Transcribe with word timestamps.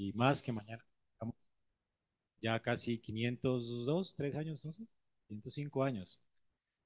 y 0.00 0.12
más 0.14 0.42
que 0.42 0.52
mañana. 0.52 0.82
Ya 2.40 2.58
casi 2.60 2.98
502, 2.98 4.14
tres 4.16 4.34
años, 4.34 4.64
no 4.64 4.72
sé, 4.72 4.86
505 5.28 5.84
años 5.84 6.18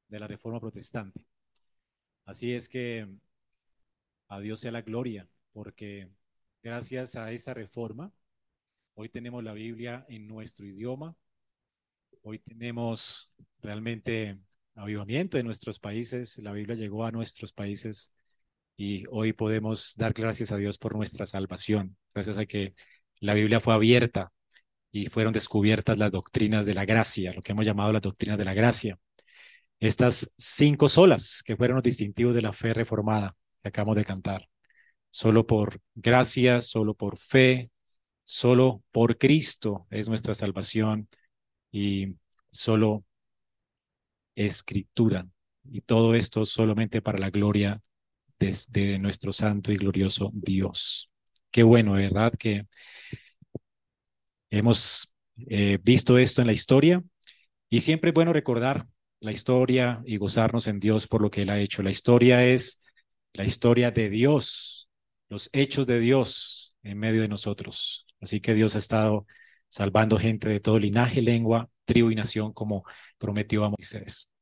de 0.09 0.19
la 0.19 0.27
Reforma 0.27 0.59
Protestante. 0.59 1.25
Así 2.25 2.53
es 2.53 2.69
que 2.69 3.09
a 4.29 4.41
Dios 4.41 4.59
sea 4.59 4.73
la 4.73 4.83
gloria, 4.83 5.29
porque 5.53 6.11
gracias 6.61 7.15
a 7.15 7.31
esa 7.31 7.55
reforma, 7.55 8.13
hoy 8.95 9.09
tenemos 9.09 9.45
la 9.45 9.53
Biblia 9.53 10.05
en 10.09 10.27
nuestro 10.27 10.67
idioma, 10.67 11.17
hoy 12.23 12.41
tenemos 12.41 13.31
realmente 13.61 14.41
avivamiento 14.75 15.39
en 15.39 15.47
nuestros 15.47 15.79
países, 15.79 16.39
la 16.39 16.51
Biblia 16.51 16.75
llegó 16.75 17.05
a 17.05 17.13
nuestros 17.13 17.53
países 17.53 18.13
y 18.77 19.05
hoy 19.09 19.33
podemos 19.33 19.95
dar 19.97 20.13
gracias 20.13 20.51
a 20.51 20.57
Dios 20.57 20.79
por 20.79 20.97
nuestra 20.97 21.27
salvación, 21.27 21.97
gracias 22.13 22.39
a 22.39 22.47
que 22.47 22.75
la 23.21 23.35
Biblia 23.35 23.61
fue 23.61 23.75
abierta 23.75 24.33
y 24.93 25.07
fueron 25.07 25.33
descubiertas 25.33 25.99
las 25.99 26.13
doctrinas 26.13 26.67
de 26.67 26.75
la 26.75 26.85
gracia, 26.85 27.33
lo 27.33 27.43
que 27.43 27.53
hemos 27.53 27.67
llamado 27.67 27.93
las 27.93 28.03
doctrinas 28.03 28.39
de 28.39 28.45
la 28.45 28.55
gracia. 28.55 28.99
Estas 29.81 30.33
cinco 30.39 30.89
solas 30.89 31.43
que 31.45 31.57
fueron 31.57 31.77
los 31.77 31.85
distintivos 31.85 32.35
de 32.35 32.43
la 32.43 32.53
fe 32.53 32.75
reformada 32.75 33.37
que 33.63 33.69
acabamos 33.69 33.97
de 33.97 34.05
cantar. 34.05 34.49
Solo 35.11 35.47
por 35.47 35.81
gracia, 35.95 36.61
solo 36.61 36.95
por 36.95 37.19
fe, 37.19 37.71
solo 38.25 38.83
por 38.93 39.19
Cristo 39.19 39.87
es 39.91 40.09
nuestra 40.09 40.35
salvación 40.35 41.09
y 41.73 42.17
solo 42.51 43.05
escritura. 44.35 45.27
Y 45.71 45.81
todo 45.83 46.15
esto 46.15 46.45
solamente 46.45 47.03
para 47.03 47.19
la 47.19 47.31
gloria 47.31 47.83
de, 48.39 48.99
nuestro 48.99 49.33
santo 49.33 49.73
y 49.73 49.77
glorioso 49.77 50.31
Dios. 50.35 51.11
Qué 51.55 51.63
bueno, 51.63 51.93
¿verdad? 51.93 52.33
Que 52.37 52.67
hemos 54.51 55.15
eh, 55.49 55.79
visto 55.85 56.19
esto 56.19 56.41
en 56.41 56.49
la 56.49 56.53
historia 56.53 57.01
y 57.71 57.79
siempre 57.79 58.11
es 58.11 58.15
bueno 58.15 58.33
recordar 58.33 58.89
la 59.21 59.31
historia 59.31 60.03
y 60.05 60.17
gozarnos 60.17 60.67
en 60.67 60.81
Dios 60.81 61.07
por 61.07 61.23
lo 61.23 61.31
que 61.31 61.43
Él 61.43 61.51
ha 61.51 61.61
hecho. 61.61 61.85
La 61.85 61.93
historia 61.93 62.45
es 62.45 62.83
la 63.35 63.45
historia 63.45 63.93
de 63.93 64.11
Dios, 64.11 64.91
los 65.29 65.49
hechos 65.53 65.87
de 65.87 66.01
Dios 66.01 66.77
en 66.83 66.99
medio 66.99 67.23
de 67.23 67.29
nosotros. 67.29 68.05
Así 68.21 68.41
que 68.41 68.55
Dios 68.55 68.75
ha 68.75 68.79
estado 68.79 69.25
salvando 69.69 70.19
gente 70.19 70.49
de 70.49 70.59
todo 70.59 70.81
linaje, 70.81 71.23
lengua, 71.23 71.71
tribu 71.85 72.11
y 72.11 72.17
nación, 72.17 72.53
como 72.53 72.83
prometió 73.17 73.65
a 73.65 73.71
Moisés. 73.71 74.33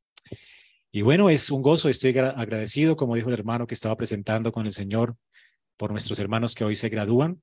Y 0.91 1.03
bueno, 1.03 1.29
es 1.29 1.51
un 1.51 1.61
gozo, 1.61 1.91
estoy 1.91 2.17
agradecido, 2.17 2.97
como 2.97 3.17
dijo 3.17 3.29
el 3.29 3.35
hermano 3.35 3.67
que 3.67 3.75
estaba 3.75 3.99
presentando 3.99 4.51
con 4.51 4.65
el 4.65 4.73
Señor, 4.73 5.19
por 5.77 5.91
nuestros 5.91 6.19
hermanos 6.19 6.55
que 6.55 6.65
hoy 6.65 6.75
se 6.75 6.89
gradúan. 6.89 7.43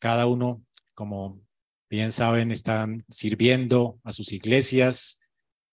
Cada 0.00 0.26
uno, 0.26 0.64
como 0.94 1.40
bien 1.88 2.12
saben, 2.12 2.50
están 2.50 3.04
sirviendo 3.08 3.98
a 4.04 4.12
sus 4.12 4.32
iglesias, 4.32 5.20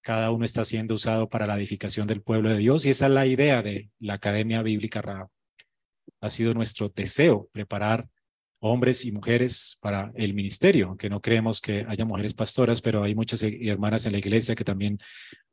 cada 0.02 0.32
uno 0.32 0.46
está 0.46 0.66
siendo 0.66 0.96
usado 0.96 1.30
para 1.30 1.48
la 1.48 1.58
edificación 1.58 2.08
del 2.08 2.22
pueblo 2.22 2.50
de 2.50 2.58
Dios 2.58 2.86
y 2.86 2.90
esa 2.90 3.08
es 3.08 3.12
la 3.12 3.26
idea 3.26 3.62
de 3.62 3.90
la 4.00 4.16
Academia 4.16 4.62
Bíblica 4.64 5.02
Ra. 5.02 5.28
Ha 6.22 6.30
sido 6.30 6.54
nuestro 6.54 6.90
deseo 6.90 7.50
preparar 7.52 8.10
hombres 8.60 9.06
y 9.06 9.12
mujeres 9.12 9.78
para 9.82 10.12
el 10.16 10.34
ministerio, 10.34 10.90
aunque 10.90 11.10
no 11.10 11.22
creemos 11.22 11.62
que 11.62 11.86
haya 11.88 12.06
mujeres 12.06 12.34
pastoras, 12.34 12.82
pero 12.82 13.04
hay 13.04 13.16
muchas 13.16 13.44
hermanas 13.44 14.06
en 14.06 14.12
la 14.14 14.18
iglesia 14.18 14.56
que 14.56 14.66
también 14.66 15.00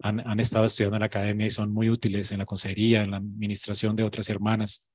han, 0.02 0.40
estado 0.40 0.66
estudiando 0.66 0.96
en 0.96 1.00
la 1.00 1.06
academia 1.06 1.46
y 1.46 1.50
son 1.50 1.72
muy 1.72 1.88
útiles 1.88 2.32
en 2.32 2.38
la 2.38 2.46
consejería, 2.46 3.02
en 3.02 3.12
la 3.12 3.18
administración 3.18 3.94
de 3.94 4.02
otras 4.02 4.28
hermanas. 4.28 4.90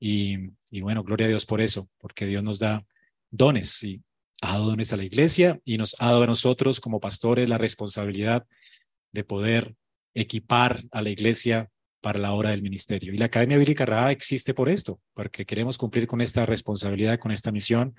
Y, 0.00 0.80
bueno, 0.80 1.02
gloria 1.02 1.26
a 1.26 1.30
Dios 1.30 1.46
por 1.46 1.60
eso, 1.60 1.88
porque 1.98 2.26
Dios 2.26 2.42
nos 2.42 2.58
da 2.58 2.86
dones 3.30 3.82
y 3.82 4.02
ha 4.40 4.52
dado 4.52 4.66
dones 4.66 4.92
a 4.92 4.96
la 4.96 5.04
iglesia 5.04 5.60
y 5.64 5.78
nos 5.78 5.96
ha 5.98 6.06
dado 6.06 6.22
a 6.22 6.26
nosotros 6.26 6.80
como 6.80 7.00
pastores 7.00 7.48
la 7.48 7.58
responsabilidad 7.58 8.46
de 9.12 9.24
poder 9.24 9.74
equipar 10.14 10.82
a 10.92 11.02
la 11.02 11.10
iglesia 11.10 11.70
para 12.00 12.18
la 12.18 12.32
hora 12.32 12.50
del 12.50 12.62
ministerio. 12.62 13.12
Y 13.12 13.18
la 13.18 13.26
Academia 13.26 13.58
Bíblica 13.58 13.84
Raha 13.84 14.12
existe 14.12 14.54
por 14.54 14.68
esto, 14.68 15.00
porque 15.14 15.44
queremos 15.44 15.76
cumplir 15.76 16.06
con 16.06 16.20
esta 16.20 16.46
responsabilidad, 16.46 17.18
con 17.18 17.32
esta 17.32 17.50
misión, 17.50 17.94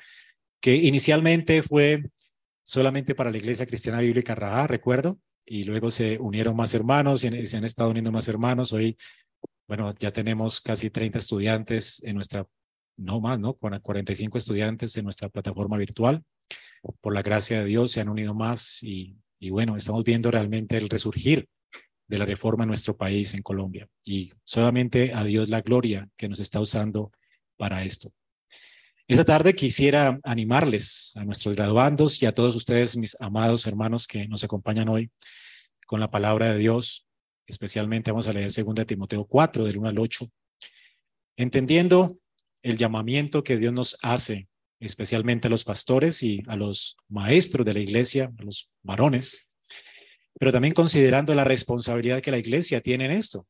que 0.61 0.75
inicialmente 0.75 1.61
fue 1.63 2.03
solamente 2.63 3.15
para 3.15 3.31
la 3.31 3.37
Iglesia 3.37 3.65
Cristiana 3.65 3.99
Bíblica 3.99 4.35
Raha, 4.35 4.67
recuerdo, 4.67 5.19
y 5.45 5.63
luego 5.63 5.89
se 5.89 6.17
unieron 6.19 6.55
más 6.55 6.73
hermanos 6.73 7.23
y 7.23 7.47
se 7.47 7.57
han 7.57 7.65
estado 7.65 7.89
uniendo 7.89 8.11
más 8.11 8.27
hermanos. 8.27 8.71
Hoy, 8.71 8.95
bueno, 9.69 9.93
ya 9.99 10.11
tenemos 10.11 10.61
casi 10.61 10.89
30 10.89 11.19
estudiantes 11.19 12.03
en 12.03 12.15
nuestra, 12.15 12.47
no 12.97 13.21
más, 13.21 13.39
¿no? 13.39 13.53
45 13.53 14.39
estudiantes 14.39 14.97
en 14.97 15.03
nuestra 15.03 15.29
plataforma 15.29 15.77
virtual. 15.77 16.23
Por 17.01 17.13
la 17.13 17.21
gracia 17.21 17.59
de 17.59 17.65
Dios 17.65 17.91
se 17.91 18.01
han 18.01 18.09
unido 18.09 18.33
más 18.33 18.81
y, 18.81 19.15
y 19.37 19.51
bueno, 19.51 19.77
estamos 19.77 20.03
viendo 20.03 20.31
realmente 20.31 20.75
el 20.75 20.89
resurgir 20.89 21.47
de 22.07 22.17
la 22.17 22.25
reforma 22.25 22.63
en 22.63 22.69
nuestro 22.69 22.97
país, 22.97 23.35
en 23.35 23.43
Colombia. 23.43 23.87
Y 24.03 24.33
solamente 24.43 25.13
a 25.13 25.23
Dios 25.23 25.49
la 25.49 25.61
gloria 25.61 26.09
que 26.17 26.27
nos 26.27 26.39
está 26.39 26.59
usando 26.59 27.11
para 27.55 27.83
esto. 27.83 28.11
Esta 29.07 29.23
tarde 29.23 29.53
quisiera 29.53 30.19
animarles 30.23 31.11
a 31.15 31.25
nuestros 31.25 31.55
graduandos 31.55 32.19
y 32.23 32.25
a 32.25 32.33
todos 32.33 32.55
ustedes, 32.55 32.97
mis 32.97 33.15
amados 33.21 33.67
hermanos 33.67 34.07
que 34.07 34.27
nos 34.27 34.43
acompañan 34.43 34.89
hoy 34.89 35.11
con 35.85 35.99
la 35.99 36.09
palabra 36.09 36.53
de 36.53 36.57
Dios. 36.57 37.05
Especialmente 37.49 38.11
vamos 38.11 38.27
a 38.27 38.33
leer 38.33 38.51
2 38.53 38.85
Timoteo 38.85 39.25
4, 39.25 39.63
del 39.63 39.79
1 39.79 39.89
al 39.89 39.97
8, 39.97 40.29
entendiendo 41.35 42.19
el 42.61 42.77
llamamiento 42.77 43.43
que 43.43 43.57
Dios 43.57 43.73
nos 43.73 43.97
hace, 44.03 44.47
especialmente 44.79 45.47
a 45.47 45.49
los 45.49 45.65
pastores 45.65 46.21
y 46.21 46.43
a 46.47 46.55
los 46.55 46.95
maestros 47.07 47.65
de 47.65 47.73
la 47.73 47.79
iglesia, 47.79 48.31
a 48.37 48.43
los 48.43 48.69
varones, 48.83 49.49
pero 50.39 50.51
también 50.51 50.75
considerando 50.75 51.33
la 51.33 51.43
responsabilidad 51.43 52.21
que 52.21 52.29
la 52.29 52.37
iglesia 52.37 52.81
tiene 52.81 53.05
en 53.05 53.11
esto. 53.11 53.47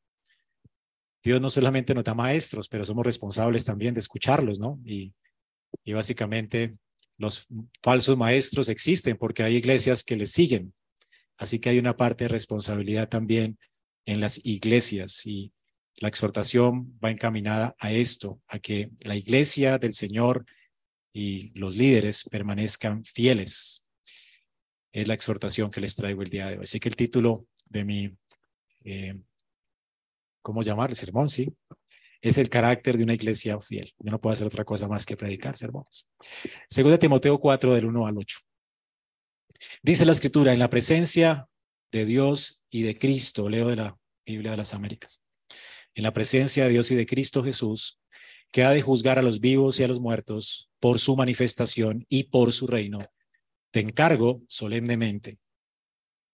Dios 1.22 1.42
no 1.42 1.50
solamente 1.50 1.94
nos 1.94 2.06
da 2.06 2.14
maestros, 2.14 2.70
pero 2.70 2.86
somos 2.86 3.06
responsables 3.06 3.66
también 3.66 3.94
de 3.94 4.00
escucharlos, 4.00 4.60
¿no? 4.60 4.80
Y, 4.86 5.14
y 5.84 5.92
básicamente 5.92 6.78
los 7.18 7.48
falsos 7.84 8.18
maestros 8.18 8.70
existen 8.70 9.18
porque 9.18 9.44
hay 9.44 9.58
iglesias 9.58 10.06
que 10.06 10.16
les 10.16 10.32
siguen. 10.32 10.74
Así 11.38 11.60
que 11.60 11.70
hay 11.70 11.80
una 11.80 11.98
parte 11.98 12.24
de 12.24 12.30
responsabilidad 12.30 13.10
también 13.10 13.60
en 14.10 14.20
las 14.20 14.44
iglesias 14.44 15.24
y 15.28 15.54
la 15.98 16.08
exhortación 16.08 16.98
va 17.04 17.12
encaminada 17.12 17.76
a 17.78 17.92
esto, 17.92 18.42
a 18.48 18.58
que 18.58 18.90
la 19.02 19.16
iglesia 19.16 19.78
del 19.78 19.94
Señor 19.94 20.48
y 21.14 21.52
los 21.60 21.76
líderes 21.76 22.28
permanezcan 22.28 23.04
fieles 23.04 23.88
es 24.92 25.08
la 25.08 25.14
exhortación 25.14 25.70
que 25.70 25.82
les 25.82 25.96
traigo 25.96 26.24
el 26.24 26.30
día 26.32 26.48
de 26.48 26.58
hoy. 26.58 26.64
Así 26.64 26.80
que 26.80 26.90
el 26.90 26.96
título 26.96 27.46
de 27.66 27.86
mi, 27.86 28.18
eh, 28.84 29.16
¿cómo 30.42 30.64
llamar? 30.64 30.96
Sermón, 30.96 31.30
sí. 31.30 31.54
Es 32.20 32.40
el 32.40 32.50
carácter 32.50 32.98
de 32.98 33.04
una 33.04 33.14
iglesia 33.14 33.60
fiel. 33.62 33.94
Yo 34.00 34.10
no 34.10 34.20
puedo 34.20 34.34
hacer 34.34 34.48
otra 34.48 34.66
cosa 34.66 34.88
más 34.88 35.06
que 35.06 35.18
predicar 35.18 35.56
sermones. 35.56 36.08
Segundo 36.68 36.98
Timoteo 36.98 37.40
4, 37.40 37.76
del 37.76 37.86
1 37.86 38.08
al 38.08 38.18
8. 38.18 38.40
Dice 39.84 40.04
la 40.04 40.14
escritura, 40.14 40.52
en 40.52 40.60
la 40.60 40.70
presencia 40.72 41.48
de 41.92 42.06
Dios 42.06 42.64
y 42.72 42.82
de 42.82 42.98
Cristo, 42.98 43.50
leo 43.50 43.68
de 43.68 43.76
la 43.76 43.99
Biblia 44.34 44.52
de 44.52 44.58
las 44.58 44.74
Américas, 44.74 45.22
en 45.96 46.04
la 46.04 46.14
presencia 46.14 46.66
de 46.66 46.72
Dios 46.72 46.92
y 46.92 46.96
de 46.96 47.06
Cristo 47.06 47.44
Jesús, 47.44 48.00
que 48.52 48.64
ha 48.64 48.72
de 48.72 48.82
juzgar 48.82 49.20
a 49.20 49.24
los 49.24 49.40
vivos 49.40 49.80
y 49.80 49.84
a 49.84 49.88
los 49.88 50.00
muertos 50.00 50.70
por 50.80 51.00
su 51.00 51.16
manifestación 51.16 52.06
y 52.10 52.26
por 52.26 52.52
su 52.52 52.68
reino 52.68 53.00
te 53.72 53.80
encargo 53.80 54.42
solemnemente. 54.48 55.40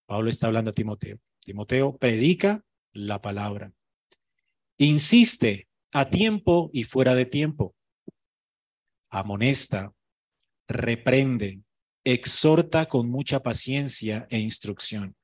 Pablo 0.05 0.29
está 0.29 0.47
hablando 0.47 0.71
a 0.71 0.73
Timoteo. 0.73 1.19
Timoteo, 1.41 1.97
predica 1.97 2.63
la 2.93 3.21
palabra. 3.21 3.73
Insiste 4.77 5.67
a 5.91 6.09
tiempo 6.09 6.69
y 6.73 6.83
fuera 6.83 7.15
de 7.15 7.25
tiempo. 7.25 7.75
Amonesta, 9.09 9.93
reprende, 10.67 11.61
exhorta 12.03 12.87
con 12.87 13.09
mucha 13.09 13.41
paciencia 13.41 14.27
e 14.29 14.39
instrucción. 14.39 15.15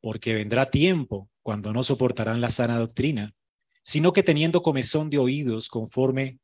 Porque 0.00 0.34
vendrá 0.34 0.70
tiempo 0.70 1.30
cuando 1.48 1.72
no 1.72 1.82
soportarán 1.82 2.42
la 2.42 2.50
sana 2.50 2.78
doctrina, 2.78 3.34
sino 3.82 4.12
que 4.12 4.22
teniendo 4.22 4.60
comezón 4.60 5.08
de 5.08 5.16
oídos 5.16 5.70
conforme 5.70 6.40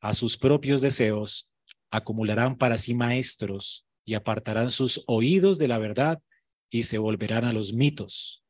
a 0.00 0.14
sus 0.14 0.36
propios 0.36 0.80
deseos, 0.80 1.52
acumularán 1.92 2.58
para 2.58 2.76
sí 2.76 2.92
maestros 2.92 3.86
y 4.04 4.14
apartarán 4.14 4.72
sus 4.72 5.04
oídos 5.06 5.58
de 5.58 5.68
la 5.68 5.78
verdad 5.78 6.20
y 6.70 6.82
se 6.82 6.98
volverán 6.98 7.44
a 7.44 7.52
los 7.52 7.72
mitos. 7.72 8.42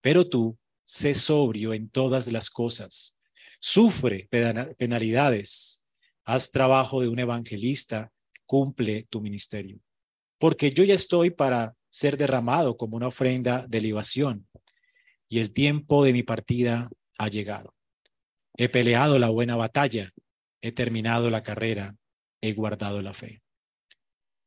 Pero 0.00 0.26
tú, 0.26 0.56
sé 0.86 1.12
sobrio 1.12 1.74
en 1.74 1.90
todas 1.90 2.32
las 2.32 2.48
cosas, 2.48 3.14
sufre 3.60 4.26
penalidades, 4.78 5.84
haz 6.24 6.50
trabajo 6.50 7.02
de 7.02 7.08
un 7.08 7.18
evangelista, 7.18 8.10
cumple 8.46 9.06
tu 9.10 9.20
ministerio. 9.20 9.80
Porque 10.38 10.72
yo 10.72 10.82
ya 10.82 10.94
estoy 10.94 11.28
para 11.28 11.74
ser 11.90 12.16
derramado 12.16 12.78
como 12.78 12.96
una 12.96 13.08
ofrenda 13.08 13.66
de 13.68 13.82
libación, 13.82 14.46
y 15.30 15.38
el 15.38 15.52
tiempo 15.52 16.04
de 16.04 16.12
mi 16.12 16.24
partida 16.24 16.90
ha 17.16 17.28
llegado. 17.28 17.74
He 18.56 18.68
peleado 18.68 19.18
la 19.18 19.30
buena 19.30 19.54
batalla, 19.54 20.10
he 20.60 20.72
terminado 20.72 21.30
la 21.30 21.44
carrera, 21.44 21.96
he 22.42 22.52
guardado 22.52 23.00
la 23.00 23.14
fe. 23.14 23.40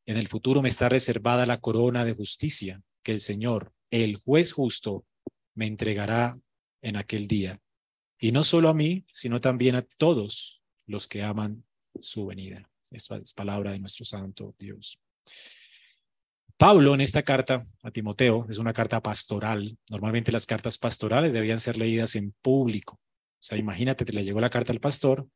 En 0.06 0.18
el 0.18 0.28
futuro 0.28 0.60
me 0.60 0.68
está 0.68 0.90
reservada 0.90 1.46
la 1.46 1.58
corona 1.58 2.04
de 2.04 2.12
justicia 2.12 2.82
que 3.02 3.12
el 3.12 3.20
Señor, 3.20 3.72
el 3.90 4.16
juez 4.16 4.52
justo, 4.52 5.06
me 5.54 5.66
entregará 5.66 6.38
en 6.82 6.96
aquel 6.96 7.26
día. 7.26 7.58
Y 8.20 8.32
no 8.32 8.44
solo 8.44 8.68
a 8.68 8.74
mí, 8.74 9.06
sino 9.10 9.40
también 9.40 9.76
a 9.76 9.82
todos 9.82 10.62
los 10.86 11.08
que 11.08 11.22
aman 11.22 11.64
su 11.98 12.26
venida. 12.26 12.70
Esta 12.90 13.16
es 13.16 13.32
palabra 13.32 13.72
de 13.72 13.78
nuestro 13.78 14.04
Santo 14.04 14.54
Dios. 14.58 15.00
Pablo 16.56 16.94
en 16.94 17.00
esta 17.00 17.22
carta 17.22 17.66
a 17.82 17.90
Timoteo 17.90 18.46
es 18.48 18.58
una 18.58 18.72
carta 18.72 19.02
pastoral. 19.02 19.76
Normalmente 19.90 20.30
las 20.30 20.46
cartas 20.46 20.78
pastorales 20.78 21.32
debían 21.32 21.58
ser 21.58 21.76
leídas 21.76 22.14
en 22.14 22.32
público. 22.42 22.94
O 22.94 23.46
sea, 23.46 23.58
imagínate, 23.58 24.04
te 24.04 24.12
le 24.12 24.24
llegó 24.24 24.40
la 24.40 24.50
carta 24.50 24.72
al 24.72 24.80
pastor 24.80 25.26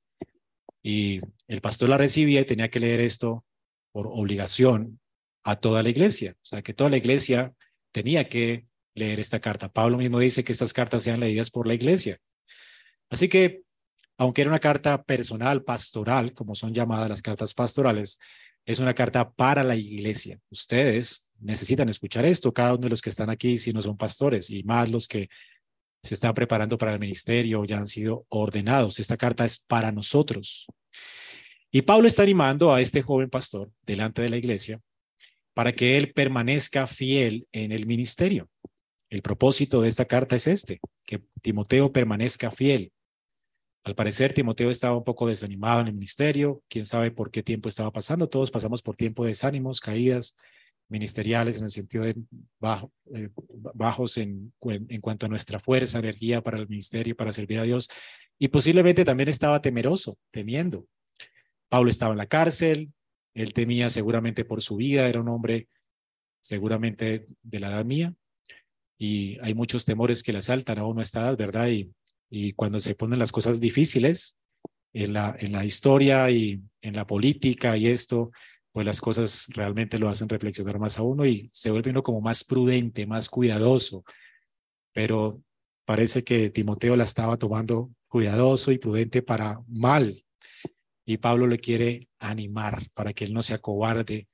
y 0.82 1.20
el 1.48 1.60
pastor 1.60 1.88
la 1.88 1.98
recibía 1.98 2.40
y 2.40 2.44
tenía 2.44 2.70
que 2.70 2.80
leer 2.80 3.00
esto 3.00 3.44
por 3.92 4.06
obligación 4.06 5.00
a 5.42 5.56
toda 5.56 5.82
la 5.82 5.90
iglesia. 5.90 6.36
O 6.40 6.44
sea, 6.44 6.62
que 6.62 6.72
toda 6.72 6.90
la 6.90 6.98
iglesia 6.98 7.52
tenía 7.90 8.28
que 8.28 8.66
leer 8.94 9.18
esta 9.18 9.40
carta. 9.40 9.72
Pablo 9.72 9.98
mismo 9.98 10.20
dice 10.20 10.44
que 10.44 10.52
estas 10.52 10.72
cartas 10.72 11.02
sean 11.02 11.20
leídas 11.20 11.50
por 11.50 11.66
la 11.66 11.74
iglesia. 11.74 12.18
Así 13.10 13.28
que, 13.28 13.62
aunque 14.18 14.42
era 14.42 14.50
una 14.50 14.58
carta 14.58 15.02
personal, 15.02 15.64
pastoral, 15.64 16.32
como 16.32 16.54
son 16.54 16.72
llamadas 16.72 17.08
las 17.08 17.22
cartas 17.22 17.54
pastorales, 17.54 18.20
es 18.68 18.80
una 18.80 18.92
carta 18.92 19.32
para 19.32 19.64
la 19.64 19.76
iglesia. 19.76 20.38
Ustedes 20.50 21.32
necesitan 21.40 21.88
escuchar 21.88 22.26
esto, 22.26 22.52
cada 22.52 22.74
uno 22.74 22.82
de 22.82 22.90
los 22.90 23.00
que 23.00 23.08
están 23.08 23.30
aquí, 23.30 23.56
si 23.56 23.72
no 23.72 23.80
son 23.80 23.96
pastores, 23.96 24.50
y 24.50 24.62
más 24.62 24.90
los 24.90 25.08
que 25.08 25.30
se 26.02 26.12
están 26.12 26.34
preparando 26.34 26.76
para 26.76 26.92
el 26.92 27.00
ministerio, 27.00 27.64
ya 27.64 27.78
han 27.78 27.86
sido 27.86 28.26
ordenados. 28.28 29.00
Esta 29.00 29.16
carta 29.16 29.46
es 29.46 29.58
para 29.58 29.90
nosotros. 29.90 30.66
Y 31.70 31.80
Pablo 31.80 32.08
está 32.08 32.24
animando 32.24 32.74
a 32.74 32.82
este 32.82 33.00
joven 33.00 33.30
pastor 33.30 33.72
delante 33.86 34.20
de 34.20 34.28
la 34.28 34.36
iglesia 34.36 34.78
para 35.54 35.72
que 35.72 35.96
él 35.96 36.12
permanezca 36.12 36.86
fiel 36.86 37.48
en 37.52 37.72
el 37.72 37.86
ministerio. 37.86 38.50
El 39.08 39.22
propósito 39.22 39.80
de 39.80 39.88
esta 39.88 40.04
carta 40.04 40.36
es 40.36 40.46
este, 40.46 40.78
que 41.06 41.22
Timoteo 41.40 41.90
permanezca 41.90 42.50
fiel. 42.50 42.92
Al 43.84 43.94
parecer, 43.94 44.34
Timoteo 44.34 44.70
estaba 44.70 44.96
un 44.96 45.04
poco 45.04 45.26
desanimado 45.26 45.80
en 45.80 45.88
el 45.88 45.94
ministerio, 45.94 46.62
quién 46.68 46.84
sabe 46.84 47.10
por 47.10 47.30
qué 47.30 47.42
tiempo 47.42 47.68
estaba 47.68 47.90
pasando, 47.90 48.28
todos 48.28 48.50
pasamos 48.50 48.82
por 48.82 48.96
tiempo 48.96 49.24
de 49.24 49.30
desánimos, 49.30 49.80
caídas 49.80 50.36
ministeriales 50.88 51.56
en 51.56 51.64
el 51.64 51.70
sentido 51.70 52.04
de 52.04 52.16
eh, 53.14 53.28
bajos 53.74 54.18
en, 54.18 54.52
en 54.62 55.00
cuanto 55.00 55.26
a 55.26 55.28
nuestra 55.28 55.60
fuerza, 55.60 55.98
energía 55.98 56.42
para 56.42 56.58
el 56.58 56.68
ministerio, 56.68 57.16
para 57.16 57.32
servir 57.32 57.60
a 57.60 57.64
Dios, 57.64 57.88
y 58.38 58.48
posiblemente 58.48 59.04
también 59.04 59.28
estaba 59.28 59.60
temeroso, 59.60 60.18
temiendo. 60.30 60.86
Pablo 61.68 61.90
estaba 61.90 62.12
en 62.12 62.18
la 62.18 62.26
cárcel, 62.26 62.92
él 63.34 63.52
temía 63.52 63.90
seguramente 63.90 64.44
por 64.44 64.62
su 64.62 64.76
vida, 64.76 65.08
era 65.08 65.20
un 65.20 65.28
hombre 65.28 65.68
seguramente 66.40 67.26
de 67.42 67.60
la 67.60 67.68
edad 67.68 67.84
mía, 67.84 68.14
y 68.98 69.38
hay 69.40 69.54
muchos 69.54 69.84
temores 69.84 70.22
que 70.22 70.32
le 70.32 70.38
asaltan 70.38 70.78
a 70.78 70.84
uno 70.84 71.00
a 71.00 71.02
esta 71.02 71.20
edad, 71.20 71.36
¿verdad? 71.36 71.68
Y 71.68 71.92
y 72.30 72.52
cuando 72.52 72.80
se 72.80 72.94
ponen 72.94 73.18
las 73.18 73.32
cosas 73.32 73.60
difíciles 73.60 74.38
en 74.92 75.12
la, 75.12 75.36
en 75.38 75.52
la 75.52 75.64
historia 75.64 76.30
y 76.30 76.60
en 76.80 76.96
la 76.96 77.06
política 77.06 77.76
y 77.76 77.86
esto, 77.86 78.30
pues 78.72 78.86
las 78.86 79.00
cosas 79.00 79.46
realmente 79.54 79.98
lo 79.98 80.08
hacen 80.08 80.28
reflexionar 80.28 80.78
más 80.78 80.98
a 80.98 81.02
uno 81.02 81.26
y 81.26 81.48
se 81.52 81.70
vuelve 81.70 81.90
uno 81.90 82.02
como 82.02 82.20
más 82.20 82.44
prudente, 82.44 83.06
más 83.06 83.28
cuidadoso. 83.28 84.04
Pero 84.92 85.42
parece 85.84 86.22
que 86.22 86.50
Timoteo 86.50 86.96
la 86.96 87.04
estaba 87.04 87.36
tomando 87.38 87.90
cuidadoso 88.08 88.72
y 88.72 88.78
prudente 88.78 89.22
para 89.22 89.60
mal. 89.66 90.24
Y 91.04 91.16
Pablo 91.16 91.46
le 91.46 91.58
quiere 91.58 92.08
animar 92.18 92.88
para 92.92 93.12
que 93.12 93.24
él 93.24 93.32
no 93.32 93.42
se 93.42 93.54
acobarde 93.54 94.28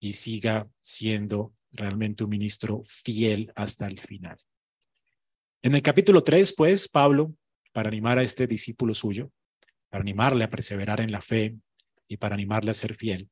y 0.00 0.12
siga 0.12 0.68
siendo 0.80 1.54
realmente 1.70 2.24
un 2.24 2.30
ministro 2.30 2.80
fiel 2.82 3.52
hasta 3.54 3.86
el 3.86 4.00
final. 4.00 4.38
En 5.60 5.74
el 5.74 5.82
capítulo 5.82 6.22
3, 6.22 6.54
pues, 6.56 6.88
Pablo, 6.88 7.34
para 7.72 7.88
animar 7.88 8.18
a 8.18 8.22
este 8.22 8.46
discípulo 8.46 8.94
suyo, 8.94 9.32
para 9.90 10.02
animarle 10.02 10.44
a 10.44 10.50
perseverar 10.50 11.00
en 11.00 11.10
la 11.10 11.20
fe 11.20 11.56
y 12.06 12.16
para 12.16 12.36
animarle 12.36 12.70
a 12.70 12.74
ser 12.74 12.94
fiel, 12.94 13.28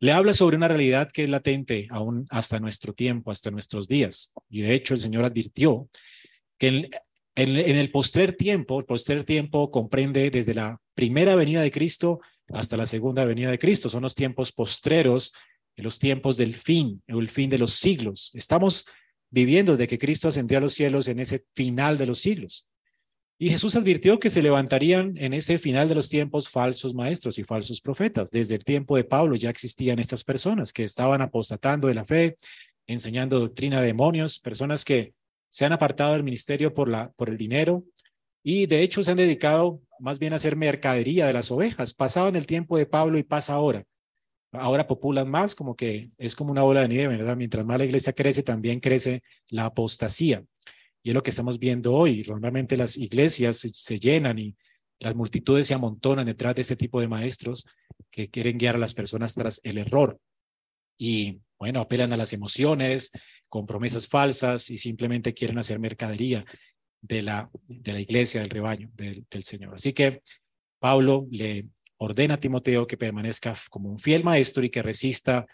le 0.00 0.10
habla 0.10 0.32
sobre 0.32 0.56
una 0.56 0.66
realidad 0.66 1.10
que 1.12 1.24
es 1.24 1.30
latente 1.30 1.86
aún 1.90 2.26
hasta 2.28 2.58
nuestro 2.58 2.92
tiempo, 2.92 3.30
hasta 3.30 3.52
nuestros 3.52 3.86
días. 3.86 4.32
Y 4.48 4.62
de 4.62 4.74
hecho 4.74 4.94
el 4.94 5.00
Señor 5.00 5.24
advirtió 5.24 5.88
que 6.58 6.90
en, 7.36 7.56
el 7.56 7.90
postrer 7.92 8.36
tiempo, 8.36 8.80
el 8.80 8.84
postrer 8.84 9.24
tiempo 9.24 9.70
comprende 9.70 10.28
desde 10.30 10.54
la 10.54 10.76
primera 10.94 11.36
venida 11.36 11.62
de 11.62 11.70
Cristo 11.70 12.20
hasta 12.48 12.76
la 12.76 12.84
segunda 12.84 13.24
venida 13.24 13.50
de 13.50 13.58
Cristo. 13.60 13.88
Son 13.88 14.02
los 14.02 14.16
tiempos 14.16 14.50
postreros, 14.50 15.32
los 15.76 15.98
tiempos 16.00 16.36
del 16.36 16.56
fin, 16.56 17.00
o 17.10 17.20
el 17.20 17.30
fin 17.30 17.48
de 17.48 17.58
los 17.58 17.74
siglos. 17.74 18.32
Estamos 18.34 18.86
viviendo 19.30 19.76
de 19.76 19.86
que 19.86 19.98
Cristo 19.98 20.28
ascendió 20.28 20.58
a 20.58 20.60
los 20.60 20.72
cielos 20.72 21.08
en 21.08 21.20
ese 21.20 21.44
final 21.54 21.96
de 21.96 22.06
los 22.06 22.18
siglos. 22.18 22.66
Y 23.38 23.48
Jesús 23.48 23.74
advirtió 23.74 24.20
que 24.20 24.28
se 24.28 24.42
levantarían 24.42 25.16
en 25.16 25.32
ese 25.32 25.58
final 25.58 25.88
de 25.88 25.94
los 25.94 26.10
tiempos 26.10 26.48
falsos 26.50 26.92
maestros 26.92 27.38
y 27.38 27.44
falsos 27.44 27.80
profetas. 27.80 28.30
Desde 28.30 28.56
el 28.56 28.64
tiempo 28.64 28.96
de 28.96 29.04
Pablo 29.04 29.34
ya 29.34 29.48
existían 29.48 29.98
estas 29.98 30.24
personas 30.24 30.74
que 30.74 30.84
estaban 30.84 31.22
apostatando 31.22 31.88
de 31.88 31.94
la 31.94 32.04
fe, 32.04 32.36
enseñando 32.86 33.40
doctrina 33.40 33.80
de 33.80 33.86
demonios, 33.86 34.38
personas 34.40 34.84
que 34.84 35.14
se 35.48 35.64
han 35.64 35.72
apartado 35.72 36.12
del 36.12 36.22
ministerio 36.22 36.74
por, 36.74 36.88
la, 36.90 37.12
por 37.12 37.30
el 37.30 37.38
dinero 37.38 37.84
y 38.42 38.66
de 38.66 38.82
hecho 38.82 39.02
se 39.02 39.10
han 39.10 39.16
dedicado 39.16 39.80
más 39.98 40.18
bien 40.18 40.32
a 40.32 40.36
hacer 40.36 40.56
mercadería 40.56 41.26
de 41.26 41.32
las 41.32 41.50
ovejas. 41.50 41.94
Pasaba 41.94 42.28
en 42.28 42.36
el 42.36 42.46
tiempo 42.46 42.76
de 42.76 42.86
Pablo 42.86 43.16
y 43.16 43.22
pasa 43.22 43.54
ahora 43.54 43.86
ahora 44.52 44.86
populan 44.86 45.30
más, 45.30 45.54
como 45.54 45.76
que 45.76 46.10
es 46.18 46.34
como 46.34 46.50
una 46.50 46.62
bola 46.62 46.82
de 46.82 46.88
nieve, 46.88 47.16
¿verdad? 47.16 47.36
Mientras 47.36 47.64
más 47.64 47.78
la 47.78 47.84
iglesia 47.84 48.12
crece, 48.12 48.42
también 48.42 48.80
crece 48.80 49.22
la 49.48 49.66
apostasía. 49.66 50.44
Y 51.02 51.10
es 51.10 51.14
lo 51.14 51.22
que 51.22 51.30
estamos 51.30 51.58
viendo 51.58 51.94
hoy. 51.94 52.24
Normalmente 52.28 52.76
las 52.76 52.96
iglesias 52.96 53.58
se, 53.58 53.98
llenan 53.98 54.38
y 54.38 54.56
las 54.98 55.14
multitudes 55.14 55.66
se 55.66 55.74
amontonan 55.74 56.26
detrás 56.26 56.54
de 56.54 56.62
este 56.62 56.76
tipo 56.76 57.00
de 57.00 57.08
maestros 57.08 57.66
que 58.10 58.28
quieren 58.28 58.58
guiar 58.58 58.74
a 58.74 58.78
las 58.78 58.94
personas 58.94 59.34
tras 59.34 59.60
el 59.64 59.78
error. 59.78 60.18
Y 60.98 61.40
bueno, 61.58 61.80
apelan 61.80 62.12
a 62.12 62.16
las 62.16 62.32
emociones 62.32 63.12
con 63.48 63.66
promesas 63.66 64.08
falsas 64.08 64.70
y 64.70 64.76
simplemente 64.76 65.32
quieren 65.32 65.58
hacer 65.58 65.78
mercadería 65.78 66.44
de 67.00 67.22
la, 67.22 67.50
de 67.66 67.92
la 67.92 68.00
iglesia, 68.00 68.42
del 68.42 68.50
rebaño 68.50 68.90
del, 68.94 69.24
del 69.30 69.42
Señor. 69.42 69.74
Así 69.74 69.94
que 69.94 70.22
Pablo 70.78 71.26
le 71.30 71.68
ordena 72.00 72.34
a 72.34 72.40
Timoteo 72.40 72.86
que 72.86 72.96
permanezca 72.96 73.54
como 73.68 73.90
un 73.90 73.98
fiel 73.98 74.24
maestro 74.24 74.64
y 74.64 74.70
que 74.70 74.82
resista 74.82 75.46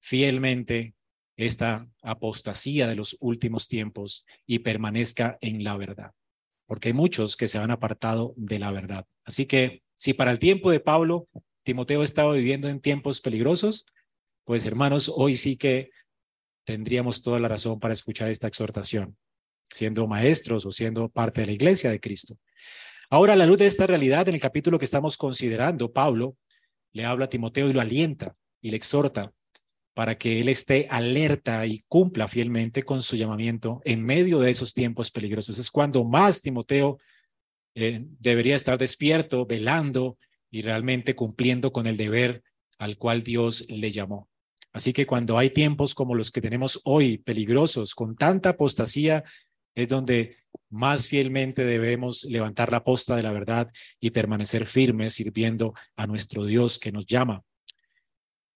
fielmente 0.00 0.94
esta 1.36 1.90
apostasía 2.02 2.86
de 2.86 2.94
los 2.94 3.16
últimos 3.20 3.66
tiempos 3.66 4.24
y 4.46 4.60
permanezca 4.60 5.38
en 5.40 5.64
la 5.64 5.76
verdad, 5.76 6.12
porque 6.66 6.88
hay 6.88 6.94
muchos 6.94 7.36
que 7.36 7.48
se 7.48 7.58
han 7.58 7.72
apartado 7.72 8.32
de 8.36 8.60
la 8.60 8.70
verdad. 8.70 9.06
Así 9.24 9.46
que 9.46 9.82
si 9.94 10.14
para 10.14 10.30
el 10.30 10.38
tiempo 10.38 10.70
de 10.70 10.78
Pablo 10.78 11.28
Timoteo 11.64 12.04
estaba 12.04 12.34
viviendo 12.34 12.68
en 12.68 12.80
tiempos 12.80 13.20
peligrosos, 13.20 13.86
pues 14.44 14.66
hermanos, 14.66 15.10
hoy 15.12 15.34
sí 15.34 15.56
que 15.56 15.90
tendríamos 16.64 17.22
toda 17.22 17.40
la 17.40 17.48
razón 17.48 17.80
para 17.80 17.92
escuchar 17.92 18.30
esta 18.30 18.46
exhortación, 18.46 19.16
siendo 19.68 20.06
maestros 20.06 20.64
o 20.64 20.70
siendo 20.70 21.08
parte 21.08 21.40
de 21.40 21.48
la 21.48 21.52
iglesia 21.52 21.90
de 21.90 22.00
Cristo. 22.00 22.36
Ahora, 23.12 23.34
a 23.34 23.36
la 23.36 23.44
luz 23.44 23.58
de 23.58 23.66
esta 23.66 23.86
realidad, 23.86 24.26
en 24.28 24.34
el 24.34 24.40
capítulo 24.40 24.78
que 24.78 24.86
estamos 24.86 25.18
considerando, 25.18 25.92
Pablo 25.92 26.38
le 26.92 27.04
habla 27.04 27.26
a 27.26 27.28
Timoteo 27.28 27.68
y 27.68 27.74
lo 27.74 27.82
alienta 27.82 28.34
y 28.62 28.70
le 28.70 28.78
exhorta 28.78 29.34
para 29.92 30.16
que 30.16 30.40
él 30.40 30.48
esté 30.48 30.86
alerta 30.88 31.66
y 31.66 31.82
cumpla 31.88 32.26
fielmente 32.26 32.84
con 32.84 33.02
su 33.02 33.16
llamamiento 33.16 33.82
en 33.84 34.02
medio 34.02 34.38
de 34.38 34.50
esos 34.50 34.72
tiempos 34.72 35.10
peligrosos. 35.10 35.58
Es 35.58 35.70
cuando 35.70 36.04
más 36.04 36.40
Timoteo 36.40 36.96
eh, 37.74 38.00
debería 38.18 38.56
estar 38.56 38.78
despierto, 38.78 39.44
velando 39.44 40.16
y 40.50 40.62
realmente 40.62 41.14
cumpliendo 41.14 41.70
con 41.70 41.86
el 41.86 41.98
deber 41.98 42.42
al 42.78 42.96
cual 42.96 43.22
Dios 43.22 43.68
le 43.68 43.90
llamó. 43.90 44.30
Así 44.72 44.94
que 44.94 45.04
cuando 45.04 45.36
hay 45.36 45.50
tiempos 45.50 45.94
como 45.94 46.14
los 46.14 46.30
que 46.30 46.40
tenemos 46.40 46.80
hoy, 46.84 47.18
peligrosos, 47.18 47.94
con 47.94 48.16
tanta 48.16 48.48
apostasía, 48.48 49.22
es 49.74 49.88
donde 49.88 50.41
más 50.72 51.06
fielmente 51.06 51.64
debemos 51.64 52.24
levantar 52.24 52.72
la 52.72 52.82
posta 52.82 53.14
de 53.14 53.22
la 53.22 53.32
verdad 53.32 53.70
y 54.00 54.10
permanecer 54.10 54.66
firmes 54.66 55.14
sirviendo 55.14 55.74
a 55.96 56.06
nuestro 56.06 56.44
Dios 56.44 56.78
que 56.78 56.90
nos 56.90 57.06
llama. 57.06 57.42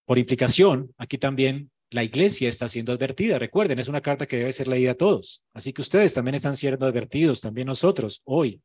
Por 0.05 0.17
implicación, 0.17 0.93
aquí 0.97 1.17
también 1.17 1.69
la 1.91 2.03
iglesia 2.03 2.49
está 2.49 2.67
siendo 2.67 2.91
advertida. 2.91 3.39
Recuerden, 3.39 3.79
es 3.79 3.87
una 3.87 4.01
carta 4.01 4.25
que 4.25 4.37
debe 4.37 4.51
ser 4.51 4.67
leída 4.67 4.91
a 4.91 4.95
todos. 4.95 5.43
Así 5.53 5.73
que 5.73 5.81
ustedes 5.81 6.13
también 6.13 6.35
están 6.35 6.55
siendo 6.55 6.85
advertidos, 6.85 7.41
también 7.41 7.67
nosotros, 7.67 8.21
hoy, 8.25 8.61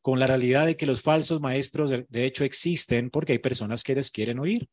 con 0.00 0.18
la 0.18 0.26
realidad 0.26 0.66
de 0.66 0.76
que 0.76 0.86
los 0.86 1.02
falsos 1.02 1.40
maestros 1.40 1.90
de, 1.90 2.24
hecho 2.24 2.44
existen 2.44 3.10
porque 3.10 3.32
hay 3.32 3.38
personas 3.38 3.82
que 3.82 3.94
les 3.94 4.10
quieren 4.10 4.38
oír. 4.38 4.68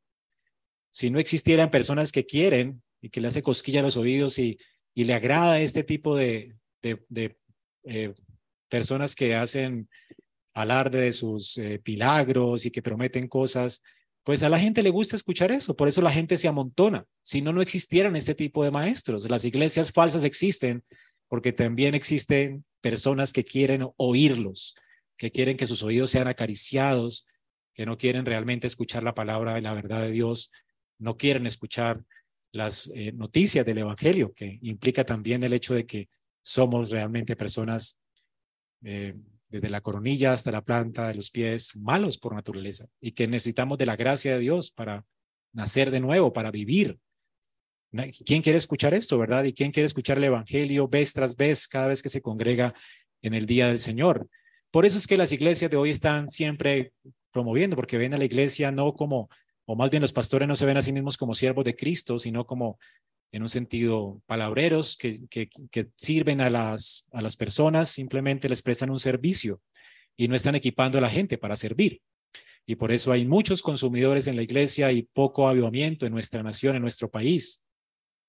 Si 0.91 1.09
no 1.09 1.19
existieran 1.19 1.71
personas 1.71 2.11
que 2.11 2.25
quieren 2.25 2.81
y 3.01 3.09
que 3.09 3.19
le 3.19 3.27
hace 3.27 3.41
cosquilla 3.41 3.81
a 3.81 3.83
los 3.83 3.97
oídos 3.97 4.39
y, 4.39 4.57
le 4.93 5.13
agrada 5.13 5.59
este 5.59 5.83
tipo 5.83 6.15
de, 6.15 6.55
eh, 7.85 8.13
personas 8.69 9.15
que 9.15 9.35
hacen 9.35 9.89
alarde 10.53 10.99
de 11.01 11.11
sus 11.11 11.57
eh, 11.57 11.81
milagros 11.85 12.65
y 12.65 12.71
que 12.71 12.81
prometen 12.81 13.27
cosas, 13.27 13.83
pues 14.23 14.41
a 14.41 14.49
la 14.49 14.59
gente 14.59 14.81
le 14.81 14.89
gusta 14.89 15.15
escuchar 15.15 15.51
eso, 15.51 15.75
por 15.75 15.87
eso 15.87 16.01
la 16.01 16.11
gente 16.11 16.37
se 16.37 16.47
amontona. 16.47 17.05
Si 17.21 17.41
no, 17.41 17.53
no 17.53 17.61
existieran 17.61 18.15
este 18.15 18.33
tipo 18.33 18.63
de 18.63 18.71
maestros. 18.71 19.29
Las 19.29 19.45
iglesias 19.45 19.91
falsas 19.91 20.23
existen 20.23 20.83
porque 21.27 21.53
también 21.53 21.93
existen 21.93 22.65
personas 22.81 23.33
que 23.33 23.43
quieren 23.43 23.87
oírlos, 23.97 24.75
que 25.17 25.31
quieren 25.31 25.57
que 25.57 25.65
sus 25.65 25.83
oídos 25.83 26.11
sean 26.11 26.27
acariciados, 26.27 27.27
que 27.73 27.85
no 27.85 27.97
quieren 27.97 28.25
realmente 28.25 28.67
escuchar 28.67 29.03
la 29.03 29.13
palabra 29.13 29.59
y 29.59 29.61
la 29.61 29.73
verdad 29.73 30.01
de 30.01 30.11
Dios, 30.11 30.51
no 30.97 31.17
quieren 31.17 31.45
escuchar 31.45 32.03
las 32.51 32.89
eh, 32.95 33.11
noticias 33.11 33.65
del 33.65 33.79
Evangelio, 33.79 34.33
que 34.33 34.59
implica 34.61 35.03
también 35.03 35.43
el 35.43 35.53
hecho 35.53 35.73
de 35.73 35.85
que 35.85 36.09
somos 36.45 36.91
realmente 36.91 37.35
personas 37.35 37.99
eh, 38.83 39.15
desde 39.49 39.69
la 39.69 39.81
coronilla 39.81 40.31
hasta 40.31 40.51
la 40.51 40.63
planta 40.63 41.07
de 41.07 41.15
los 41.15 41.31
pies, 41.31 41.75
malos 41.75 42.19
por 42.19 42.35
naturaleza 42.35 42.85
y 43.01 43.13
que 43.13 43.27
necesitamos 43.27 43.79
de 43.79 43.87
la 43.87 43.95
gracia 43.95 44.33
de 44.33 44.39
Dios 44.39 44.69
para 44.69 45.03
nacer 45.53 45.89
de 45.89 45.99
nuevo, 45.99 46.31
para 46.31 46.51
vivir. 46.51 46.99
¿Quién 48.25 48.41
quiere 48.41 48.57
escuchar 48.57 48.93
esto, 48.93 49.17
verdad? 49.17 49.45
¿Y 49.45 49.53
quién 49.53 49.71
quiere 49.71 49.87
escuchar 49.87 50.17
el 50.17 50.25
Evangelio 50.25 50.87
vez 50.87 51.13
tras 51.13 51.35
vez 51.35 51.67
cada 51.67 51.87
vez 51.87 52.03
que 52.03 52.09
se 52.09 52.21
congrega 52.21 52.73
en 53.21 53.33
el 53.33 53.45
día 53.45 53.67
del 53.67 53.79
Señor? 53.79 54.29
Por 54.69 54.85
eso 54.85 54.97
es 54.97 55.07
que 55.07 55.17
las 55.17 55.31
iglesias 55.31 55.71
de 55.71 55.77
hoy 55.77 55.89
están 55.89 56.29
siempre 56.29 56.91
promoviendo, 57.31 57.75
porque 57.75 57.97
ven 57.97 58.13
a 58.13 58.17
la 58.17 58.25
iglesia 58.25 58.71
no 58.71 58.93
como, 58.93 59.29
o 59.65 59.75
más 59.75 59.89
bien 59.89 60.01
los 60.01 60.13
pastores 60.13 60.47
no 60.47 60.55
se 60.55 60.65
ven 60.65 60.77
a 60.77 60.81
sí 60.81 60.91
mismos 60.91 61.17
como 61.17 61.33
siervos 61.33 61.65
de 61.65 61.75
Cristo, 61.75 62.19
sino 62.19 62.45
como 62.45 62.77
en 63.35 63.41
un 63.41 63.49
sentido 63.49 64.21
palabreros 64.27 64.95
que, 64.95 65.13
que, 65.29 65.89
sirven 65.97 66.39
a 66.39 66.49
las, 66.49 67.09
a 67.11 67.21
las 67.21 67.35
personas, 67.35 67.89
simplemente 67.89 68.47
les 68.47 68.61
prestan 68.61 68.89
un 68.89 68.97
servicio 68.97 69.61
y 70.15 70.29
no 70.29 70.37
están 70.37 70.55
equipando 70.55 70.99
a 70.99 71.01
la 71.01 71.09
gente 71.09 71.37
para 71.37 71.57
servir. 71.57 72.01
Y 72.65 72.75
por 72.75 72.93
eso 72.93 73.11
hay 73.11 73.25
muchos 73.25 73.61
consumidores 73.61 74.27
en 74.27 74.37
la 74.37 74.43
iglesia 74.43 74.89
y 74.93 75.01
poco 75.01 75.49
avivamiento 75.49 76.05
en 76.05 76.13
nuestra 76.13 76.43
nación, 76.43 76.77
en 76.77 76.81
nuestro 76.81 77.11
país. 77.11 77.65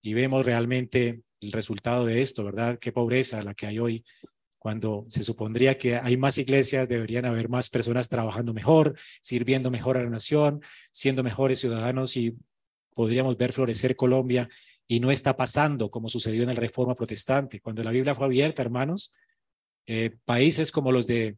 Y 0.02 0.12
vemos 0.12 0.44
realmente 0.44 1.20
el 1.40 1.52
resultado 1.52 2.04
de 2.04 2.20
esto, 2.20 2.42
¿verdad? 2.42 2.80
Qué 2.80 2.90
pobreza 2.90 3.44
la 3.44 3.54
que 3.54 3.66
hay 3.66 3.78
hoy. 3.78 4.04
Cuando 4.58 5.06
se 5.08 5.22
supondría 5.22 5.78
que 5.78 5.94
hay 5.94 6.16
más 6.16 6.36
iglesias, 6.36 6.88
deberían 6.88 7.26
haber 7.26 7.48
más 7.48 7.70
personas 7.70 8.08
trabajando 8.08 8.52
mejor, 8.52 8.98
sirviendo 9.22 9.70
mejor 9.70 9.98
a 9.98 10.02
la 10.02 10.10
nación, 10.10 10.62
siendo 10.90 11.22
mejores 11.22 11.60
ciudadanos 11.60 12.16
y 12.16 12.36
podríamos 12.92 13.36
ver 13.36 13.52
florecer 13.52 13.94
Colombia 13.94 14.48
y 14.88 15.00
no 15.00 15.10
está 15.10 15.36
pasando 15.36 15.90
como 15.90 16.08
sucedió 16.08 16.42
en 16.42 16.48
la 16.48 16.54
Reforma 16.54 16.94
Protestante. 16.94 17.60
Cuando 17.60 17.82
la 17.82 17.90
Biblia 17.90 18.14
fue 18.14 18.26
abierta, 18.26 18.62
hermanos, 18.62 19.14
eh, 19.86 20.16
países 20.24 20.72
como 20.72 20.92
los 20.92 21.06
de 21.06 21.36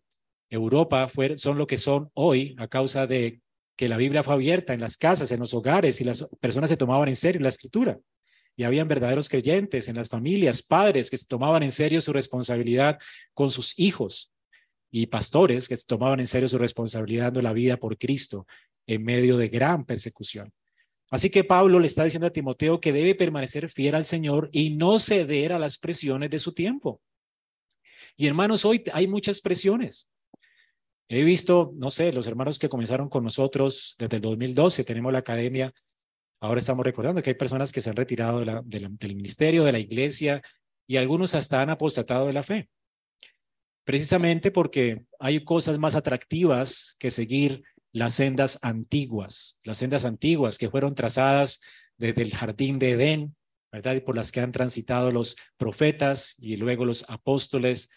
Europa 0.51 1.11
son 1.37 1.59
lo 1.59 1.67
que 1.67 1.77
son 1.77 2.11
hoy 2.15 2.55
a 2.59 2.69
causa 2.69 3.07
de 3.07 3.41
que 3.77 3.89
la 3.89 3.97
Biblia 3.97 4.23
fue 4.23 4.35
abierta 4.35 4.75
en 4.75 4.81
las 4.81 4.97
casas, 4.97 5.31
en 5.31 5.41
los 5.41 5.55
hogares 5.55 6.01
y 6.01 6.05
las 6.05 6.29
personas 6.41 6.71
se 6.71 6.77
tomaban 6.77 7.09
en 7.09 7.17
serio 7.17 7.41
la 7.41 7.49
escritura. 7.49 7.99
Y 8.57 8.65
habían 8.65 8.89
verdaderos 8.89 9.29
creyentes 9.29 9.89
en 9.89 9.95
las 9.95 10.09
familias, 10.09 10.63
padres 10.63 11.11
que 11.11 11.17
se 11.17 11.27
tomaban 11.27 11.63
en 11.63 11.71
serio 11.71 12.01
su 12.01 12.13
responsabilidad 12.13 12.99
con 13.33 13.51
sus 13.51 13.79
hijos 13.79 14.33
y 14.91 15.07
pastores 15.07 15.69
que 15.69 15.77
se 15.77 15.87
tomaban 15.87 16.19
en 16.19 16.27
serio 16.27 16.49
su 16.49 16.59
responsabilidad 16.59 17.27
dando 17.27 17.43
la 17.43 17.53
vida 17.53 17.77
por 17.77 17.97
Cristo 17.99 18.47
en 18.87 19.05
medio 19.05 19.37
de 19.37 19.49
gran 19.49 19.85
persecución. 19.85 20.53
Así 21.11 21.31
que 21.31 21.45
Pablo 21.45 21.81
le 21.81 21.87
está 21.87 22.05
diciendo 22.05 22.27
a 22.27 22.33
Timoteo 22.33 22.81
que 22.81 22.93
debe 22.93 23.15
permanecer 23.15 23.69
fiel 23.69 23.95
al 23.95 24.05
Señor 24.05 24.51
y 24.53 24.71
no 24.71 24.99
ceder 24.99 25.53
a 25.53 25.59
las 25.59 25.79
presiones 25.79 26.31
de 26.31 26.39
su 26.39 26.53
tiempo. 26.53 27.01
Y 28.17 28.27
hermanos, 28.27 28.65
hoy 28.65 28.83
hay 28.93 29.07
muchas 29.07 29.41
presiones. 29.41 30.13
He 31.09 31.25
visto, 31.25 31.73
no 31.77 31.91
sé, 31.91 32.13
los 32.13 32.27
hermanos 32.27 32.59
que 32.59 32.69
comenzaron 32.69 33.09
con 33.09 33.25
nosotros 33.25 33.97
desde 33.99 34.17
el 34.17 34.23
2012, 34.23 34.85
tenemos 34.85 35.13
la 35.13 35.21
academia, 35.21 35.73
ahora 36.41 36.61
estamos 36.61 36.85
recordando 36.85 37.23
que 37.23 37.31
hay 37.31 37.37
personas 37.37 37.73
que 37.73 37.81
se 37.81 37.89
han 37.89 37.97
retirado 37.97 38.45
del 38.65 39.17
ministerio, 39.17 39.65
de 39.65 39.73
la 39.73 39.79
iglesia, 39.79 40.43
y 40.87 40.97
algunos 40.97 41.35
hasta 41.35 41.63
han 41.63 41.71
apostatado 41.71 42.27
de 42.27 42.35
la 42.35 42.43
fe. 42.43 42.69
Precisamente 43.85 44.51
porque 44.51 45.07
hay 45.19 45.43
cosas 45.45 45.79
más 45.79 45.95
atractivas 45.95 46.97
que 46.99 47.11
seguir 47.11 47.63
las 47.93 48.15
sendas 48.15 48.59
antiguas, 48.63 49.61
las 49.65 49.79
sendas 49.79 50.05
antiguas 50.05 50.59
que 50.59 50.71
fueron 50.71 50.95
trazadas 50.95 51.61
desde 51.97 52.23
el 52.23 52.35
jardín 52.35 52.79
de 52.79 52.93
Edén, 52.93 53.37
¿verdad? 53.73 53.97
Y 53.97 54.01
por 54.01 54.17
las 54.17 54.33
que 54.33 54.41
han 54.41 54.53
transitado 54.53 55.11
los 55.11 55.37
profetas 55.57 56.37
y 56.39 56.57
luego 56.57 56.85
los 56.85 57.09
apóstoles 57.09 57.91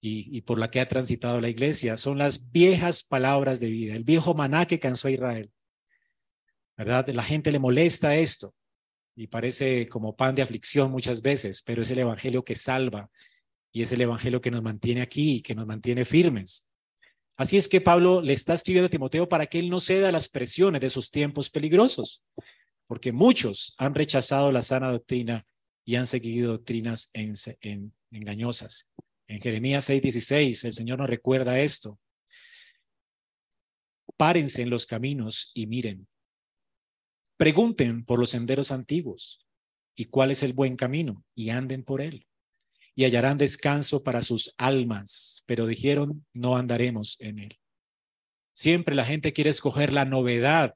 y, 0.00 0.42
por 0.42 0.58
la 0.58 0.70
que 0.70 0.80
ha 0.80 0.86
transitado 0.86 1.40
la 1.40 1.48
iglesia. 1.48 1.96
Son 1.96 2.18
las 2.18 2.52
viejas 2.52 3.02
palabras 3.02 3.58
de 3.60 3.70
vida, 3.70 3.96
el 3.96 4.04
viejo 4.04 4.34
maná 4.34 4.66
que 4.66 4.78
cansó 4.78 5.08
a 5.08 5.12
Israel, 5.12 5.50
¿verdad? 6.76 7.08
La 7.08 7.24
gente 7.24 7.50
le 7.50 7.58
molesta 7.58 8.14
esto 8.14 8.54
y 9.16 9.26
parece 9.26 9.88
como 9.88 10.14
pan 10.14 10.34
de 10.34 10.42
aflicción 10.42 10.90
muchas 10.90 11.22
veces, 11.22 11.62
pero 11.62 11.82
es 11.82 11.90
el 11.90 11.98
evangelio 11.98 12.44
que 12.44 12.54
salva 12.54 13.10
y 13.72 13.82
es 13.82 13.90
el 13.92 14.00
evangelio 14.00 14.40
que 14.40 14.50
nos 14.50 14.62
mantiene 14.62 15.00
aquí, 15.00 15.42
que 15.42 15.54
nos 15.54 15.66
mantiene 15.66 16.04
firmes. 16.04 16.68
Así 17.36 17.58
es 17.58 17.68
que 17.68 17.82
Pablo 17.82 18.22
le 18.22 18.32
está 18.32 18.54
escribiendo 18.54 18.86
a 18.86 18.90
Timoteo 18.90 19.28
para 19.28 19.46
que 19.46 19.58
él 19.58 19.68
no 19.68 19.78
ceda 19.78 20.08
a 20.08 20.12
las 20.12 20.28
presiones 20.28 20.80
de 20.80 20.86
esos 20.86 21.10
tiempos 21.10 21.50
peligrosos, 21.50 22.24
porque 22.86 23.12
muchos 23.12 23.74
han 23.76 23.94
rechazado 23.94 24.50
la 24.52 24.62
sana 24.62 24.90
doctrina 24.90 25.46
y 25.84 25.96
han 25.96 26.06
seguido 26.06 26.52
doctrinas 26.52 27.10
engañosas. 28.10 28.88
En 29.28 29.40
Jeremías 29.40 29.88
6:16 29.88 30.64
el 30.64 30.72
Señor 30.72 30.98
nos 30.98 31.10
recuerda 31.10 31.60
esto. 31.60 32.00
Párense 34.16 34.62
en 34.62 34.70
los 34.70 34.86
caminos 34.86 35.50
y 35.52 35.66
miren. 35.66 36.08
Pregunten 37.36 38.06
por 38.06 38.18
los 38.18 38.30
senderos 38.30 38.72
antiguos 38.72 39.46
y 39.94 40.06
cuál 40.06 40.30
es 40.30 40.42
el 40.42 40.54
buen 40.54 40.76
camino 40.76 41.22
y 41.34 41.50
anden 41.50 41.84
por 41.84 42.00
él 42.00 42.26
y 42.98 43.04
hallarán 43.04 43.36
descanso 43.36 44.02
para 44.02 44.22
sus 44.22 44.54
almas, 44.56 45.44
pero 45.46 45.66
dijeron, 45.66 46.26
no 46.32 46.56
andaremos 46.56 47.18
en 47.20 47.38
él. 47.38 47.58
Siempre 48.54 48.94
la 48.94 49.04
gente 49.04 49.34
quiere 49.34 49.50
escoger 49.50 49.92
la 49.92 50.06
novedad, 50.06 50.74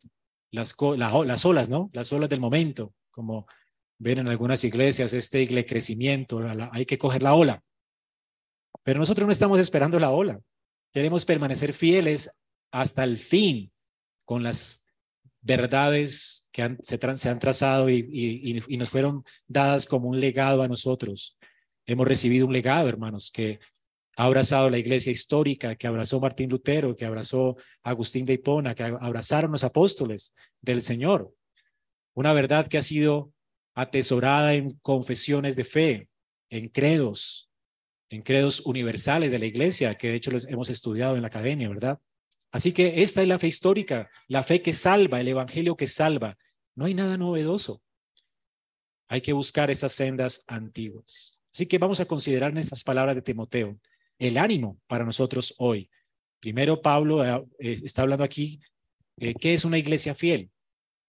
las, 0.50 0.76
las 0.96 1.44
olas, 1.46 1.70
¿no? 1.70 1.88
Las 1.94 2.12
olas 2.12 2.28
del 2.28 2.40
momento, 2.40 2.94
como 3.10 3.46
ven 3.98 4.18
en 4.18 4.28
algunas 4.28 4.62
iglesias, 4.64 5.14
este 5.14 5.64
crecimiento, 5.64 6.42
hay 6.72 6.84
que 6.84 6.98
coger 6.98 7.22
la 7.22 7.34
ola. 7.34 7.64
Pero 8.82 8.98
nosotros 8.98 9.24
no 9.26 9.32
estamos 9.32 9.58
esperando 9.58 9.98
la 9.98 10.10
ola. 10.10 10.38
Queremos 10.92 11.24
permanecer 11.24 11.72
fieles 11.72 12.30
hasta 12.70 13.02
el 13.02 13.16
fin 13.16 13.72
con 14.26 14.42
las 14.42 14.86
verdades 15.40 16.50
que 16.52 16.76
se, 16.82 17.28
han 17.30 17.38
trazado 17.38 17.88
y 17.88 18.62
nos 18.78 18.90
fueron 18.90 19.24
dadas 19.46 19.86
como 19.86 20.08
un 20.10 20.20
legado 20.20 20.60
a 20.60 20.68
nosotros. 20.68 21.38
Hemos 21.90 22.06
recibido 22.06 22.46
un 22.46 22.52
legado, 22.52 22.88
hermanos, 22.88 23.32
que 23.32 23.58
ha 24.16 24.26
abrazado 24.26 24.70
la 24.70 24.78
iglesia 24.78 25.10
histórica, 25.10 25.74
que 25.74 25.88
abrazó 25.88 26.20
Martín 26.20 26.48
Lutero, 26.48 26.94
que 26.94 27.04
abrazó 27.04 27.56
Agustín 27.82 28.24
de 28.24 28.34
Hipona, 28.34 28.76
que 28.76 28.84
abrazaron 28.84 29.50
los 29.50 29.64
apóstoles 29.64 30.32
del 30.60 30.82
Señor. 30.82 31.34
Una 32.14 32.32
verdad 32.32 32.68
que 32.68 32.78
ha 32.78 32.82
sido 32.82 33.32
atesorada 33.74 34.54
en 34.54 34.78
confesiones 34.82 35.56
de 35.56 35.64
fe, 35.64 36.08
en 36.48 36.68
credos, 36.68 37.50
en 38.08 38.22
credos 38.22 38.60
universales 38.60 39.32
de 39.32 39.40
la 39.40 39.46
iglesia, 39.46 39.96
que 39.96 40.10
de 40.10 40.14
hecho 40.14 40.30
los 40.30 40.46
hemos 40.46 40.70
estudiado 40.70 41.16
en 41.16 41.22
la 41.22 41.26
academia, 41.28 41.68
¿verdad? 41.68 41.98
Así 42.52 42.70
que 42.70 43.02
esta 43.02 43.20
es 43.20 43.26
la 43.26 43.40
fe 43.40 43.48
histórica, 43.48 44.08
la 44.28 44.44
fe 44.44 44.62
que 44.62 44.72
salva, 44.72 45.20
el 45.20 45.26
evangelio 45.26 45.76
que 45.76 45.88
salva. 45.88 46.38
No 46.76 46.84
hay 46.84 46.94
nada 46.94 47.16
novedoso. 47.16 47.82
Hay 49.08 49.22
que 49.22 49.32
buscar 49.32 49.72
esas 49.72 49.90
sendas 49.90 50.44
antiguas. 50.46 51.39
Así 51.52 51.66
que 51.66 51.78
vamos 51.78 52.00
a 52.00 52.06
considerar 52.06 52.52
en 52.52 52.58
estas 52.58 52.84
palabras 52.84 53.14
de 53.14 53.22
Timoteo 53.22 53.78
el 54.18 54.36
ánimo 54.36 54.78
para 54.86 55.04
nosotros 55.04 55.54
hoy. 55.58 55.90
Primero, 56.40 56.80
Pablo 56.80 57.24
eh, 57.24 57.44
eh, 57.58 57.80
está 57.82 58.02
hablando 58.02 58.24
aquí, 58.24 58.60
eh, 59.18 59.34
¿qué 59.34 59.54
es 59.54 59.64
una 59.64 59.78
iglesia 59.78 60.14
fiel? 60.14 60.50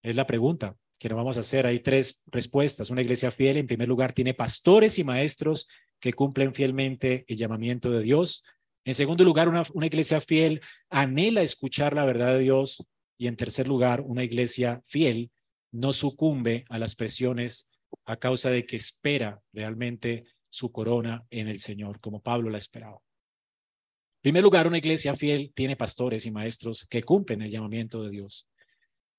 Es 0.02 0.16
la 0.16 0.28
pregunta 0.28 0.76
que 1.00 1.10
nos 1.10 1.18
vamos 1.18 1.38
a 1.38 1.42
hacer. 1.42 1.66
Hay 1.66 1.80
tres 1.80 2.22
respuestas. 2.28 2.90
Una 2.90 3.02
iglesia 3.02 3.32
fiel, 3.32 3.58
en 3.58 3.68
primer 3.68 3.88
lugar, 3.88 4.14
tiene 4.14 4.34
pastores 4.34 5.00
y 5.00 5.04
maestros 5.04 5.68
que 6.00 6.14
cumplen 6.14 6.54
fielmente 6.54 7.26
el 7.28 7.38
llamamiento 7.38 7.92
de 7.92 8.02
Dios. 8.02 8.44
En 8.84 8.94
segundo 8.94 9.24
lugar, 9.24 9.48
una, 9.48 9.64
una 9.74 9.86
iglesia 9.86 10.22
fiel 10.22 10.62
anhela 10.90 11.42
escuchar 11.42 11.94
la 11.94 12.06
verdad 12.06 12.34
de 12.34 12.40
Dios. 12.40 12.86
Y 13.18 13.28
en 13.28 13.36
tercer 13.36 13.68
lugar, 13.68 14.02
una 14.02 14.24
iglesia 14.24 14.82
fiel 14.86 15.32
no 15.72 15.94
sucumbe 15.94 16.66
a 16.70 16.78
las 16.78 16.96
presiones 16.96 17.71
a 18.06 18.18
causa 18.18 18.50
de 18.50 18.66
que 18.66 18.76
espera 18.76 19.42
realmente 19.54 20.26
su 20.50 20.72
corona 20.72 21.26
en 21.30 21.48
el 21.48 21.60
Señor, 21.60 22.00
como 22.00 22.22
Pablo 22.22 22.50
la 22.50 22.58
esperaba. 22.58 22.98
En 22.98 24.22
primer 24.22 24.44
lugar, 24.44 24.68
una 24.68 24.78
iglesia 24.78 25.16
fiel 25.16 25.52
tiene 25.56 25.76
pastores 25.76 26.26
y 26.26 26.32
maestros 26.32 26.86
que 26.88 27.02
cumplen 27.02 27.42
el 27.42 27.50
llamamiento 27.50 28.04
de 28.04 28.12
Dios. 28.12 28.48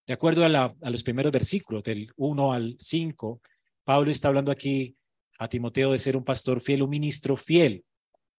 De 0.06 0.12
acuerdo 0.12 0.44
a, 0.44 0.90
los 0.90 1.02
primeros 1.02 1.32
versículos, 1.32 1.82
del 1.82 2.12
1 2.16 2.52
al 2.52 2.76
5, 2.78 3.40
Pablo 3.84 4.10
está 4.10 4.28
hablando 4.28 4.52
aquí 4.52 4.96
a 5.38 5.48
Timoteo 5.48 5.92
de 5.92 5.98
ser 5.98 6.16
un 6.16 6.24
pastor 6.24 6.60
fiel, 6.60 6.82
un 6.82 6.90
ministro 6.90 7.36
fiel, 7.36 7.84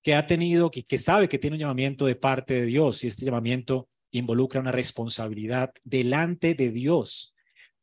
que 0.02 0.16
ha 0.16 0.28
tenido, 0.28 0.70
que, 0.70 0.84
que 0.84 0.98
sabe 0.98 1.30
que 1.30 1.40
tiene 1.40 1.56
un 1.56 1.62
llamamiento 1.62 2.06
de 2.06 2.16
parte 2.16 2.54
de 2.54 2.66
Dios 2.66 3.04
y 3.04 3.08
este 3.08 3.26
llamamiento 3.26 3.90
involucra 4.12 4.62
una 4.62 4.72
responsabilidad 4.72 5.74
delante 5.84 6.54
de 6.54 6.70
Dios. 6.70 7.33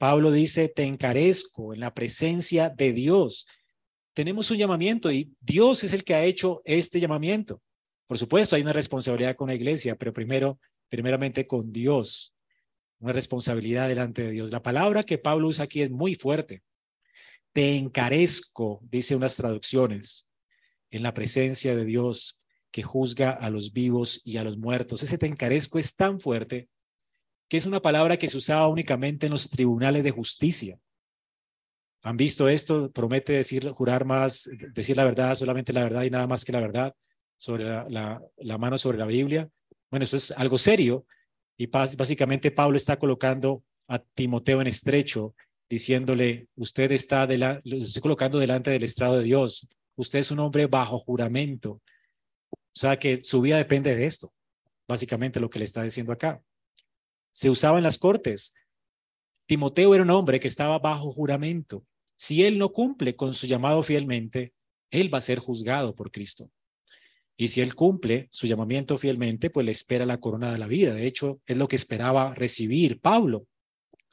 Pablo 0.01 0.33
dice, 0.33 0.71
te 0.71 0.85
encarezco 0.85 1.75
en 1.75 1.81
la 1.81 1.93
presencia 1.93 2.71
de 2.71 2.95
Dios. 2.95 3.47
Tenemos 4.15 4.51
un 4.51 4.57
llamamiento 4.57 5.13
y 5.13 5.37
Dios 5.41 5.85
es 5.85 5.93
el 5.93 6.05
que 6.05 6.15
ha 6.15 6.25
hecho 6.25 6.63
este 6.65 7.01
llamamiento. 7.01 7.61
Por 8.07 8.17
supuesto, 8.17 8.57
hay 8.57 8.63
una 8.63 8.73
responsabilidad 8.73 9.37
con 9.37 9.49
la 9.49 9.55
iglesia, 9.55 9.97
pero 9.97 10.15
primero, 10.15 10.59
primeramente 10.89 11.47
con 11.47 11.71
Dios, 11.71 12.35
una 12.99 13.13
responsabilidad 13.13 13.89
delante 13.89 14.23
de 14.23 14.31
Dios. 14.31 14.51
La 14.51 14.63
palabra 14.63 15.03
que 15.03 15.19
Pablo 15.19 15.49
usa 15.49 15.67
aquí 15.67 15.83
es 15.83 15.91
muy 15.91 16.15
fuerte. 16.15 16.63
Te 17.53 17.77
encarezco, 17.77 18.81
dice 18.85 19.15
unas 19.15 19.37
traducciones, 19.37 20.27
en 20.91 21.03
la 21.03 21.13
presencia 21.13 21.77
de 21.77 21.85
Dios 21.85 22.41
que 22.71 22.83
juzga 22.83 23.33
a 23.33 23.51
los 23.51 23.75
vivos 23.75 24.23
y 24.25 24.39
a 24.39 24.45
los 24.45 24.57
muertos. 24.57 25.03
Ese 25.03 25.19
te 25.19 25.27
encarezco 25.27 25.79
es 25.79 25.95
tan 25.95 26.21
fuerte 26.21 26.71
que 27.51 27.57
es 27.57 27.67
una 27.67 27.83
palabra 27.83 28.17
que 28.17 28.29
se 28.29 28.37
usaba 28.37 28.69
únicamente 28.69 29.27
en 29.27 29.33
los 29.33 29.51
tribunales 29.51 30.05
de 30.05 30.13
justicia. 30.13 30.79
¿Han 32.03 32.17
visto 32.17 32.49
esto? 32.49 32.93
Promete 32.93 33.33
decir, 33.33 33.69
jurar 33.71 34.05
más, 34.05 34.49
decir 34.73 34.97
la 34.97 35.05
verdad, 35.05 35.35
solamente 35.35 35.73
la 35.73 35.83
verdad 35.83 36.05
y 36.05 36.11
nada 36.11 36.29
más 36.29 36.45
que 36.45 36.53
la 36.53 36.61
verdad 36.61 36.95
sobre 37.37 37.65
la, 37.65 38.23
mano 38.57 38.79
sobre 38.79 38.99
la 38.99 39.07
Biblia. 39.07 39.51
Bueno, 39.91 40.05
eso 40.05 40.17
es 40.17 40.31
algo 40.31 40.59
serio 40.59 41.05
y 41.57 41.67
básicamente 41.67 42.53
Pablo 42.53 42.77
está 42.77 43.01
colocando 43.01 43.65
a 43.89 43.99
Timoteo 43.99 44.61
en 44.61 44.69
estrecho, 44.69 45.35
diciéndole, 45.69 46.47
usted 46.55 46.93
está, 46.93 47.27
de 47.27 47.37
la, 47.37 47.61
estoy 47.65 48.01
colocando 48.01 48.39
delante 48.39 48.71
del 48.71 48.85
estrado 48.85 49.19
de 49.19 49.25
Dios, 49.25 49.67
usted 49.97 50.21
es 50.21 50.31
un 50.31 50.39
hombre 50.39 50.69
bajo 50.69 51.01
juramento. 51.01 51.83
O 52.53 52.79
sea 52.79 52.97
que 52.97 53.19
su 53.25 53.41
vida 53.41 53.57
depende 53.57 53.97
de 53.97 54.07
esto, 54.07 54.33
básicamente 54.87 55.41
lo 55.41 55.51
que 55.51 55.59
le 55.59 55.65
está 55.65 55.83
diciendo 55.83 56.13
acá. 56.13 56.41
Se 57.33 57.51
usaba 57.51 57.79
en 57.79 57.85
las 57.85 57.99
cortes. 57.99 58.55
Timoteo 59.47 59.95
era 59.95 60.05
un 60.05 60.11
hombre 60.11 60.41
que 60.41 60.49
estaba 60.49 60.79
bajo 60.79 61.11
juramento. 61.11 61.85
Si 62.17 62.45
él 62.45 62.59
no 62.59 62.71
cumple 62.71 63.17
con 63.17 63.35
su 63.35 63.47
llamado 63.47 63.83
fielmente, 63.83 64.53
él 64.91 65.13
va 65.13 65.19
a 65.19 65.23
ser 65.23 65.39
juzgado 65.39 65.95
por 65.95 66.11
Cristo. 66.11 66.51
Y 67.37 67.49
si 67.49 67.63
él 67.63 67.75
cumple 67.75 68.29
su 68.31 68.47
llamamiento 68.47 68.99
fielmente, 68.99 69.49
pues 69.49 69.65
le 69.65 69.73
espera 69.73 70.05
la 70.05 70.21
corona 70.21 70.53
de 70.53 70.59
la 70.59 70.67
vida. 70.67 70.93
De 70.93 71.07
hecho, 71.07 71.41
es 71.47 71.57
lo 71.57 71.69
que 71.69 71.77
esperaba 71.77 72.35
recibir 72.35 73.01
Pablo, 73.01 73.47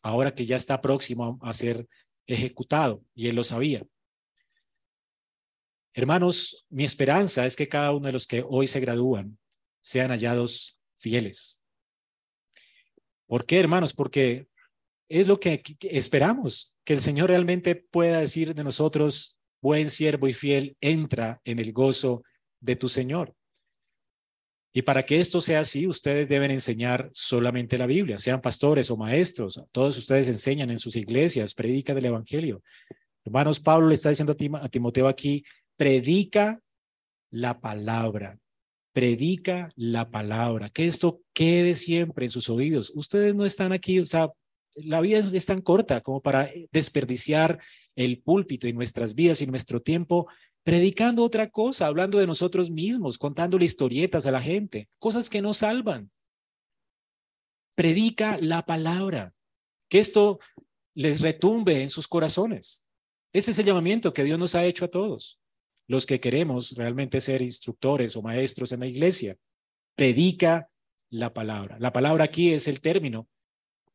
ahora 0.01 0.33
que 0.33 0.45
ya 0.45 0.55
está 0.55 0.81
próximo 0.81 1.37
a 1.41 1.51
ser 1.51 1.87
ejecutado, 2.25 3.03
y 3.13 3.27
él 3.27 3.35
lo 3.35 3.43
sabía. 3.43 3.85
Hermanos, 5.93 6.65
mi 6.69 6.83
esperanza 6.83 7.45
es 7.45 7.55
que 7.55 7.67
cada 7.67 7.91
uno 7.91 8.05
de 8.05 8.13
los 8.13 8.27
que 8.27 8.45
hoy 8.47 8.67
se 8.67 8.79
gradúan 8.79 9.37
sean 9.81 10.11
hallados 10.11 10.79
fieles. 10.97 11.65
¿Por 13.27 13.45
qué, 13.45 13.59
hermanos? 13.59 13.93
Porque 13.93 14.47
es 15.09 15.27
lo 15.27 15.39
que 15.39 15.61
esperamos, 15.81 16.75
que 16.83 16.93
el 16.93 17.01
Señor 17.01 17.29
realmente 17.29 17.75
pueda 17.75 18.19
decir 18.19 18.55
de 18.55 18.63
nosotros, 18.63 19.39
buen 19.61 19.89
siervo 19.89 20.27
y 20.27 20.33
fiel, 20.33 20.77
entra 20.81 21.41
en 21.43 21.59
el 21.59 21.73
gozo 21.73 22.23
de 22.59 22.75
tu 22.75 22.89
Señor. 22.89 23.33
Y 24.73 24.83
para 24.83 25.03
que 25.03 25.19
esto 25.19 25.41
sea 25.41 25.61
así, 25.61 25.87
ustedes 25.87 26.29
deben 26.29 26.51
enseñar 26.51 27.09
solamente 27.13 27.77
la 27.77 27.87
Biblia, 27.87 28.17
sean 28.17 28.41
pastores 28.41 28.91
o 28.91 28.97
maestros. 28.97 29.59
Todos 29.71 29.97
ustedes 29.97 30.27
enseñan 30.27 30.69
en 30.69 30.77
sus 30.77 30.95
iglesias, 30.95 31.53
predican 31.53 31.97
el 31.97 32.05
Evangelio. 32.05 32.61
Hermanos, 33.25 33.59
Pablo 33.59 33.87
le 33.87 33.95
está 33.95 34.09
diciendo 34.09 34.37
a 34.61 34.69
Timoteo 34.69 35.07
aquí, 35.07 35.43
predica 35.75 36.61
la 37.31 37.59
palabra, 37.59 38.37
predica 38.97 39.69
la 39.75 40.09
palabra, 40.09 40.71
que 40.71 40.87
esto 40.87 41.21
quede 41.31 41.75
siempre 41.75 42.25
en 42.25 42.31
sus 42.31 42.49
oídos. 42.49 42.91
Ustedes 42.95 43.35
no 43.35 43.45
están 43.45 43.71
aquí, 43.71 43.99
o 43.99 44.07
sea, 44.07 44.31
la 44.73 45.01
vida 45.01 45.19
es 45.19 45.45
tan 45.45 45.61
corta 45.61 46.01
como 46.01 46.19
para 46.19 46.49
desperdiciar 46.71 47.59
el 47.95 48.23
púlpito 48.23 48.67
y 48.67 48.73
nuestras 48.73 49.13
vidas 49.13 49.43
y 49.43 49.45
nuestro 49.45 49.83
tiempo 49.83 50.27
predicando 50.63 51.23
otra 51.23 51.47
cosa, 51.47 51.85
hablando 51.85 52.17
de 52.17 52.25
nosotros 52.25 52.71
mismos, 52.71 53.19
contándole 53.19 53.65
historietas 53.65 54.25
a 54.25 54.31
la 54.31 54.41
gente, 54.41 54.89
cosas 54.97 55.29
que 55.29 55.43
no 55.43 55.53
salvan. 55.53 56.09
Predica 57.75 58.39
la 58.41 58.65
palabra, 58.65 59.31
que 59.89 59.99
esto 59.99 60.39
les 60.95 61.21
retumbe 61.21 61.83
en 61.83 61.89
sus 61.91 62.07
corazones. 62.07 62.87
Ese 63.31 63.51
es 63.51 63.59
el 63.59 63.67
llamamiento 63.67 64.11
que 64.11 64.23
Dios 64.23 64.39
nos 64.39 64.55
ha 64.55 64.65
hecho 64.65 64.85
a 64.85 64.89
todos, 64.89 65.39
los 65.87 66.05
que 66.05 66.19
queremos 66.19 66.75
realmente 66.75 67.21
ser 67.21 67.41
instructores 67.41 68.15
o 68.15 68.21
maestros 68.21 68.71
en 68.71 68.81
la 68.81 68.87
iglesia. 68.87 69.37
Predica 69.95 70.69
la 71.09 71.33
palabra. 71.33 71.77
La 71.79 71.93
palabra 71.93 72.25
aquí 72.25 72.53
es 72.53 72.67
el 72.67 72.81
término 72.81 73.27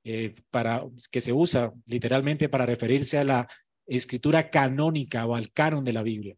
eh, 0.04 0.34
para, 0.50 0.84
que 1.10 1.20
se 1.20 1.32
usa 1.32 1.72
literalmente 1.86 2.48
para 2.48 2.66
referirse 2.66 3.18
a 3.18 3.24
la 3.24 3.48
escritura 3.86 4.50
canónica 4.50 5.26
o 5.26 5.34
al 5.34 5.52
canon 5.52 5.84
de 5.84 5.92
la 5.92 6.02
Biblia. 6.02 6.36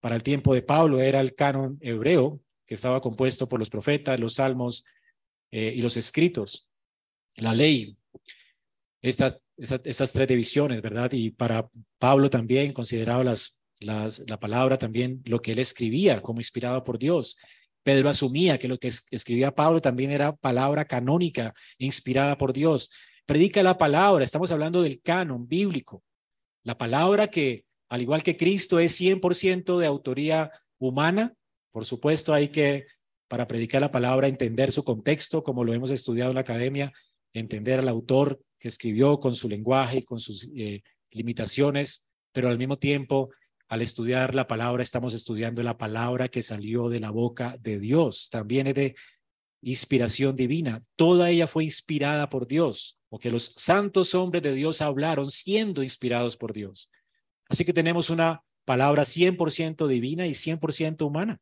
Para 0.00 0.14
el 0.14 0.22
tiempo 0.22 0.54
de 0.54 0.62
Pablo 0.62 1.00
era 1.00 1.20
el 1.20 1.34
canon 1.34 1.78
hebreo, 1.80 2.40
que 2.66 2.74
estaba 2.74 3.00
compuesto 3.00 3.48
por 3.48 3.58
los 3.58 3.70
profetas, 3.70 4.20
los 4.20 4.34
salmos 4.34 4.84
eh, 5.50 5.72
y 5.74 5.80
los 5.80 5.96
escritos, 5.96 6.68
la 7.36 7.54
ley, 7.54 7.96
estas, 9.00 9.40
estas, 9.56 10.12
tres 10.12 10.28
divisiones, 10.28 10.82
¿verdad? 10.82 11.10
Y 11.12 11.30
para 11.30 11.68
Pablo 11.98 12.28
también 12.28 12.72
consideraba 12.72 13.24
las, 13.24 13.60
la 13.80 14.40
palabra 14.40 14.78
también 14.78 15.22
lo 15.24 15.40
que 15.40 15.52
él 15.52 15.58
escribía 15.58 16.22
como 16.22 16.40
inspirado 16.40 16.82
por 16.84 16.98
Dios. 16.98 17.36
Pedro 17.82 18.08
asumía 18.08 18.58
que 18.58 18.68
lo 18.68 18.78
que 18.78 18.88
escribía 18.88 19.54
Pablo 19.54 19.80
también 19.80 20.10
era 20.10 20.34
palabra 20.34 20.84
canónica, 20.84 21.54
inspirada 21.78 22.36
por 22.36 22.52
Dios. 22.52 22.90
Predica 23.26 23.62
la 23.62 23.78
palabra, 23.78 24.24
estamos 24.24 24.50
hablando 24.50 24.82
del 24.82 25.00
canon 25.00 25.46
bíblico, 25.46 26.02
la 26.64 26.76
palabra 26.76 27.28
que 27.28 27.64
al 27.88 28.02
igual 28.02 28.22
que 28.22 28.36
Cristo 28.36 28.78
es 28.78 29.00
100% 29.00 29.78
de 29.78 29.86
autoría 29.86 30.50
humana, 30.78 31.34
por 31.70 31.84
supuesto 31.84 32.34
hay 32.34 32.48
que, 32.48 32.86
para 33.28 33.46
predicar 33.46 33.80
la 33.80 33.92
palabra, 33.92 34.28
entender 34.28 34.72
su 34.72 34.82
contexto, 34.82 35.42
como 35.42 35.64
lo 35.64 35.72
hemos 35.72 35.90
estudiado 35.90 36.30
en 36.30 36.36
la 36.36 36.40
academia, 36.40 36.92
entender 37.32 37.78
al 37.78 37.88
autor 37.88 38.40
que 38.58 38.68
escribió 38.68 39.20
con 39.20 39.34
su 39.34 39.48
lenguaje 39.48 39.98
y 39.98 40.02
con 40.02 40.18
sus 40.18 40.50
eh, 40.56 40.82
limitaciones, 41.10 42.06
pero 42.32 42.48
al 42.48 42.58
mismo 42.58 42.76
tiempo, 42.76 43.30
al 43.68 43.82
estudiar 43.82 44.34
la 44.34 44.46
palabra, 44.46 44.82
estamos 44.82 45.14
estudiando 45.14 45.62
la 45.62 45.76
palabra 45.76 46.28
que 46.28 46.42
salió 46.42 46.88
de 46.88 47.00
la 47.00 47.10
boca 47.10 47.56
de 47.60 47.78
Dios. 47.78 48.28
También 48.30 48.68
es 48.68 48.74
de 48.74 48.94
inspiración 49.62 50.36
divina. 50.36 50.82
Toda 50.94 51.30
ella 51.30 51.46
fue 51.46 51.64
inspirada 51.64 52.28
por 52.28 52.46
Dios, 52.46 52.98
porque 53.08 53.30
los 53.30 53.54
santos 53.56 54.14
hombres 54.14 54.42
de 54.42 54.52
Dios 54.52 54.82
hablaron 54.82 55.30
siendo 55.30 55.82
inspirados 55.82 56.36
por 56.36 56.52
Dios. 56.52 56.90
Así 57.48 57.64
que 57.64 57.72
tenemos 57.72 58.10
una 58.10 58.42
palabra 58.64 59.04
100% 59.04 59.86
divina 59.86 60.26
y 60.26 60.30
100% 60.32 61.04
humana. 61.04 61.40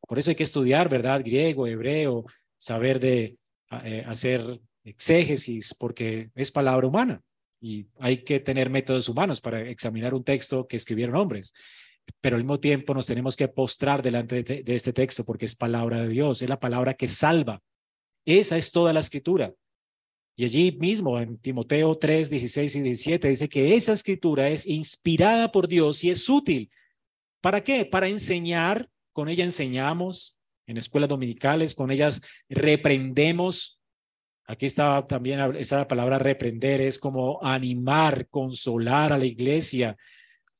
Por 0.00 0.18
eso 0.18 0.30
hay 0.30 0.36
que 0.36 0.42
estudiar, 0.42 0.88
¿verdad? 0.88 1.22
Griego, 1.24 1.66
hebreo, 1.66 2.24
saber 2.58 2.98
de 2.98 3.36
eh, 3.84 4.04
hacer 4.06 4.60
exégesis, 4.84 5.74
porque 5.74 6.30
es 6.34 6.50
palabra 6.50 6.88
humana 6.88 7.22
y 7.62 7.86
hay 8.00 8.18
que 8.18 8.40
tener 8.40 8.70
métodos 8.70 9.08
humanos 9.08 9.40
para 9.40 9.62
examinar 9.62 10.14
un 10.14 10.24
texto 10.24 10.66
que 10.66 10.76
escribieron 10.76 11.14
hombres. 11.14 11.54
Pero 12.20 12.34
al 12.34 12.42
mismo 12.42 12.58
tiempo 12.58 12.92
nos 12.92 13.06
tenemos 13.06 13.36
que 13.36 13.46
postrar 13.46 14.02
delante 14.02 14.42
de, 14.42 14.64
este 14.74 14.92
texto 14.92 15.24
porque 15.24 15.46
es 15.46 15.54
palabra 15.54 16.02
de 16.02 16.08
Dios, 16.08 16.42
es 16.42 16.48
la 16.48 16.58
palabra 16.58 16.94
que 16.94 17.06
salva. 17.06 17.62
Esa 18.26 18.56
es 18.56 18.72
toda 18.72 18.92
la 18.92 18.98
escritura. 18.98 19.54
Y 20.34 20.44
allí 20.44 20.72
mismo 20.80 21.20
en 21.20 21.38
Timoteo 21.38 21.94
3, 21.94 22.30
16 22.30 22.76
y 22.76 22.80
17 22.80 23.28
dice 23.28 23.48
que 23.48 23.76
esa 23.76 23.92
escritura 23.92 24.48
es 24.48 24.66
inspirada 24.66 25.52
por 25.52 25.68
Dios 25.68 26.02
y 26.02 26.10
es 26.10 26.28
útil. 26.28 26.68
¿Para 27.40 27.62
qué? 27.62 27.84
Para 27.84 28.08
enseñar, 28.08 28.90
con 29.12 29.28
ella 29.28 29.44
enseñamos 29.44 30.36
en 30.66 30.78
escuelas 30.78 31.10
dominicales, 31.10 31.76
con 31.76 31.92
ellas 31.92 32.22
reprendemos. 32.48 33.81
Aquí 34.46 34.66
está 34.66 35.06
también 35.06 35.40
está 35.56 35.78
la 35.78 35.88
palabra 35.88 36.18
reprender, 36.18 36.80
es 36.80 36.98
como 36.98 37.42
animar, 37.42 38.28
consolar 38.28 39.12
a 39.12 39.18
la 39.18 39.24
iglesia. 39.24 39.96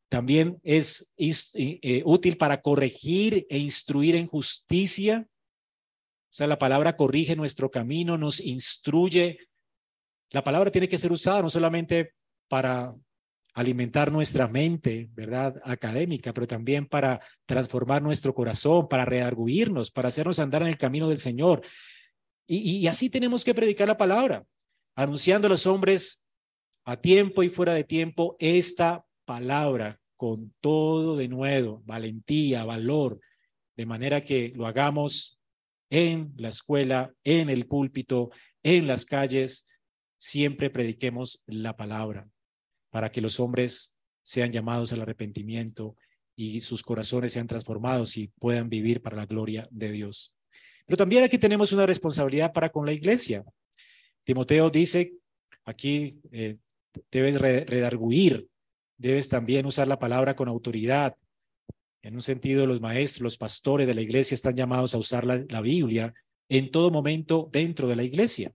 También 0.09 0.59
es 0.63 1.13
eh, 1.17 2.03
útil 2.05 2.37
para 2.37 2.61
corregir 2.61 3.47
e 3.49 3.59
instruir 3.59 4.15
en 4.15 4.27
justicia. 4.27 5.27
O 5.27 6.35
sea, 6.35 6.47
la 6.47 6.59
palabra 6.59 6.97
corrige 6.97 7.37
nuestro 7.37 7.71
camino, 7.71 8.17
nos 8.17 8.41
instruye 8.41 9.39
la 10.33 10.43
palabra 10.43 10.71
tiene 10.71 10.89
que 10.89 10.99
ser 10.99 11.13
usada 11.13 11.43
no 11.43 11.51
solamente 11.51 12.15
para 12.49 12.95
alimentar 13.55 14.11
nuestra 14.11 14.49
mente, 14.49 15.11
¿verdad? 15.13 15.61
Académica, 15.63 16.33
pero 16.33 16.47
también 16.47 16.87
para 16.87 17.21
transformar 17.45 18.03
nuestro 18.03 18.35
corazón, 18.35 18.89
para 18.89 19.05
rearguirnos, 19.05 19.91
para 19.91 20.09
hacernos 20.09 20.39
andar 20.39 20.63
en 20.63 20.69
el 20.69 20.79
camino 20.79 21.07
del 21.09 21.19
Señor. 21.19 21.61
Y, 22.47 22.87
así 22.87 23.09
tenemos 23.09 23.45
que 23.45 23.55
predicar 23.55 23.89
la 23.89 23.97
palabra, 23.97 24.47
anunciando 24.95 25.47
a 25.47 25.51
los 25.51 25.67
hombres 25.67 26.25
a 26.85 26.97
tiempo 26.97 27.43
y 27.43 27.49
fuera 27.49 27.73
de 27.75 27.85
tiempo 27.85 28.37
esta 28.39 29.07
palabra 29.25 30.01
con 30.17 30.53
todo 30.61 31.17
de 31.17 31.29
nuevo, 31.29 31.83
valentía, 31.85 32.65
valor, 32.65 33.21
de 33.77 33.87
manera 33.87 34.21
que 34.21 34.53
lo 34.55 34.67
hagamos 34.67 35.41
en 35.91 36.33
la 36.37 36.49
escuela, 36.49 37.13
en 37.25 37.49
el 37.49 37.67
púlpito, 37.67 38.31
en 38.63 38.87
las 38.87 39.05
calles, 39.05 39.69
siempre 40.19 40.71
prediquemos 40.71 41.43
la 41.47 41.77
palabra 41.77 42.29
para 42.91 43.11
que 43.11 43.21
los 43.21 43.41
hombres 43.41 43.99
sean 44.23 44.53
llamados 44.53 44.93
al 44.93 45.01
arrepentimiento 45.01 45.97
y 46.37 46.61
sus 46.61 46.83
corazones 46.83 47.33
sean 47.33 47.47
transformados 47.47 48.17
y 48.17 48.29
puedan 48.29 48.69
vivir 48.69 49.03
para 49.03 49.17
la 49.17 49.27
gloria 49.27 49.67
de 49.71 49.91
Dios. 49.91 50.37
Pero 50.87 50.97
también 50.97 51.25
aquí 51.25 51.39
tenemos 51.39 51.73
una 51.73 51.87
responsabilidad 51.87 52.53
para 52.53 52.71
con 52.71 52.87
la 52.87 52.93
iglesia. 52.93 53.45
Timoteo 54.25 54.71
dice, 54.71 55.15
aquí 55.65 56.21
eh, 56.31 56.57
debes 57.11 57.41
redarguir, 57.41 58.49
debes 58.97 59.29
también 59.29 59.67
usar 59.67 59.89
la 59.89 59.99
palabra 59.99 60.35
con 60.35 60.49
autoridad. 60.49 61.17
En 62.03 62.15
un 62.15 62.23
sentido, 62.23 62.67
los 62.67 62.81
maestros, 62.81 63.23
los 63.23 63.39
pastores 63.39 63.87
de 63.87 63.95
la 63.95 64.01
iglesia 64.01 64.35
están 64.35 64.57
llamados 64.57 64.95
a 64.95 64.99
usar 64.99 65.25
la, 65.25 65.45
la 65.49 65.61
Biblia 65.61 66.13
en 66.49 66.71
todo 66.71 66.91
momento 66.91 67.49
dentro 67.53 67.89
de 67.89 67.97
la 67.97 68.05
iglesia. 68.05 68.53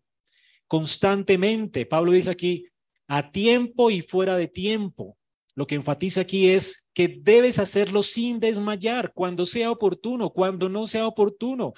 Constantemente, 0.67 1.85
Pablo 1.85 2.11
dice 2.11 2.29
aquí, 2.29 2.67
a 3.07 3.31
tiempo 3.31 3.89
y 3.89 4.01
fuera 4.01 4.37
de 4.37 4.47
tiempo. 4.47 5.17
Lo 5.55 5.65
que 5.65 5.75
enfatiza 5.75 6.21
aquí 6.21 6.49
es 6.49 6.89
que 6.93 7.19
debes 7.21 7.57
hacerlo 7.57 8.03
sin 8.03 8.39
desmayar, 8.39 9.11
cuando 9.13 9.45
sea 9.45 9.71
oportuno, 9.71 10.29
cuando 10.29 10.69
no 10.69 10.85
sea 10.85 11.07
oportuno, 11.07 11.73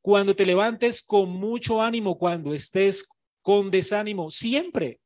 cuando 0.00 0.34
te 0.34 0.46
levantes 0.46 1.02
con 1.02 1.30
mucho 1.30 1.82
ánimo, 1.82 2.16
cuando 2.16 2.54
estés 2.54 3.08
con 3.42 3.70
desánimo, 3.70 4.30
siempre. 4.30 5.00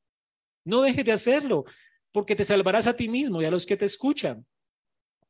No 0.65 0.83
dejes 0.83 1.05
de 1.05 1.13
hacerlo, 1.13 1.65
porque 2.13 2.37
te 2.37 2.45
salvarás 2.45 2.87
a 2.87 2.97
ti 2.97 3.09
mismo 3.09 3.43
y 3.43 3.45
a 3.45 3.51
los 3.51 3.67
que 3.67 3.77
te 3.77 3.85
escuchan. 3.85 4.47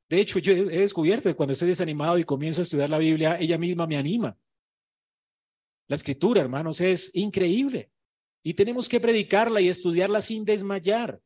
De 0.09 0.21
hecho, 0.21 0.39
yo 0.39 0.53
he 0.53 0.81
descubierto 0.81 1.29
que 1.29 1.35
cuando 1.35 1.55
estoy 1.55 1.69
desanimado 1.69 2.19
y 2.19 2.25
comienzo 2.25 2.61
a 2.61 2.65
estudiar 2.65 2.91
la 2.91 2.99
Biblia, 2.99 3.39
ella 3.41 3.57
misma 3.57 3.87
me 3.87 3.97
anima. 3.97 4.37
La 5.89 5.95
escritura, 5.95 6.41
hermanos, 6.41 6.81
es 6.81 7.15
increíble. 7.15 7.91
Y 8.43 8.55
tenemos 8.55 8.89
que 8.89 9.01
predicarla 9.01 9.61
y 9.61 9.69
estudiarla 9.69 10.21
sin 10.21 10.45
desmayar 10.45 11.21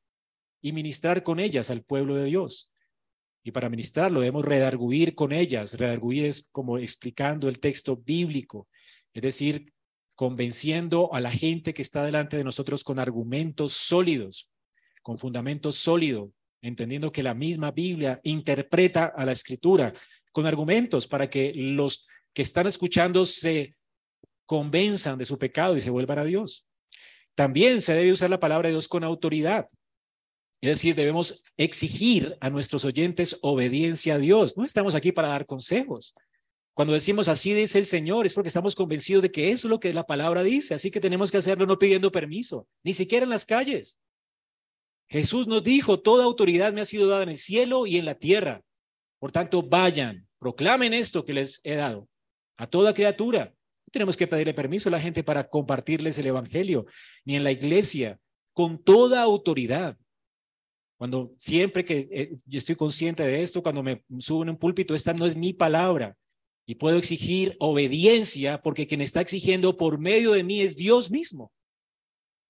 y 0.61 0.73
ministrar 0.73 1.23
con 1.23 1.41
ellas 1.41 1.71
al 1.71 1.83
pueblo 1.83 2.15
de 2.15 2.27
Dios. 2.27 2.71
Y 3.47 3.53
para 3.53 3.71
ministrarlo 3.71 4.19
debemos 4.19 4.45
redarguir 4.45 5.15
con 5.15 5.31
ellas. 5.31 5.75
Redarguir 5.75 6.25
es 6.25 6.49
como 6.51 6.79
explicando 6.79 7.49
el 7.49 7.61
texto 7.61 7.97
bíblico, 7.97 8.67
es 9.15 9.23
decir, 9.23 9.73
convenciendo 10.17 11.15
a 11.15 11.21
la 11.21 11.31
gente 11.31 11.73
que 11.73 11.83
está 11.83 12.05
delante 12.05 12.37
de 12.37 12.43
nosotros 12.43 12.83
con 12.83 12.99
argumentos 12.99 13.73
sólidos, 13.73 14.51
con 15.01 15.17
fundamentos 15.17 15.77
sólidos, 15.77 16.31
entendiendo 16.61 17.13
que 17.13 17.23
la 17.23 17.35
misma 17.35 17.71
Biblia 17.71 18.21
interpreta 18.25 19.13
a 19.17 19.25
la 19.25 19.31
escritura 19.31 19.95
con 20.33 20.45
argumentos 20.45 21.07
para 21.07 21.31
que 21.31 21.53
los 21.55 22.09
que 22.35 22.43
están 22.43 22.67
escuchando 22.67 23.25
se 23.25 23.77
convenzan 24.45 25.19
de 25.19 25.25
su 25.25 25.39
pecado 25.39 25.77
y 25.77 25.81
se 25.81 25.91
vuelvan 25.91 26.19
a 26.19 26.25
Dios. 26.25 26.67
También 27.37 27.81
se 27.81 27.95
debe 27.95 28.11
usar 28.11 28.29
la 28.29 28.41
palabra 28.41 28.67
de 28.67 28.73
Dios 28.73 28.89
con 28.89 29.05
autoridad. 29.05 29.69
Es 30.61 30.71
decir, 30.71 30.95
debemos 30.95 31.45
exigir 31.57 32.37
a 32.41 32.51
nuestros 32.51 32.85
oyentes 32.85 33.39
obediencia 33.43 34.15
a 34.15 34.19
Dios. 34.19 34.57
No 34.57 34.65
estamos 34.65 34.95
aquí 34.95 35.13
para 35.13 35.29
dar 35.29 35.47
consejos. 35.47 36.15
Cuando 36.75 36.95
decimos 36.95 37.29
así 37.29 37.55
dice 37.55 37.79
el 37.79 37.87
Señor, 37.87 38.27
es 38.27 38.35
porque 38.35 38.49
estamos 38.49 38.75
convencidos 38.75 39.23
de 39.23 39.31
que 39.31 39.51
eso 39.51 39.67
es 39.67 39.71
lo 39.71 39.81
que 39.81 39.93
la 39.93 40.07
palabra 40.07 40.43
dice. 40.43 40.75
Así 40.75 40.91
que 40.91 41.01
tenemos 41.01 41.31
que 41.31 41.39
hacerlo 41.39 41.67
no 41.67 41.79
pidiendo 41.79 42.13
permiso, 42.13 42.67
ni 42.85 42.93
siquiera 42.93 43.25
en 43.25 43.31
las 43.31 43.47
calles. 43.47 43.99
Jesús 45.09 45.47
nos 45.47 45.63
dijo, 45.63 46.01
toda 46.01 46.25
autoridad 46.25 46.73
me 46.73 46.81
ha 46.81 46.85
sido 46.85 47.09
dada 47.09 47.23
en 47.23 47.31
el 47.31 47.39
cielo 47.39 47.87
y 47.87 47.97
en 47.97 48.05
la 48.05 48.17
tierra. 48.17 48.63
Por 49.19 49.33
tanto, 49.33 49.63
vayan, 49.63 50.29
proclamen 50.39 50.93
esto 50.93 51.25
que 51.25 51.33
les 51.33 51.61
he 51.65 51.77
dado 51.77 52.09
a 52.57 52.67
toda 52.67 52.95
criatura. 52.95 53.55
No 53.87 53.91
tenemos 53.93 54.17
que 54.17 54.27
pedirle 54.27 54.55
permiso 54.55 54.89
a 54.89 54.93
la 54.93 55.01
gente 55.01 55.23
para 55.23 55.49
compartirles 55.49 56.19
el 56.19 56.27
Evangelio, 56.27 56.87
ni 57.25 57.37
en 57.37 57.45
la 57.45 57.53
iglesia, 57.53 58.19
con 58.53 58.83
toda 58.83 59.23
autoridad. 59.23 59.97
Cuando 60.97 61.35
siempre 61.37 61.85
que 61.85 62.09
eh, 62.11 62.37
yo 62.47 62.59
estoy 62.59 62.75
consciente 62.75 63.23
de 63.23 63.43
esto, 63.43 63.63
cuando 63.63 63.83
me 63.83 64.03
subo 64.19 64.43
en 64.43 64.51
un 64.51 64.57
púlpito, 64.57 64.95
esta 64.95 65.13
no 65.13 65.27
es 65.27 65.37
mi 65.37 65.53
palabra 65.53 66.17
y 66.67 66.75
puedo 66.75 66.99
exigir 66.99 67.57
obediencia 67.61 68.61
porque 68.61 68.87
quien 68.87 69.01
está 69.01 69.21
exigiendo 69.21 69.77
por 69.77 69.99
medio 69.99 70.33
de 70.33 70.43
mí 70.43 70.61
es 70.61 70.77
Dios 70.77 71.11
mismo. 71.11 71.53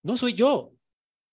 No 0.03 0.17
soy 0.17 0.35
yo. 0.35 0.73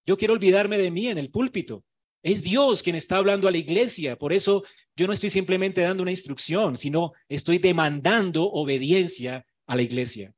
Yo 0.05 0.17
quiero 0.17 0.33
olvidarme 0.33 0.77
de 0.77 0.91
mí 0.91 1.07
en 1.07 1.17
el 1.17 1.29
púlpito. 1.29 1.83
Es 2.23 2.43
Dios 2.43 2.83
quien 2.83 2.95
está 2.95 3.17
hablando 3.17 3.47
a 3.47 3.51
la 3.51 3.57
iglesia. 3.57 4.17
Por 4.17 4.33
eso 4.33 4.63
yo 4.95 5.07
no 5.07 5.13
estoy 5.13 5.29
simplemente 5.29 5.81
dando 5.81 6.03
una 6.03 6.11
instrucción, 6.11 6.75
sino 6.75 7.13
estoy 7.29 7.57
demandando 7.57 8.45
obediencia 8.45 9.45
a 9.65 9.75
la 9.75 9.81
iglesia. 9.81 10.33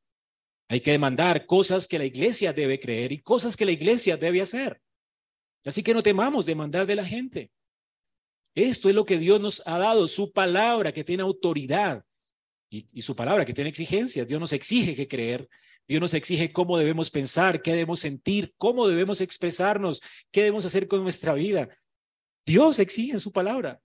Hay 0.68 0.82
que 0.82 0.92
demandar 0.92 1.46
cosas 1.46 1.88
que 1.88 2.00
la 2.00 2.06
iglesia 2.06 2.54
debe 2.54 2.80
creer 2.80 3.12
y 3.12 3.22
cosas 3.22 3.56
que 3.56 3.66
la 3.66 3.72
iglesia 3.72 4.18
debe 4.18 4.42
hacer. 4.42 4.82
Así 5.66 5.82
que 5.82 5.94
no 5.94 6.04
temamos 6.04 6.46
demandar 6.46 6.86
de 6.86 6.96
la 6.96 7.06
gente. 7.06 7.52
Esto 8.54 8.88
es 8.88 8.96
lo 8.96 9.06
que 9.06 9.18
Dios 9.18 9.42
nos 9.42 9.62
ha 9.68 9.78
dado, 9.78 10.08
su 10.08 10.32
palabra 10.32 10.92
que 10.94 11.04
tiene 11.04 11.24
autoridad 11.24 12.06
y, 12.70 13.02
su 13.02 13.16
palabra 13.16 13.46
que 13.46 13.54
tiene 13.54 13.70
exigencias. 13.70 14.28
Dios 14.28 14.40
nos 14.40 14.54
exige 14.54 14.96
que 14.96 15.08
creer, 15.08 15.50
Dios 15.88 16.00
nos 16.00 16.14
exige 16.14 16.54
cómo 16.54 16.78
debemos 16.78 17.12
pensar, 17.12 17.62
qué 17.62 17.72
debemos 17.72 18.00
sentir, 18.00 18.54
cómo 18.58 18.88
debemos 18.88 19.20
expresarnos, 19.22 20.02
qué 20.32 20.44
debemos 20.44 20.66
hacer 20.66 20.88
con 20.88 21.04
nuestra 21.04 21.34
vida. 21.34 21.68
Dios 22.46 22.80
exige 22.80 23.20
su 23.20 23.32
palabra. 23.32 23.82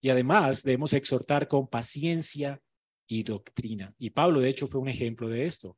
Y 0.00 0.10
además 0.10 0.62
debemos 0.62 0.92
exhortar 0.92 1.48
con 1.48 1.68
paciencia 1.68 2.60
y 3.06 3.22
doctrina. 3.22 3.94
Y 3.98 4.10
Pablo, 4.10 4.40
de 4.40 4.50
hecho, 4.50 4.66
fue 4.66 4.80
un 4.80 4.88
ejemplo 4.88 5.28
de 5.28 5.46
esto. 5.46 5.76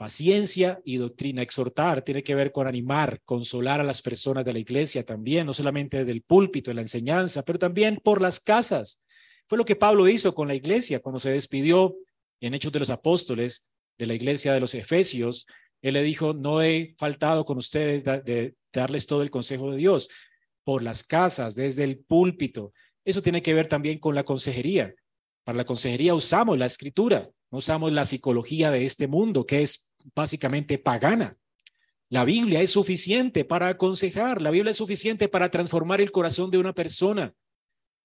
Paciencia 0.00 0.80
y 0.82 0.96
doctrina. 0.96 1.42
Exhortar 1.42 2.00
tiene 2.00 2.22
que 2.22 2.34
ver 2.34 2.52
con 2.52 2.66
animar, 2.66 3.20
consolar 3.26 3.80
a 3.80 3.84
las 3.84 4.00
personas 4.00 4.46
de 4.46 4.54
la 4.54 4.58
iglesia 4.58 5.04
también, 5.04 5.44
no 5.44 5.52
solamente 5.52 5.98
desde 5.98 6.12
el 6.12 6.22
púlpito, 6.22 6.70
de 6.70 6.76
la 6.76 6.80
enseñanza, 6.80 7.42
pero 7.42 7.58
también 7.58 8.00
por 8.02 8.22
las 8.22 8.40
casas. 8.40 9.02
Fue 9.46 9.58
lo 9.58 9.64
que 9.66 9.76
Pablo 9.76 10.08
hizo 10.08 10.34
con 10.34 10.48
la 10.48 10.54
iglesia 10.54 11.00
cuando 11.00 11.20
se 11.20 11.30
despidió 11.30 11.98
en 12.40 12.54
Hechos 12.54 12.72
de 12.72 12.78
los 12.78 12.88
Apóstoles 12.88 13.70
de 13.98 14.06
la 14.06 14.14
iglesia 14.14 14.54
de 14.54 14.60
los 14.60 14.74
Efesios. 14.74 15.46
Él 15.82 15.92
le 15.92 16.02
dijo, 16.02 16.32
no 16.32 16.62
he 16.62 16.94
faltado 16.96 17.44
con 17.44 17.58
ustedes 17.58 18.02
de 18.02 18.54
darles 18.72 19.06
todo 19.06 19.20
el 19.20 19.30
consejo 19.30 19.70
de 19.70 19.76
Dios 19.76 20.08
por 20.64 20.82
las 20.82 21.04
casas, 21.04 21.56
desde 21.56 21.84
el 21.84 21.98
púlpito. 21.98 22.72
Eso 23.04 23.20
tiene 23.20 23.42
que 23.42 23.52
ver 23.52 23.68
también 23.68 23.98
con 23.98 24.14
la 24.14 24.24
consejería. 24.24 24.94
Para 25.44 25.58
la 25.58 25.66
consejería 25.66 26.14
usamos 26.14 26.56
la 26.56 26.64
escritura, 26.64 27.28
no 27.50 27.58
usamos 27.58 27.92
la 27.92 28.06
psicología 28.06 28.70
de 28.70 28.86
este 28.86 29.06
mundo, 29.06 29.44
que 29.44 29.60
es 29.60 29.89
básicamente 30.14 30.78
pagana. 30.78 31.36
La 32.08 32.24
Biblia 32.24 32.60
es 32.60 32.70
suficiente 32.70 33.44
para 33.44 33.68
aconsejar, 33.68 34.42
la 34.42 34.50
Biblia 34.50 34.72
es 34.72 34.76
suficiente 34.76 35.28
para 35.28 35.50
transformar 35.50 36.00
el 36.00 36.10
corazón 36.10 36.50
de 36.50 36.58
una 36.58 36.72
persona. 36.72 37.34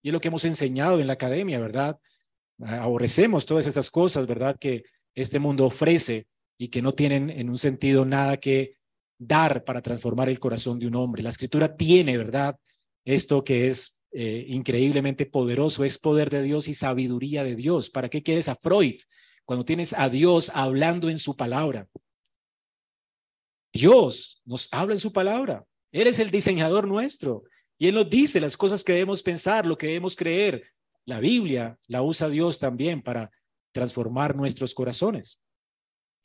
Y 0.01 0.09
es 0.09 0.13
lo 0.13 0.19
que 0.19 0.27
hemos 0.27 0.45
enseñado 0.45 0.99
en 0.99 1.07
la 1.07 1.13
academia, 1.13 1.59
¿verdad? 1.59 1.99
Aborrecemos 2.59 3.45
todas 3.45 3.65
esas 3.65 3.89
cosas, 3.89 4.27
¿verdad? 4.27 4.57
Que 4.59 4.83
este 5.15 5.39
mundo 5.39 5.65
ofrece 5.65 6.27
y 6.57 6.67
que 6.67 6.81
no 6.81 6.93
tienen 6.93 7.29
en 7.31 7.49
un 7.49 7.57
sentido 7.57 8.05
nada 8.05 8.37
que 8.37 8.77
dar 9.17 9.63
para 9.63 9.81
transformar 9.81 10.29
el 10.29 10.39
corazón 10.39 10.77
de 10.77 10.87
un 10.87 10.95
hombre. 10.95 11.23
La 11.23 11.29
escritura 11.29 11.75
tiene, 11.75 12.17
¿verdad? 12.17 12.57
Esto 13.03 13.43
que 13.43 13.67
es 13.67 14.01
eh, 14.11 14.45
increíblemente 14.47 15.25
poderoso, 15.25 15.83
es 15.83 15.97
poder 15.97 16.29
de 16.29 16.43
Dios 16.43 16.67
y 16.67 16.73
sabiduría 16.73 17.43
de 17.43 17.55
Dios. 17.55 17.89
¿Para 17.89 18.09
qué 18.09 18.23
quieres 18.23 18.47
a 18.49 18.55
Freud? 18.55 18.95
Cuando 19.45 19.63
tienes 19.63 19.93
a 19.93 20.09
Dios 20.09 20.51
hablando 20.53 21.09
en 21.09 21.19
su 21.19 21.35
palabra. 21.35 21.87
Dios 23.71 24.41
nos 24.45 24.67
habla 24.71 24.95
en 24.95 24.99
su 24.99 25.11
palabra. 25.13 25.65
Él 25.91 26.07
es 26.07 26.19
el 26.19 26.31
diseñador 26.31 26.87
nuestro 26.87 27.43
y 27.77 27.87
Él 27.87 27.95
nos 27.95 28.09
dice 28.09 28.39
las 28.39 28.57
cosas 28.57 28.83
que 28.83 28.93
debemos 28.93 29.21
pensar, 29.21 29.65
lo 29.65 29.77
que 29.77 29.87
debemos 29.87 30.15
creer. 30.15 30.63
La 31.05 31.19
Biblia 31.19 31.77
la 31.87 32.01
usa 32.01 32.29
Dios 32.29 32.59
también 32.59 33.01
para 33.01 33.31
transformar 33.71 34.35
nuestros 34.35 34.73
corazones. 34.73 35.41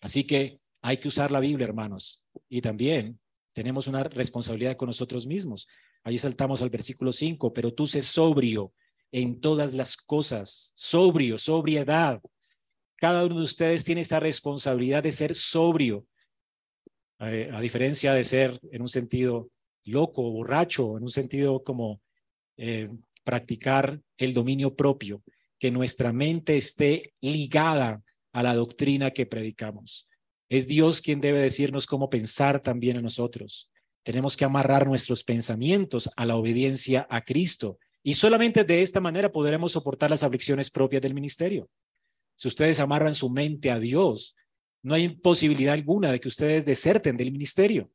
Así 0.01 0.25
que 0.25 0.61
hay 0.81 0.97
que 0.97 1.09
usar 1.09 1.31
la 1.31 1.41
Biblia, 1.41 1.67
hermanos. 1.67 2.27
Y 2.49 2.63
también 2.63 3.21
tenemos 3.53 3.87
una 3.87 4.05
responsabilidad 4.05 4.77
con 4.77 4.87
nosotros 4.87 5.27
mismos. 5.27 5.69
Ahí 6.05 6.17
saltamos 6.17 6.63
al 6.63 6.71
versículo 6.71 7.13
5, 7.13 7.53
pero 7.53 7.75
tú 7.75 7.87
sé 7.87 8.01
sobrio 8.01 8.73
en 9.13 9.41
todas 9.41 9.75
las 9.75 9.97
cosas, 9.97 10.73
sobrio, 10.77 11.37
sobriedad, 11.37 12.21
cada 13.01 13.25
uno 13.25 13.37
de 13.37 13.43
ustedes 13.43 13.83
tiene 13.83 14.03
esta 14.03 14.21
responsabilidad 14.21 15.03
de 15.03 15.11
ser 15.11 15.35
sobrio, 15.35 16.07
eh, 17.19 17.51
a 17.53 17.61
diferencia 17.61 18.13
de 18.13 18.25
ser 18.25 18.61
en 18.71 18.83
un 18.83 18.89
sentido 18.89 19.51
loco, 19.85 20.31
borracho, 20.31 20.99
en 20.99 21.05
un 21.05 21.09
sentido 21.09 21.65
como 21.65 22.03
eh, 22.59 22.91
practicar 23.25 24.01
el 24.19 24.35
dominio 24.35 24.77
propio, 24.77 25.23
que 25.59 25.71
nuestra 25.71 26.13
mente 26.13 26.59
esté 26.59 27.15
ligada 27.23 28.03
a 28.33 28.43
la 28.43 28.55
doctrina 28.55 29.11
que 29.11 29.25
predicamos. 29.25 30.07
Es 30.51 30.67
Dios 30.67 31.01
quien 31.01 31.23
debe 31.23 31.39
decirnos 31.39 31.87
cómo 31.87 32.11
pensar 32.11 32.61
también 32.61 32.99
a 32.99 33.03
nosotros. 33.03 33.71
Tenemos 34.03 34.37
que 34.37 34.45
amarrar 34.45 34.87
nuestros 34.87 35.25
pensamientos 35.25 36.11
a 36.17 36.27
la 36.27 36.37
obediencia 36.37 37.07
a 37.09 37.23
Cristo 37.23 37.79
y 38.03 38.13
solamente 38.13 38.65
de 38.65 38.83
esta 38.83 39.01
manera 39.01 39.33
podremos 39.33 39.73
soportar 39.73 40.11
las 40.11 40.23
aflicciones 40.23 40.71
propias 40.71 41.03
del 41.03 41.15
ministerio. 41.15 41.71
Si 42.41 42.49
ustedes 42.49 42.81
amarran 42.81 43.15
su 43.15 43.29
mente 43.29 43.71
a 43.71 43.79
Dios, 43.79 44.35
no 44.83 44.95
hay 44.95 45.11
posibilidad 45.11 45.75
alguna 45.75 46.11
de 46.11 46.21
que 46.21 46.29
ustedes 46.29 46.65
deserten 46.65 47.19
del 47.19 47.33
ministerio. 47.33 47.93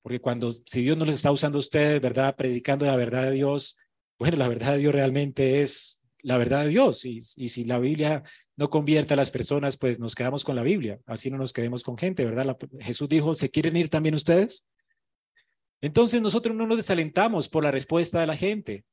Porque 0.00 0.20
cuando, 0.20 0.52
si 0.52 0.82
Dios 0.82 0.96
no 0.96 1.04
les 1.04 1.16
está 1.16 1.32
usando 1.32 1.58
a 1.58 1.58
ustedes, 1.58 2.00
¿verdad? 2.00 2.36
Predicando 2.36 2.86
la 2.86 2.94
verdad 2.94 3.24
de 3.24 3.32
Dios, 3.32 3.76
bueno, 4.16 4.36
la 4.36 4.46
verdad 4.46 4.74
de 4.74 4.78
Dios 4.78 4.94
realmente 4.94 5.60
es 5.60 6.02
la 6.22 6.38
verdad 6.38 6.62
de 6.62 6.68
Dios. 6.68 7.04
Y, 7.04 7.20
si 7.20 7.64
la 7.64 7.80
Biblia 7.80 8.22
no 8.54 8.70
convierte 8.70 9.14
a 9.14 9.16
las 9.16 9.32
personas, 9.32 9.76
pues 9.76 9.98
nos 9.98 10.14
quedamos 10.14 10.44
con 10.44 10.54
la 10.54 10.62
Biblia. 10.62 11.00
Así 11.04 11.32
no 11.32 11.36
nos 11.36 11.52
quedemos 11.52 11.82
con 11.82 11.98
gente, 11.98 12.24
¿verdad? 12.24 12.56
Jesús 12.78 13.08
dijo, 13.08 13.34
¿se 13.34 13.50
quieren 13.50 13.76
ir 13.76 13.90
también 13.90 14.14
ustedes? 14.14 14.68
Entonces 15.80 16.22
nosotros 16.22 16.54
no 16.54 16.64
nos 16.64 16.76
desalentamos 16.76 17.48
por 17.48 17.64
la 17.64 17.72
respuesta 17.72 18.20
de 18.20 18.28
la 18.28 18.36
gente, 18.36 18.84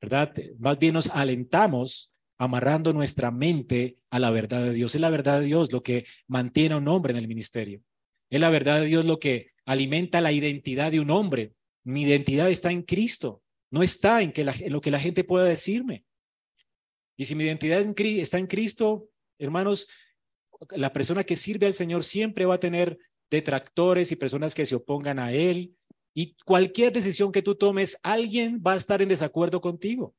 ¿verdad? 0.00 0.32
Más 0.60 0.78
bien 0.78 0.94
nos 0.94 1.08
alentamos 1.10 2.12
amarrando 2.38 2.92
nuestra 2.92 3.30
mente 3.30 3.98
a 4.10 4.18
la 4.18 4.30
verdad 4.30 4.62
de 4.62 4.72
Dios. 4.72 4.94
Es 4.94 5.00
la 5.00 5.10
verdad 5.10 5.40
de 5.40 5.46
Dios 5.46 5.72
lo 5.72 5.82
que 5.82 6.06
mantiene 6.28 6.74
a 6.74 6.78
un 6.78 6.88
hombre 6.88 7.12
en 7.12 7.18
el 7.18 7.28
ministerio. 7.28 7.82
Es 8.30 8.40
la 8.40 8.48
verdad 8.50 8.80
de 8.80 8.86
Dios 8.86 9.04
lo 9.04 9.18
que 9.18 9.50
alimenta 9.66 10.20
la 10.20 10.32
identidad 10.32 10.92
de 10.92 11.00
un 11.00 11.10
hombre. 11.10 11.52
Mi 11.84 12.02
identidad 12.02 12.48
está 12.48 12.70
en 12.70 12.82
Cristo, 12.82 13.42
no 13.70 13.82
está 13.82 14.22
en, 14.22 14.32
que 14.32 14.44
lo 14.44 14.80
que 14.80 14.90
la 14.90 15.00
gente 15.00 15.24
pueda 15.24 15.44
decirme. 15.44 16.04
Y 17.16 17.24
si 17.24 17.34
mi 17.34 17.44
identidad 17.44 17.80
está 17.80 18.38
en 18.38 18.46
Cristo, 18.46 19.10
hermanos, 19.38 19.88
la 20.70 20.92
persona 20.92 21.24
que 21.24 21.36
sirve 21.36 21.66
al 21.66 21.74
Señor 21.74 22.04
siempre 22.04 22.46
va 22.46 22.54
a 22.54 22.60
tener 22.60 22.98
detractores 23.30 24.12
y 24.12 24.16
personas 24.16 24.54
que 24.54 24.66
se 24.66 24.76
opongan 24.76 25.18
a 25.18 25.32
Él. 25.32 25.74
Y 26.14 26.36
cualquier 26.44 26.92
decisión 26.92 27.32
que 27.32 27.42
tú 27.42 27.54
tomes, 27.54 27.98
alguien 28.02 28.62
va 28.64 28.72
a 28.74 28.76
estar 28.76 29.02
en 29.02 29.08
desacuerdo 29.08 29.60
contigo. 29.60 30.14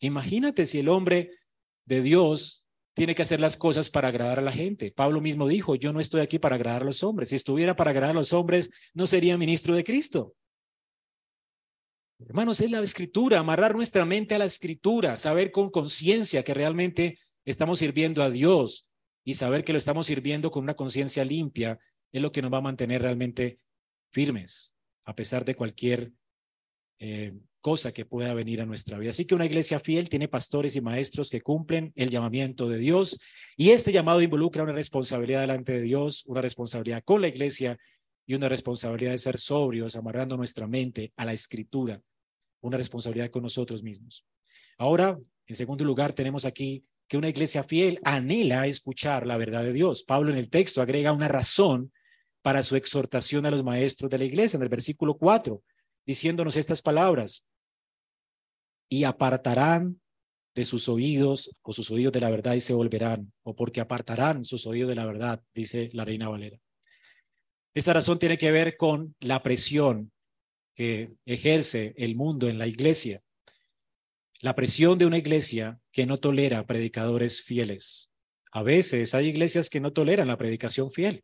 Imagínate 0.00 0.66
si 0.66 0.78
el 0.78 0.88
hombre 0.88 1.32
de 1.88 2.02
Dios 2.02 2.66
tiene 2.94 3.14
que 3.14 3.22
hacer 3.22 3.40
las 3.40 3.56
cosas 3.56 3.90
para 3.90 4.08
agradar 4.08 4.38
a 4.38 4.42
la 4.42 4.52
gente. 4.52 4.92
Pablo 4.92 5.20
mismo 5.20 5.48
dijo, 5.48 5.74
yo 5.74 5.92
no 5.92 6.00
estoy 6.00 6.20
aquí 6.20 6.38
para 6.38 6.56
agradar 6.56 6.82
a 6.82 6.84
los 6.84 7.02
hombres. 7.02 7.30
Si 7.30 7.36
estuviera 7.36 7.74
para 7.74 7.90
agradar 7.90 8.10
a 8.10 8.18
los 8.18 8.32
hombres, 8.32 8.70
no 8.92 9.06
sería 9.06 9.38
ministro 9.38 9.74
de 9.74 9.84
Cristo. 9.84 10.34
Hermanos, 12.20 12.60
es 12.60 12.70
la 12.70 12.80
escritura, 12.80 13.38
amarrar 13.38 13.74
nuestra 13.74 14.04
mente 14.04 14.34
a 14.34 14.38
la 14.38 14.44
escritura, 14.44 15.16
saber 15.16 15.50
con 15.50 15.70
conciencia 15.70 16.42
que 16.42 16.52
realmente 16.52 17.18
estamos 17.44 17.78
sirviendo 17.78 18.22
a 18.22 18.30
Dios 18.30 18.90
y 19.24 19.34
saber 19.34 19.64
que 19.64 19.72
lo 19.72 19.78
estamos 19.78 20.08
sirviendo 20.08 20.50
con 20.50 20.64
una 20.64 20.74
conciencia 20.74 21.24
limpia 21.24 21.78
es 22.12 22.20
lo 22.20 22.32
que 22.32 22.42
nos 22.42 22.52
va 22.52 22.58
a 22.58 22.62
mantener 22.62 23.02
realmente 23.02 23.60
firmes, 24.10 24.76
a 25.04 25.14
pesar 25.14 25.44
de 25.44 25.54
cualquier 25.54 26.12
eh, 26.98 27.32
cosa 27.60 27.92
que 27.92 28.04
pueda 28.04 28.34
venir 28.34 28.60
a 28.60 28.66
nuestra 28.66 28.98
vida. 28.98 29.10
Así 29.10 29.24
que 29.24 29.34
una 29.34 29.46
iglesia 29.46 29.80
fiel 29.80 30.08
tiene 30.08 30.28
pastores 30.28 30.76
y 30.76 30.80
maestros 30.80 31.30
que 31.30 31.40
cumplen 31.40 31.92
el 31.96 32.10
llamamiento 32.10 32.68
de 32.68 32.78
Dios 32.78 33.18
y 33.56 33.70
este 33.70 33.92
llamado 33.92 34.22
involucra 34.22 34.62
una 34.62 34.72
responsabilidad 34.72 35.40
delante 35.40 35.72
de 35.72 35.82
Dios, 35.82 36.24
una 36.26 36.40
responsabilidad 36.40 37.02
con 37.04 37.20
la 37.20 37.28
iglesia 37.28 37.78
y 38.26 38.34
una 38.34 38.48
responsabilidad 38.48 39.12
de 39.12 39.18
ser 39.18 39.38
sobrios, 39.38 39.96
amarrando 39.96 40.36
nuestra 40.36 40.66
mente 40.66 41.12
a 41.16 41.24
la 41.24 41.32
escritura, 41.32 42.00
una 42.60 42.76
responsabilidad 42.76 43.30
con 43.30 43.42
nosotros 43.42 43.82
mismos. 43.82 44.24
Ahora, 44.76 45.18
en 45.46 45.56
segundo 45.56 45.84
lugar, 45.84 46.12
tenemos 46.12 46.44
aquí 46.44 46.84
que 47.08 47.16
una 47.16 47.28
iglesia 47.28 47.64
fiel 47.64 47.98
anhela 48.04 48.66
escuchar 48.66 49.26
la 49.26 49.38
verdad 49.38 49.62
de 49.62 49.72
Dios. 49.72 50.04
Pablo 50.04 50.30
en 50.30 50.36
el 50.36 50.50
texto 50.50 50.82
agrega 50.82 51.12
una 51.12 51.26
razón 51.26 51.90
para 52.42 52.62
su 52.62 52.76
exhortación 52.76 53.46
a 53.46 53.50
los 53.50 53.64
maestros 53.64 54.10
de 54.10 54.18
la 54.18 54.24
iglesia 54.24 54.58
en 54.58 54.62
el 54.62 54.68
versículo 54.68 55.16
4, 55.16 55.62
diciéndonos 56.08 56.56
estas 56.56 56.80
palabras, 56.80 57.44
y 58.88 59.04
apartarán 59.04 60.00
de 60.54 60.64
sus 60.64 60.88
oídos 60.88 61.54
o 61.60 61.74
sus 61.74 61.90
oídos 61.90 62.14
de 62.14 62.20
la 62.20 62.30
verdad 62.30 62.54
y 62.54 62.62
se 62.62 62.72
volverán, 62.72 63.30
o 63.42 63.54
porque 63.54 63.82
apartarán 63.82 64.42
sus 64.42 64.66
oídos 64.66 64.88
de 64.88 64.94
la 64.94 65.04
verdad, 65.04 65.42
dice 65.54 65.90
la 65.92 66.06
reina 66.06 66.30
Valera. 66.30 66.58
Esta 67.74 67.92
razón 67.92 68.18
tiene 68.18 68.38
que 68.38 68.50
ver 68.50 68.78
con 68.78 69.14
la 69.20 69.42
presión 69.42 70.10
que 70.74 71.12
ejerce 71.26 71.92
el 71.98 72.16
mundo 72.16 72.48
en 72.48 72.56
la 72.56 72.66
iglesia. 72.66 73.20
La 74.40 74.54
presión 74.54 74.96
de 74.96 75.04
una 75.04 75.18
iglesia 75.18 75.78
que 75.92 76.06
no 76.06 76.18
tolera 76.18 76.66
predicadores 76.66 77.42
fieles. 77.42 78.10
A 78.50 78.62
veces 78.62 79.14
hay 79.14 79.26
iglesias 79.26 79.68
que 79.68 79.80
no 79.80 79.92
toleran 79.92 80.28
la 80.28 80.38
predicación 80.38 80.90
fiel. 80.90 81.22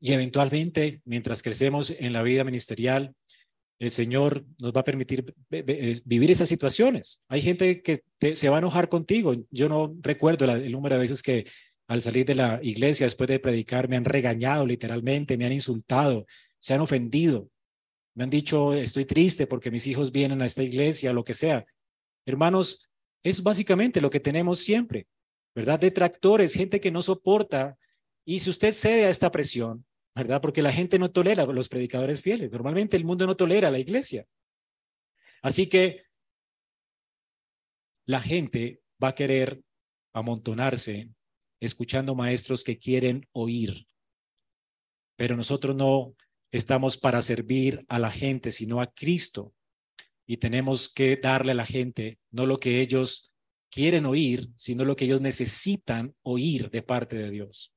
Y 0.00 0.12
eventualmente, 0.12 1.02
mientras 1.04 1.42
crecemos 1.42 1.90
en 1.90 2.12
la 2.12 2.22
vida 2.22 2.42
ministerial, 2.42 3.14
el 3.78 3.90
Señor 3.90 4.44
nos 4.58 4.72
va 4.72 4.80
a 4.80 4.84
permitir 4.84 5.34
eh, 5.50 6.00
vivir 6.04 6.30
esas 6.30 6.48
situaciones. 6.48 7.22
Hay 7.28 7.42
gente 7.42 7.82
que 7.82 8.02
se 8.34 8.48
va 8.48 8.56
a 8.56 8.60
enojar 8.60 8.88
contigo. 8.88 9.34
Yo 9.50 9.68
no 9.68 9.94
recuerdo 10.00 10.44
el 10.44 10.72
número 10.72 10.96
de 10.96 11.00
veces 11.00 11.22
que 11.22 11.46
al 11.88 12.02
salir 12.02 12.24
de 12.24 12.36
la 12.36 12.60
iglesia 12.62 13.06
después 13.06 13.26
de 13.28 13.40
predicar, 13.40 13.88
me 13.88 13.96
han 13.96 14.04
regañado 14.04 14.64
literalmente, 14.66 15.36
me 15.36 15.46
han 15.46 15.52
insultado, 15.52 16.24
se 16.60 16.72
han 16.72 16.80
ofendido, 16.80 17.50
me 18.14 18.22
han 18.22 18.30
dicho, 18.30 18.74
estoy 18.74 19.06
triste 19.06 19.48
porque 19.48 19.72
mis 19.72 19.88
hijos 19.88 20.12
vienen 20.12 20.40
a 20.40 20.46
esta 20.46 20.62
iglesia, 20.62 21.12
lo 21.12 21.24
que 21.24 21.34
sea. 21.34 21.64
Hermanos, 22.24 22.90
es 23.24 23.42
básicamente 23.42 24.00
lo 24.00 24.08
que 24.08 24.20
tenemos 24.20 24.60
siempre, 24.60 25.08
¿verdad? 25.52 25.80
Detractores, 25.80 26.54
gente 26.54 26.80
que 26.80 26.92
no 26.92 27.02
soporta. 27.02 27.76
Y 28.24 28.38
si 28.38 28.50
usted 28.50 28.72
cede 28.72 29.06
a 29.06 29.10
esta 29.10 29.32
presión, 29.32 29.84
¿verdad? 30.14 30.40
Porque 30.40 30.62
la 30.62 30.72
gente 30.72 30.98
no 30.98 31.10
tolera 31.10 31.44
los 31.46 31.68
predicadores 31.68 32.20
fieles. 32.20 32.50
Normalmente 32.50 32.96
el 32.96 33.04
mundo 33.04 33.26
no 33.26 33.36
tolera 33.36 33.68
a 33.68 33.70
la 33.70 33.78
iglesia. 33.78 34.26
Así 35.42 35.68
que 35.68 36.04
la 38.06 38.20
gente 38.20 38.82
va 39.02 39.08
a 39.08 39.14
querer 39.14 39.62
amontonarse 40.12 41.10
escuchando 41.60 42.14
maestros 42.14 42.64
que 42.64 42.78
quieren 42.78 43.28
oír. 43.32 43.86
Pero 45.16 45.36
nosotros 45.36 45.76
no 45.76 46.14
estamos 46.50 46.96
para 46.96 47.22
servir 47.22 47.84
a 47.88 47.98
la 47.98 48.10
gente, 48.10 48.50
sino 48.52 48.80
a 48.80 48.92
Cristo. 48.92 49.54
Y 50.26 50.38
tenemos 50.38 50.92
que 50.92 51.16
darle 51.16 51.52
a 51.52 51.56
la 51.56 51.66
gente 51.66 52.18
no 52.30 52.46
lo 52.46 52.58
que 52.58 52.80
ellos 52.80 53.32
quieren 53.70 54.06
oír, 54.06 54.48
sino 54.56 54.84
lo 54.84 54.96
que 54.96 55.04
ellos 55.04 55.20
necesitan 55.20 56.14
oír 56.22 56.70
de 56.70 56.82
parte 56.82 57.16
de 57.16 57.30
Dios. 57.30 57.72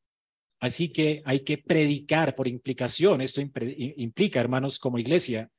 Así 0.64 0.94
que 0.94 1.22
hay 1.26 1.42
que 1.42 1.58
predicar 1.58 2.36
por 2.36 2.48
implicación. 2.48 3.20
Esto 3.20 3.42
implica, 3.42 4.40
hermanos, 4.40 4.80
como 4.80 4.98
iglesia, 4.98 5.50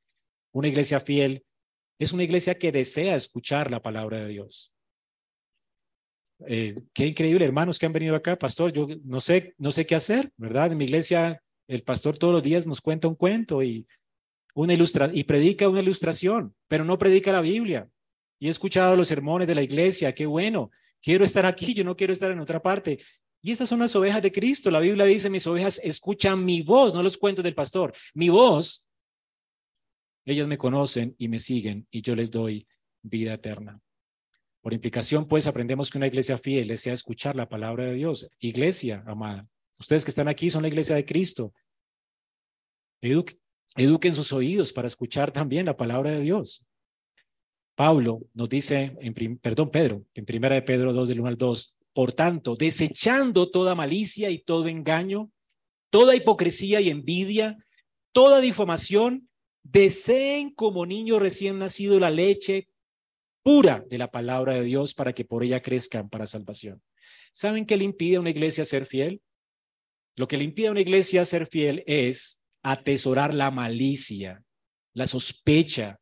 una 0.51 0.69
iglesia 0.69 0.99
fiel 0.99 1.45
es 1.99 2.14
una 2.14 2.25
iglesia 2.25 2.55
que 2.55 2.73
desea 2.73 3.14
escuchar 3.14 3.71
la 3.71 3.83
palabra 3.83 4.23
de 4.23 4.29
Dios. 4.29 4.73
Eh, 6.47 6.85
qué 6.95 7.09
increíble, 7.09 7.45
hermanos 7.45 7.79
que 7.79 7.85
han 7.85 7.93
venido 7.93 8.17
acá, 8.17 8.38
pastor. 8.38 8.73
Yo 8.73 8.88
no 9.05 9.21
sé, 9.21 9.55
no 9.59 9.73
sé 9.73 9.85
qué 9.85 9.95
hacer, 9.95 10.33
¿verdad? 10.38 10.73
En 10.73 10.79
mi 10.79 10.87
iglesia, 10.87 11.38
el 11.69 11.83
pastor 11.83 12.17
todos 12.17 12.33
los 12.33 12.43
días 12.43 12.67
nos 12.67 12.81
cuenta 12.81 13.07
un 13.07 13.14
cuento 13.14 13.62
y 13.62 13.87
una 14.55 14.73
ilustra 14.73 15.11
y 15.12 15.25
predica 15.25 15.69
una 15.69 15.83
ilustración, 15.83 16.55
pero 16.67 16.83
no 16.83 16.97
predica 16.97 17.31
la 17.31 17.43
Biblia. 17.43 17.90
Y 18.38 18.47
he 18.47 18.51
escuchado 18.51 18.97
los 18.97 19.09
sermones 19.09 19.49
de 19.49 19.55
la 19.55 19.62
iglesia, 19.62 20.14
qué 20.14 20.25
bueno. 20.25 20.71
Quiero 21.03 21.27
estar 21.27 21.45
aquí, 21.45 21.75
yo 21.75 21.85
no 21.85 21.95
quiero 21.95 22.14
estar 22.14 22.31
en 22.31 22.40
otra 22.40 22.62
parte. 22.62 23.01
Y 23.44 23.52
esas 23.52 23.68
son 23.68 23.80
las 23.80 23.94
ovejas 23.94 24.22
de 24.22 24.33
Cristo. 24.33 24.70
La 24.70 24.80
Biblia 24.80 25.04
dice, 25.04 25.28
mis 25.28 25.46
ovejas 25.46 25.78
escuchan 25.85 26.42
mi 26.42 26.62
voz, 26.62 26.94
no 26.94 27.02
los 27.02 27.18
cuentos 27.18 27.44
del 27.44 27.54
pastor. 27.54 27.92
Mi 28.14 28.30
voz, 28.30 28.88
ellas 30.24 30.48
me 30.48 30.57
conocen 30.57 31.14
y 31.18 31.28
me 31.28 31.38
siguen 31.38 31.87
y 31.90 32.00
yo 32.00 32.16
les 32.16 32.30
doy 32.30 32.66
vida 33.02 33.35
eterna. 33.35 33.78
Por 34.62 34.72
implicación, 34.72 35.28
pues, 35.28 35.46
aprendemos 35.46 35.90
que 35.90 35.98
una 35.98 36.07
iglesia 36.07 36.38
fiel 36.38 36.68
desea 36.68 36.94
escuchar 36.94 37.37
la 37.37 37.46
palabra 37.46 37.85
de 37.85 37.92
Dios. 37.92 38.30
Iglesia, 38.38 39.04
amada. 39.07 39.46
Ustedes 39.78 40.07
que 40.07 40.11
están 40.11 40.28
aquí 40.28 40.48
son 40.48 40.62
la 40.62 40.68
iglesia 40.68 40.96
de 40.96 41.04
Cristo. 41.04 41.52
eduquen 43.02 44.14
sus 44.14 44.33
oídos 44.33 44.72
para 44.72 44.88
escuchar 44.88 45.33
también 45.33 45.66
la 45.66 45.76
palabra 45.76 46.12
de 46.12 46.22
Dios. 46.22 46.66
Pablo 47.74 48.22
nos 48.33 48.48
dice, 48.48 48.96
en, 49.02 49.37
perdón, 49.37 49.70
Pedro, 49.70 50.07
en 50.14 50.24
primera 50.24 50.54
de 50.54 50.62
Pedro 50.62 50.94
2 50.94 51.09
del 51.09 51.20
1 51.20 51.28
al 51.28 51.37
2, 51.37 51.78
por 51.94 52.12
tanto, 52.12 52.57
desechando 52.57 53.50
toda 53.50 53.74
malicia 53.74 54.28
y 54.28 54.38
todo 54.38 54.68
engaño, 54.68 55.30
toda 55.90 56.16
hipocresía 56.16 56.80
y 56.80 56.90
envidia, 56.90 57.57
toda 58.12 58.40
difamación, 58.40 59.30
deseen 59.62 60.50
como 60.50 60.87
niño 60.87 61.18
recién 61.18 61.59
nacido 61.59 61.98
la 61.98 62.11
leche 62.11 62.68
pura 63.42 63.85
de 63.88 63.98
la 63.98 64.11
palabra 64.11 64.54
de 64.54 64.64
Dios 64.64 64.92
para 64.94 65.12
que 65.12 65.24
por 65.24 65.44
ella 65.44 65.62
crezcan 65.62 66.09
para 66.09 66.26
salvación. 66.26 66.83
¿Saben 67.33 67.64
qué 67.64 67.76
le 67.76 67.85
impide 67.85 68.16
a 68.16 68.20
una 68.20 68.30
iglesia 68.30 68.64
ser 68.64 68.87
fiel? 68.87 69.22
Lo 70.16 70.26
que 70.28 70.37
le 70.37 70.44
impide 70.44 70.68
a 70.68 70.72
una 70.72 70.80
iglesia 70.80 71.24
ser 71.24 71.46
fiel 71.46 71.85
es 71.87 72.42
atesorar 72.62 73.35
la 73.35 73.50
malicia, 73.50 74.42
la 74.94 75.07
sospecha, 75.07 76.00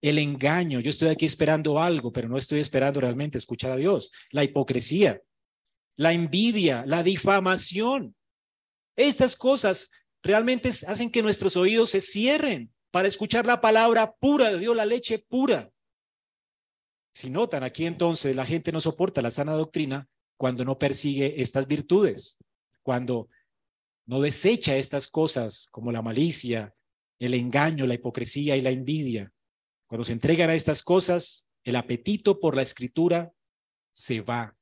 el 0.00 0.18
engaño. 0.18 0.80
Yo 0.80 0.90
estoy 0.90 1.08
aquí 1.08 1.26
esperando 1.26 1.80
algo, 1.80 2.12
pero 2.12 2.28
no 2.28 2.38
estoy 2.38 2.60
esperando 2.60 3.00
realmente 3.00 3.38
escuchar 3.38 3.72
a 3.72 3.76
Dios. 3.76 4.12
La 4.30 4.44
hipocresía, 4.44 5.20
la 5.96 6.12
envidia, 6.12 6.84
la 6.86 7.02
difamación. 7.02 8.14
Estas 8.96 9.36
cosas 9.36 9.90
realmente 10.22 10.68
hacen 10.68 11.10
que 11.10 11.22
nuestros 11.22 11.56
oídos 11.56 11.90
se 11.90 12.00
cierren 12.00 12.72
para 12.90 13.08
escuchar 13.08 13.46
la 13.46 13.60
palabra 13.60 14.14
pura 14.14 14.50
de 14.52 14.58
Dios, 14.58 14.76
la 14.76 14.86
leche 14.86 15.18
pura. 15.18 15.70
Si 17.14 17.30
notan, 17.30 17.62
aquí 17.62 17.86
entonces 17.86 18.36
la 18.36 18.44
gente 18.44 18.72
no 18.72 18.80
soporta 18.80 19.22
la 19.22 19.30
sana 19.30 19.52
doctrina 19.52 20.08
cuando 20.36 20.64
no 20.64 20.78
persigue 20.78 21.40
estas 21.40 21.66
virtudes, 21.66 22.36
cuando 22.82 23.28
no 24.06 24.20
desecha 24.20 24.76
estas 24.76 25.08
cosas 25.08 25.68
como 25.70 25.90
la 25.92 26.02
malicia, 26.02 26.74
el 27.18 27.34
engaño, 27.34 27.86
la 27.86 27.94
hipocresía 27.94 28.56
y 28.56 28.60
la 28.60 28.70
envidia. 28.70 29.32
Cuando 29.86 30.04
se 30.04 30.12
entregan 30.12 30.50
a 30.50 30.54
estas 30.54 30.82
cosas, 30.82 31.48
el 31.64 31.76
apetito 31.76 32.38
por 32.38 32.54
la 32.54 32.62
escritura 32.62 33.32
se 33.92 34.20
va. 34.20 34.54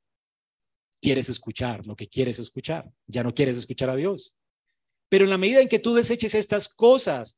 Quieres 1.05 1.29
escuchar 1.29 1.85
lo 1.85 1.95
que 1.95 2.07
quieres 2.07 2.39
escuchar, 2.39 2.91
ya 3.05 3.21
no 3.21 3.31
quieres 3.31 3.57
escuchar 3.57 3.91
a 3.91 3.95
Dios. 3.95 4.35
Pero 5.07 5.25
en 5.25 5.29
la 5.29 5.37
medida 5.37 5.61
en 5.61 5.67
que 5.67 5.77
tú 5.77 5.93
deseches 5.93 6.33
estas 6.33 6.67
cosas 6.67 7.37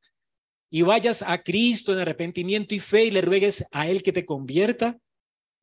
y 0.70 0.84
vayas 0.84 1.22
a 1.22 1.44
Cristo 1.44 1.92
en 1.92 2.00
arrepentimiento 2.00 2.76
y 2.76 2.80
fe 2.80 3.04
y 3.04 3.12
le 3.12 3.20
ruegues 3.20 3.66
a 3.74 3.90
Él 3.90 4.04
que 4.04 4.14
te 4.14 4.26
convierta 4.26 4.98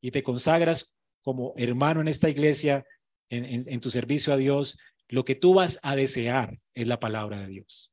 y 0.01 0.11
te 0.11 0.21
consagras 0.21 0.95
como 1.23 1.55
hermano 1.57 1.99
en 2.01 2.07
esta 2.07 2.29
iglesia, 2.29 2.85
en, 3.31 3.79
tu 3.79 3.89
servicio 3.89 4.33
a 4.33 4.37
Dios, 4.37 4.77
lo 5.07 5.25
que 5.25 5.33
tú 5.33 5.55
vas 5.55 5.79
a 5.81 5.95
desear 5.95 6.59
es 6.75 6.87
la 6.87 6.99
palabra 6.99 7.41
de 7.41 7.47
Dios. 7.47 7.91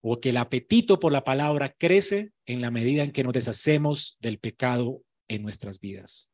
O 0.00 0.20
que 0.20 0.30
el 0.30 0.36
apetito 0.36 1.00
por 1.00 1.10
la 1.10 1.24
palabra 1.24 1.70
crece 1.70 2.30
en 2.46 2.60
la 2.60 2.70
medida 2.70 3.02
en 3.02 3.10
que 3.10 3.24
nos 3.24 3.32
deshacemos 3.32 4.16
del 4.20 4.38
pecado 4.38 5.02
en 5.26 5.42
nuestras 5.42 5.80
vidas. 5.80 6.30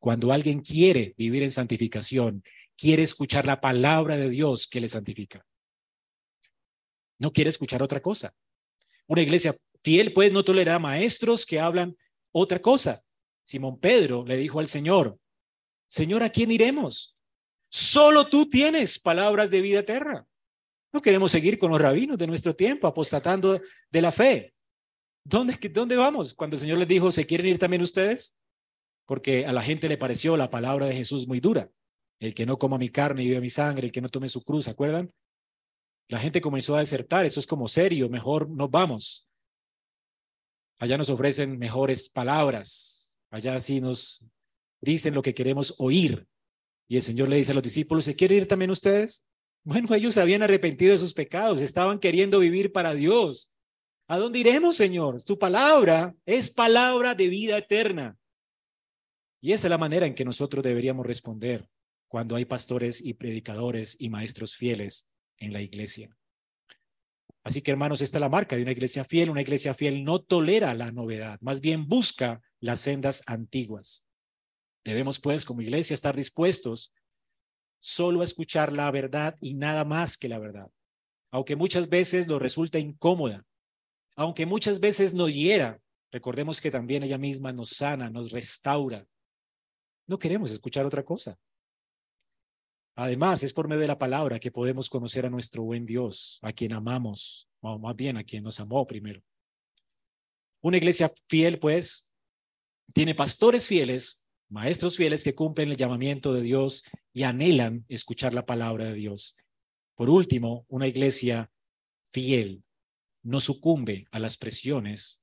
Cuando 0.00 0.32
alguien 0.32 0.60
quiere 0.60 1.14
vivir 1.18 1.42
en 1.42 1.52
santificación, 1.52 2.42
quiere 2.76 3.02
escuchar 3.02 3.44
la 3.44 3.60
palabra 3.60 4.16
de 4.16 4.30
Dios 4.30 4.66
que 4.66 4.80
le 4.80 4.88
santifica. 4.88 5.46
No 7.18 7.30
quiere 7.32 7.50
escuchar 7.50 7.82
otra 7.82 8.00
cosa. 8.00 8.34
Una 9.06 9.20
iglesia 9.20 9.54
fiel, 9.84 10.14
pues, 10.14 10.32
no 10.32 10.42
tolera 10.42 10.78
maestros 10.78 11.44
que 11.44 11.60
hablan 11.60 11.94
otra 12.32 12.58
cosa. 12.58 13.04
Simón 13.44 13.78
Pedro 13.78 14.24
le 14.26 14.38
dijo 14.38 14.58
al 14.58 14.68
Señor, 14.68 15.18
Señor, 15.86 16.22
¿a 16.22 16.30
quién 16.30 16.50
iremos? 16.50 17.16
Solo 17.68 18.26
tú 18.28 18.48
tienes 18.48 18.98
palabras 18.98 19.50
de 19.50 19.60
vida 19.60 19.80
eterna. 19.80 20.26
No 20.92 21.02
queremos 21.02 21.30
seguir 21.30 21.58
con 21.58 21.70
los 21.70 21.80
rabinos 21.80 22.16
de 22.16 22.26
nuestro 22.26 22.56
tiempo 22.56 22.86
apostatando 22.86 23.60
de 23.90 24.00
la 24.00 24.10
fe. 24.10 24.54
¿Dónde, 25.24 25.58
¿Dónde 25.70 25.96
vamos? 25.96 26.32
Cuando 26.32 26.56
el 26.56 26.60
Señor 26.60 26.78
les 26.78 26.88
dijo, 26.88 27.12
¿se 27.12 27.26
quieren 27.26 27.48
ir 27.48 27.58
también 27.58 27.82
ustedes? 27.82 28.39
Porque 29.10 29.44
a 29.44 29.52
la 29.52 29.60
gente 29.60 29.88
le 29.88 29.98
pareció 29.98 30.36
la 30.36 30.50
palabra 30.50 30.86
de 30.86 30.94
Jesús 30.94 31.26
muy 31.26 31.40
dura. 31.40 31.68
El 32.20 32.32
que 32.32 32.46
no 32.46 32.60
coma 32.60 32.78
mi 32.78 32.90
carne 32.90 33.24
y 33.24 33.28
beba 33.30 33.40
mi 33.40 33.50
sangre, 33.50 33.86
el 33.86 33.92
que 33.92 34.00
no 34.00 34.08
tome 34.08 34.28
su 34.28 34.44
cruz, 34.44 34.66
¿se 34.66 34.70
acuerdan? 34.70 35.12
La 36.06 36.20
gente 36.20 36.40
comenzó 36.40 36.76
a 36.76 36.78
desertar, 36.78 37.26
eso 37.26 37.40
es 37.40 37.46
como 37.48 37.66
serio, 37.66 38.08
mejor 38.08 38.48
nos 38.48 38.70
vamos. 38.70 39.28
Allá 40.78 40.96
nos 40.96 41.10
ofrecen 41.10 41.58
mejores 41.58 42.08
palabras, 42.08 43.18
allá 43.30 43.58
sí 43.58 43.80
nos 43.80 44.24
dicen 44.80 45.12
lo 45.12 45.22
que 45.22 45.34
queremos 45.34 45.74
oír. 45.78 46.28
Y 46.88 46.94
el 46.94 47.02
Señor 47.02 47.28
le 47.30 47.34
dice 47.34 47.50
a 47.50 47.56
los 47.56 47.64
discípulos, 47.64 48.04
¿se 48.04 48.14
quieren 48.14 48.38
ir 48.38 48.46
también 48.46 48.70
ustedes? 48.70 49.26
Bueno, 49.64 49.92
ellos 49.92 50.18
habían 50.18 50.44
arrepentido 50.44 50.92
de 50.92 50.98
sus 50.98 51.14
pecados, 51.14 51.60
estaban 51.60 51.98
queriendo 51.98 52.38
vivir 52.38 52.70
para 52.70 52.94
Dios. 52.94 53.52
¿A 54.06 54.18
dónde 54.18 54.38
iremos, 54.38 54.76
Señor? 54.76 55.20
Tu 55.20 55.36
palabra 55.36 56.14
es 56.26 56.48
palabra 56.48 57.16
de 57.16 57.26
vida 57.26 57.58
eterna. 57.58 58.16
Y 59.40 59.52
esa 59.52 59.66
es 59.66 59.70
la 59.70 59.78
manera 59.78 60.06
en 60.06 60.14
que 60.14 60.24
nosotros 60.24 60.62
deberíamos 60.62 61.06
responder 61.06 61.68
cuando 62.08 62.36
hay 62.36 62.44
pastores 62.44 63.00
y 63.04 63.14
predicadores 63.14 63.96
y 63.98 64.10
maestros 64.10 64.56
fieles 64.56 65.08
en 65.38 65.52
la 65.52 65.62
iglesia. 65.62 66.14
Así 67.42 67.62
que 67.62 67.70
hermanos, 67.70 68.02
esta 68.02 68.18
es 68.18 68.20
la 68.20 68.28
marca 68.28 68.56
de 68.56 68.62
una 68.62 68.72
iglesia 68.72 69.04
fiel. 69.04 69.30
Una 69.30 69.40
iglesia 69.40 69.74
fiel 69.74 70.04
no 70.04 70.20
tolera 70.20 70.74
la 70.74 70.90
novedad, 70.90 71.38
más 71.40 71.60
bien 71.60 71.86
busca 71.86 72.42
las 72.60 72.80
sendas 72.80 73.22
antiguas. 73.26 74.06
Debemos 74.84 75.20
pues 75.20 75.44
como 75.44 75.62
iglesia 75.62 75.94
estar 75.94 76.16
dispuestos 76.16 76.92
solo 77.78 78.20
a 78.20 78.24
escuchar 78.24 78.72
la 78.72 78.90
verdad 78.90 79.36
y 79.40 79.54
nada 79.54 79.84
más 79.84 80.18
que 80.18 80.28
la 80.28 80.38
verdad. 80.38 80.70
Aunque 81.30 81.56
muchas 81.56 81.88
veces 81.88 82.26
nos 82.26 82.42
resulta 82.42 82.78
incómoda, 82.78 83.44
aunque 84.16 84.44
muchas 84.44 84.80
veces 84.80 85.14
nos 85.14 85.32
hiera, 85.32 85.80
recordemos 86.10 86.60
que 86.60 86.70
también 86.70 87.02
ella 87.02 87.18
misma 87.18 87.52
nos 87.52 87.70
sana, 87.70 88.10
nos 88.10 88.32
restaura. 88.32 89.06
No 90.10 90.18
queremos 90.18 90.50
escuchar 90.50 90.84
otra 90.84 91.04
cosa. 91.04 91.38
Además, 92.96 93.44
es 93.44 93.54
por 93.54 93.68
medio 93.68 93.82
de 93.82 93.86
la 93.86 93.98
palabra 94.00 94.40
que 94.40 94.50
podemos 94.50 94.88
conocer 94.88 95.24
a 95.24 95.30
nuestro 95.30 95.62
buen 95.62 95.86
Dios, 95.86 96.40
a 96.42 96.52
quien 96.52 96.72
amamos, 96.72 97.48
o 97.60 97.78
más 97.78 97.94
bien 97.94 98.16
a 98.16 98.24
quien 98.24 98.42
nos 98.42 98.58
amó 98.58 98.88
primero. 98.88 99.22
Una 100.62 100.78
iglesia 100.78 101.12
fiel, 101.28 101.60
pues, 101.60 102.12
tiene 102.92 103.14
pastores 103.14 103.68
fieles, 103.68 104.26
maestros 104.48 104.96
fieles 104.96 105.22
que 105.22 105.36
cumplen 105.36 105.68
el 105.68 105.76
llamamiento 105.76 106.34
de 106.34 106.42
Dios 106.42 106.82
y 107.12 107.22
anhelan 107.22 107.84
escuchar 107.88 108.34
la 108.34 108.46
palabra 108.46 108.86
de 108.86 108.94
Dios. 108.94 109.36
Por 109.94 110.10
último, 110.10 110.66
una 110.66 110.88
iglesia 110.88 111.52
fiel 112.12 112.64
no 113.22 113.38
sucumbe 113.38 114.08
a 114.10 114.18
las 114.18 114.36
presiones 114.36 115.22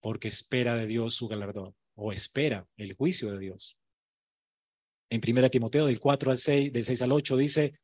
porque 0.00 0.28
espera 0.28 0.76
de 0.76 0.86
Dios 0.86 1.14
su 1.14 1.28
galardón 1.28 1.74
o 1.94 2.12
espera 2.12 2.68
el 2.76 2.92
juicio 2.92 3.32
de 3.32 3.38
Dios. 3.38 3.77
En 5.10 5.20
1 5.26 5.50
Timoteo 5.50 5.86
del 5.86 6.00
4 6.00 6.30
al 6.30 6.38
6, 6.38 6.72
del 6.72 6.84
6 6.84 7.02
al 7.02 7.12
8 7.12 7.36
dice 7.36 7.74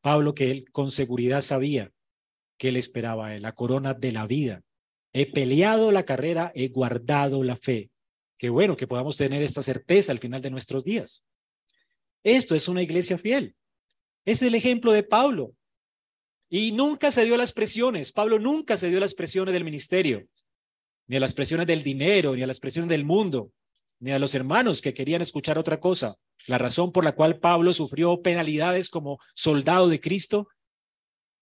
Pablo 0.00 0.34
que 0.34 0.50
él 0.50 0.70
con 0.70 0.90
seguridad 0.90 1.42
sabía 1.42 1.92
que 2.58 2.68
él 2.68 2.76
esperaba 2.76 3.36
la 3.38 3.52
corona 3.52 3.94
de 3.94 4.12
la 4.12 4.26
vida. 4.26 4.62
He 5.12 5.30
peleado 5.30 5.92
la 5.92 6.04
carrera, 6.04 6.52
he 6.54 6.68
guardado 6.68 7.42
la 7.44 7.56
fe. 7.56 7.90
Qué 8.38 8.48
bueno 8.50 8.76
que 8.76 8.86
podamos 8.86 9.16
tener 9.16 9.42
esta 9.42 9.62
certeza 9.62 10.12
al 10.12 10.18
final 10.18 10.40
de 10.40 10.50
nuestros 10.50 10.84
días. 10.84 11.24
Esto 12.22 12.54
es 12.54 12.68
una 12.68 12.82
iglesia 12.82 13.18
fiel. 13.18 13.54
Es 14.24 14.42
el 14.42 14.54
ejemplo 14.54 14.92
de 14.92 15.02
Pablo. 15.02 15.54
Y 16.48 16.72
nunca 16.72 17.10
se 17.10 17.24
dio 17.24 17.36
las 17.36 17.52
presiones. 17.52 18.12
Pablo 18.12 18.38
nunca 18.38 18.76
se 18.76 18.90
dio 18.90 19.00
las 19.00 19.14
presiones 19.14 19.54
del 19.54 19.64
ministerio, 19.64 20.26
ni 21.06 21.16
a 21.16 21.20
las 21.20 21.34
presiones 21.34 21.66
del 21.66 21.82
dinero, 21.82 22.34
ni 22.34 22.42
a 22.42 22.46
las 22.46 22.60
presiones 22.60 22.88
del 22.88 23.04
mundo 23.04 23.52
ni 24.02 24.10
a 24.10 24.18
los 24.18 24.34
hermanos 24.34 24.82
que 24.82 24.92
querían 24.92 25.22
escuchar 25.22 25.58
otra 25.58 25.78
cosa. 25.78 26.16
La 26.46 26.58
razón 26.58 26.92
por 26.92 27.04
la 27.04 27.14
cual 27.14 27.38
Pablo 27.38 27.72
sufrió 27.72 28.20
penalidades 28.22 28.90
como 28.90 29.18
soldado 29.34 29.88
de 29.88 30.00
Cristo 30.00 30.48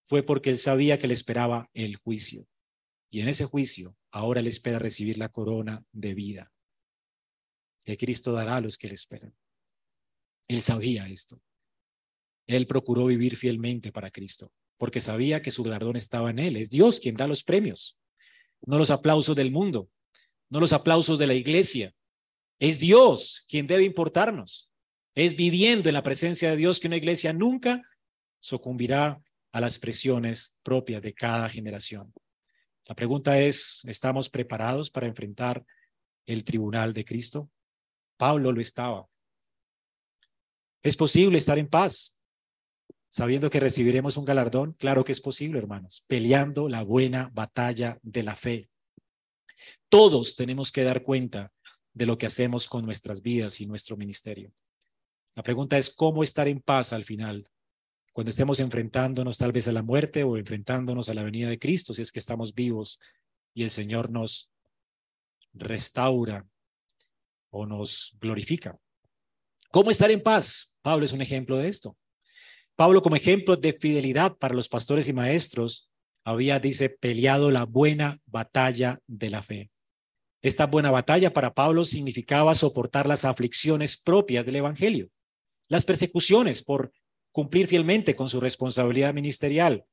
fue 0.05 0.23
porque 0.23 0.51
él 0.51 0.59
sabía 0.59 0.99
que 0.99 1.09
le 1.09 1.15
esperaba 1.15 1.71
el 1.73 1.97
juicio. 1.97 2.47
Y 3.11 3.21
en 3.21 3.29
ese 3.29 3.45
juicio 3.45 3.97
ahora 4.11 4.43
le 4.43 4.49
espera 4.49 4.79
recibir 4.79 5.19
la 5.19 5.29
corona 5.29 5.85
de 5.93 6.15
vida 6.15 6.53
que 7.85 7.97
Cristo 7.97 8.33
dará 8.33 8.57
a 8.57 8.61
los 8.61 8.77
que 8.77 8.89
le 8.89 8.95
esperan. 8.95 9.35
Él 10.49 10.61
sabía 10.61 11.09
esto. 11.09 11.41
Él 12.47 12.67
procuró 12.67 13.07
vivir 13.07 13.37
fielmente 13.37 13.93
para 13.93 14.11
Cristo, 14.11 14.53
porque 14.77 15.01
sabía 15.01 15.41
que 15.43 15.51
su 15.51 15.63
galardón 15.63 15.97
estaba 15.97 16.31
en 16.31 16.39
Él. 16.39 16.57
Es 16.57 16.71
Dios 16.71 17.01
quien 17.01 17.15
da 17.15 17.27
los 17.27 17.45
premios, 17.45 17.99
no 18.63 18.79
los 18.79 18.91
aplausos 18.91 19.37
del 19.37 19.51
mundo, 19.51 19.89
no 20.49 20.61
los 20.61 20.73
aplausos 20.73 21.19
de 21.19 21.27
la 21.27 21.35
iglesia, 21.35 21.95
es 22.59 22.79
Dios 22.79 23.45
quien 23.49 23.67
debe 23.67 23.85
importarnos. 23.85 24.70
Es 25.15 25.37
viviendo 25.37 25.89
en 25.89 25.95
la 25.95 26.03
presencia 26.03 26.51
de 26.51 26.57
Dios 26.57 26.81
que 26.81 26.87
una 26.87 26.97
iglesia 26.97 27.33
nunca 27.33 27.83
sucumbirá 28.39 29.21
a 29.53 29.61
las 29.61 29.79
presiones 29.79 30.57
propias 30.63 31.03
de 31.03 31.13
cada 31.13 31.49
generación. 31.49 32.13
La 32.87 32.95
pregunta 32.95 33.39
es, 33.39 33.85
¿estamos 33.87 34.29
preparados 34.29 34.91
para 34.91 35.07
enfrentar 35.07 35.65
el 36.27 36.45
tribunal 36.45 36.93
de 36.93 37.05
Cristo? 37.05 37.51
Pablo 38.17 38.53
lo 38.53 38.61
estaba. 38.61 39.07
¿Es 40.83 40.97
posible 40.97 41.39
estar 41.39 41.59
en 41.59 41.69
paz 41.69 42.19
sabiendo 43.09 43.51
que 43.51 43.61
recibiremos 43.61 44.17
un 44.17 44.25
galardón? 44.25 44.73
Claro 44.75 45.05
que 45.05 45.13
es 45.13 45.21
posible, 45.21 45.59
hermanos, 45.59 46.05
peleando 46.07 46.69
la 46.69 46.83
buena 46.83 47.31
batalla 47.33 47.99
de 48.03 48.23
la 48.23 48.37
fe. 48.37 48.71
Todos 49.89 50.37
tenemos 50.37 50.73
que 50.73 50.85
dar 50.85 51.03
cuenta 51.03 51.53
de 51.93 52.07
lo 52.07 52.17
que 52.17 52.27
hacemos 52.27 52.67
con 52.67 52.85
nuestras 52.85 53.23
vidas 53.23 53.61
y 53.61 53.67
nuestro 53.67 53.97
ministerio. 53.97 54.53
La 55.35 55.43
pregunta 55.43 55.79
es 55.79 55.95
cómo 55.95 56.23
estar 56.23 56.49
en 56.49 56.61
paz 56.61 56.93
al 56.93 57.05
final, 57.05 57.49
cuando 58.13 58.31
estemos 58.31 58.61
enfrentándonos 58.61 59.39
tal 59.39 59.53
vez 59.53 59.69
a 59.69 59.73
la 59.73 59.83
muerte 59.83 60.25
o 60.25 60.37
enfrentándonos 60.37 61.09
a 61.09 61.15
la 61.15 61.23
venida 61.23 61.49
de 61.49 61.59
Cristo, 61.59 61.95
si 61.95 62.03
es 62.03 62.13
que 62.13 62.19
estamos 62.19 62.55
vivos 62.55 62.99
y 63.55 63.63
el 63.63 63.71
Señor 63.71 64.11
nos 64.11 64.51
restaura 65.53 66.47
o 67.51 67.67
nos 67.67 68.17
glorifica. 68.21 68.79
¿Cómo 69.71 69.91
estar 69.91 70.11
en 70.11 70.23
paz? 70.23 70.79
Pablo 70.83 71.05
es 71.05 71.13
un 71.13 71.23
ejemplo 71.23 71.57
de 71.57 71.69
esto. 71.69 71.97
Pablo 72.75 73.03
como 73.03 73.17
ejemplo 73.17 73.57
de 73.57 73.73
fidelidad 73.73 74.37
para 74.37 74.55
los 74.55 74.69
pastores 74.69 75.09
y 75.09 75.13
maestros 75.13 75.91
había, 76.25 76.59
dice, 76.59 76.91
peleado 76.91 77.51
la 77.51 77.65
buena 77.65 78.21
batalla 78.27 79.01
de 79.07 79.31
la 79.31 79.43
fe. 79.43 79.71
Esta 80.43 80.67
buena 80.67 80.91
batalla 80.91 81.33
para 81.33 81.53
Pablo 81.53 81.85
significaba 81.85 82.55
soportar 82.55 83.07
las 83.07 83.25
aflicciones 83.25 83.97
propias 83.97 84.45
del 84.47 84.57
Evangelio, 84.57 85.11
las 85.71 85.87
persecuciones 85.87 86.63
por 86.63 86.93
cumplir 87.33 87.69
fielmente 87.69 88.15
con 88.15 88.29
su 88.29 88.41
responsabilidad 88.41 89.15
ministerial. 89.15 89.87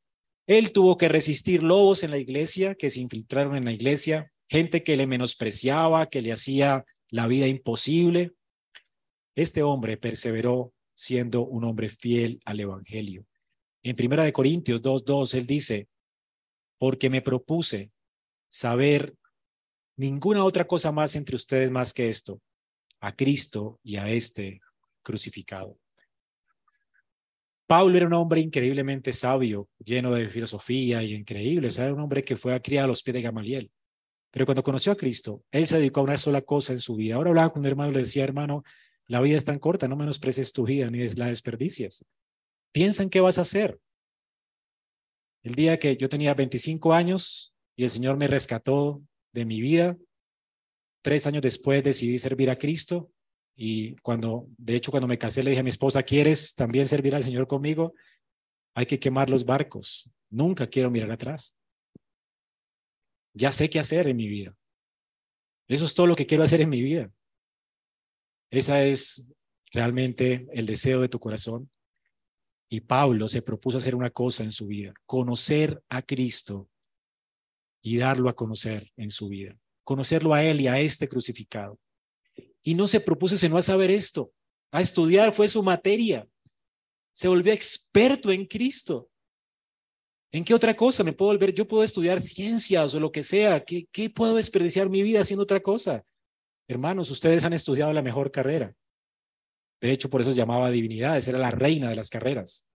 Él 0.48 0.72
tuvo 0.72 0.98
que 0.98 1.08
resistir 1.08 1.62
lobos 1.64 2.04
en 2.04 2.12
la 2.12 2.18
iglesia 2.18 2.76
que 2.76 2.90
se 2.90 3.00
infiltraron 3.00 3.56
en 3.56 3.64
la 3.64 3.72
iglesia, 3.72 4.32
gente 4.50 4.84
que 4.84 4.98
le 4.98 5.08
menospreciaba, 5.08 6.10
que 6.10 6.22
le 6.22 6.32
hacía 6.32 6.84
la 7.10 7.28
vida 7.28 7.48
imposible, 7.48 8.34
este 9.36 9.62
hombre 9.62 9.98
perseveró 9.98 10.74
siendo 10.96 11.46
un 11.46 11.64
hombre 11.64 11.90
fiel 11.90 12.42
al 12.44 12.60
Evangelio. 12.60 13.26
En 13.84 13.96
Primera 13.96 14.24
de 14.24 14.34
Corintios 14.34 14.82
2.2, 14.82 15.36
él 15.36 15.46
dice, 15.46 15.88
porque 16.80 17.10
me 17.12 17.22
propuse 17.22 17.92
saber 18.50 19.16
ninguna 19.96 20.44
otra 20.44 20.66
cosa 20.66 20.92
más 20.92 21.16
entre 21.16 21.36
ustedes 21.36 21.70
más 21.70 21.94
que 21.94 22.10
esto, 22.10 22.42
a 23.00 23.16
Cristo 23.16 23.80
y 23.84 23.98
a 23.98 24.10
este 24.10 24.60
crucificado. 25.08 25.80
Pablo 27.66 27.96
era 27.96 28.08
un 28.08 28.14
hombre 28.14 28.42
increíblemente 28.42 29.14
sabio, 29.14 29.70
lleno 29.80 30.12
de 30.12 30.28
filosofía 30.28 31.02
y 31.02 31.14
increíble. 31.14 31.70
Era 31.78 31.94
un 31.94 32.02
hombre 32.02 32.24
que 32.24 32.36
fue 32.36 32.54
a 32.54 32.62
criar 32.62 32.84
a 32.84 32.88
los 32.88 33.02
pies 33.04 33.16
de 33.16 33.22
Gamaliel. 33.22 33.72
Pero 34.32 34.46
cuando 34.46 34.64
conoció 34.64 34.92
a 34.92 34.98
Cristo, 34.98 35.46
él 35.50 35.66
se 35.66 35.78
dedicó 35.78 36.02
a 36.02 36.04
una 36.04 36.18
sola 36.18 36.42
cosa 36.42 36.74
en 36.74 36.80
su 36.80 36.96
vida. 36.98 37.16
Ahora 37.16 37.30
hablaba 37.30 37.54
con 37.54 37.62
un 37.62 37.68
hermano 37.68 37.92
y 37.92 37.94
le 37.94 38.00
decía, 38.02 38.26
hermano, 38.26 38.64
la 39.08 39.22
vida 39.22 39.38
es 39.38 39.46
tan 39.46 39.60
corta, 39.60 39.88
no 39.88 39.96
menosprecies 39.96 40.52
tu 40.52 40.66
vida 40.66 40.90
ni 40.90 41.08
la 41.10 41.28
desperdicias. 41.28 42.06
Piensa 42.74 43.02
en 43.04 43.10
qué 43.10 43.22
vas 43.22 43.38
a 43.38 43.42
hacer. 43.42 43.80
El 45.44 45.56
día 45.56 45.78
que 45.78 45.96
yo 45.96 46.10
tenía 46.10 46.34
25 46.34 46.94
años 46.94 47.54
y 47.78 47.84
el 47.86 47.90
Señor 47.90 48.18
me 48.18 48.28
rescató 48.28 49.02
de 49.32 49.46
mi 49.46 49.62
vida, 49.62 49.98
tres 51.02 51.26
años 51.28 51.42
después 51.42 51.82
decidí 51.82 52.20
servir 52.20 52.50
a 52.50 52.58
Cristo 52.58 53.10
y 53.60 53.96
cuando, 53.98 54.48
de 54.56 54.76
hecho, 54.76 54.92
cuando 54.92 55.08
me 55.08 55.18
casé, 55.18 55.42
le 55.42 55.50
dije 55.50 55.62
a 55.62 55.64
mi 55.64 55.72
esposa, 55.72 56.04
¿quieres 56.04 56.54
también 56.54 56.88
servir 56.88 57.16
al 57.16 57.24
Señor 57.24 57.48
conmigo? 57.48 57.96
Hay 58.76 58.86
que 58.86 59.00
quemar 59.00 59.32
los 59.32 59.46
barcos. 59.46 60.12
Nunca 60.30 60.68
quiero 60.68 60.92
mirar 60.92 61.10
atrás. 61.10 61.58
Ya 63.34 63.52
sé 63.52 63.68
qué 63.68 63.80
hacer 63.80 64.08
en 64.08 64.16
mi 64.16 64.28
vida. 64.28 64.56
Eso 65.68 65.86
es 65.86 65.96
todo 65.96 66.06
lo 66.06 66.16
que 66.16 66.28
quiero 66.28 66.44
hacer 66.44 66.62
en 66.62 66.70
mi 66.70 66.84
vida. 66.84 67.12
Esa 68.52 68.86
es 68.86 69.34
realmente 69.72 70.48
el 70.54 70.68
deseo 70.68 71.02
de 71.02 71.10
tu 71.10 71.20
corazón. 71.20 71.72
Y 72.70 72.82
Pablo 72.82 73.28
se 73.28 73.42
propuso 73.42 73.80
hacer 73.80 73.96
una 73.96 74.12
cosa 74.12 74.44
en 74.44 74.52
su 74.52 74.68
vida, 74.68 74.94
conocer 75.08 75.82
a 75.90 76.04
Cristo 76.04 76.70
y 77.82 77.98
darlo 77.98 78.30
a 78.30 78.36
conocer 78.36 78.92
en 78.98 79.10
su 79.10 79.30
vida. 79.30 79.58
Conocerlo 79.84 80.36
a 80.36 80.44
Él 80.44 80.62
y 80.62 80.68
a 80.68 80.80
este 80.80 81.08
crucificado 81.08 81.80
y 82.68 82.76
no 82.76 82.86
se 82.86 83.00
propuso 83.00 83.38
sino 83.38 83.58
a 83.58 83.62
saber 83.62 83.90
esto, 83.92 84.34
a 84.74 84.82
estudiar 84.82 85.34
fue 85.34 85.48
su 85.48 85.64
materia. 85.64 86.28
Se 87.14 87.30
volvió 87.30 87.54
experto 87.54 88.30
en 88.30 88.46
Cristo. 88.46 89.10
¿En 90.34 90.44
qué 90.44 90.54
otra 90.54 90.76
cosa 90.76 91.02
me 91.02 91.14
puedo 91.14 91.32
volver? 91.32 91.54
Yo 91.54 91.66
puedo 91.66 91.82
estudiar 91.82 92.22
ciencias 92.22 92.94
o 92.94 93.00
lo 93.00 93.10
que 93.10 93.24
sea. 93.24 93.64
¿Qué, 93.64 93.88
qué 93.90 94.10
puedo 94.10 94.36
desperdiciar 94.36 94.90
mi 94.90 95.02
vida 95.02 95.22
haciendo 95.22 95.44
otra 95.44 95.62
cosa? 95.62 96.04
Hermanos, 96.68 97.10
ustedes 97.10 97.46
han 97.46 97.54
estudiado 97.54 97.94
la 97.94 98.02
mejor 98.02 98.32
carrera. 98.32 98.76
De 99.80 99.94
hecho, 99.94 100.10
por 100.10 100.20
eso 100.20 100.34
se 100.34 100.38
llamaba 100.38 100.70
divinidades, 100.70 101.26
era 101.30 101.40
la 101.40 101.52
reina 101.52 101.88
de 101.88 101.96
las 101.96 102.10
carreras. 102.10 102.68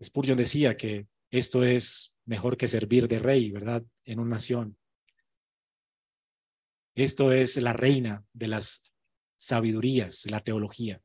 Spurgeon 0.00 0.38
decía 0.38 0.76
que 0.76 1.08
esto 1.32 1.64
es 1.64 2.20
mejor 2.24 2.56
que 2.56 2.68
servir 2.68 3.08
de 3.08 3.18
rey, 3.18 3.50
¿verdad? 3.50 3.82
En 4.04 4.20
una 4.20 4.36
nación. 4.36 4.78
Esto 6.96 7.30
es 7.30 7.58
la 7.58 7.74
reina 7.74 8.24
de 8.32 8.48
las 8.48 8.96
sabidurías, 9.36 10.24
la 10.30 10.40
teología. 10.40 10.98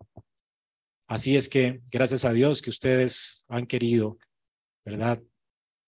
Así 1.05 1.35
es 1.35 1.49
que 1.49 1.81
gracias 1.91 2.23
a 2.23 2.31
Dios 2.31 2.61
que 2.61 2.69
ustedes 2.69 3.43
han 3.49 3.67
querido, 3.67 4.17
¿verdad? 4.85 5.21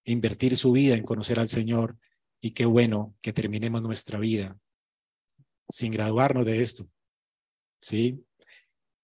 Invertir 0.04 0.58
su 0.58 0.74
vida 0.74 0.96
en 0.96 1.06
conocer 1.06 1.40
al 1.40 1.48
Señor 1.48 1.98
y 2.42 2.52
qué 2.52 2.66
bueno 2.66 3.16
que 3.22 3.32
terminemos 3.32 3.82
nuestra 3.82 4.20
vida 4.20 4.60
sin 5.70 5.94
graduarnos 5.94 6.46
de 6.46 6.62
esto. 6.62 6.84
¿Sí? 7.82 8.26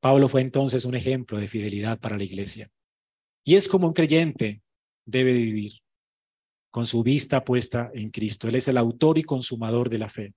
Pablo 0.02 0.28
fue 0.28 0.42
entonces 0.42 0.84
un 0.84 0.96
ejemplo 0.96 1.40
de 1.40 1.48
fidelidad 1.48 1.98
para 1.98 2.18
la 2.18 2.26
iglesia. 2.26 2.70
Y 3.46 3.56
es 3.56 3.70
como 3.70 3.88
un 3.88 3.94
creyente 3.94 4.62
debe 5.06 5.32
vivir, 5.32 5.80
con 6.70 6.86
su 6.86 7.04
vista 7.04 7.46
puesta 7.46 7.90
en 7.94 8.10
Cristo. 8.10 8.50
Él 8.50 8.56
es 8.56 8.68
el 8.68 8.78
autor 8.78 9.18
y 9.18 9.24
consumador 9.24 9.90
de 9.90 9.98
la 9.98 10.10
fe 10.10 10.34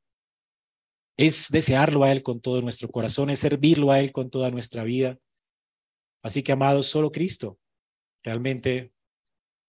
es 1.17 1.51
desearlo 1.51 2.05
a 2.05 2.13
Él 2.13 2.23
con 2.23 2.41
todo 2.41 2.61
nuestro 2.63 2.89
corazón, 2.89 3.31
es 3.31 3.41
servirlo 3.41 3.91
a 3.91 4.01
Él 4.01 4.13
con 4.13 4.31
toda 4.31 4.51
nuestra 4.51 4.85
vida. 4.85 5.19
Así 6.23 6.43
que, 6.43 6.53
amados, 6.53 6.87
solo 6.87 7.11
Cristo 7.11 7.59
realmente 8.23 8.93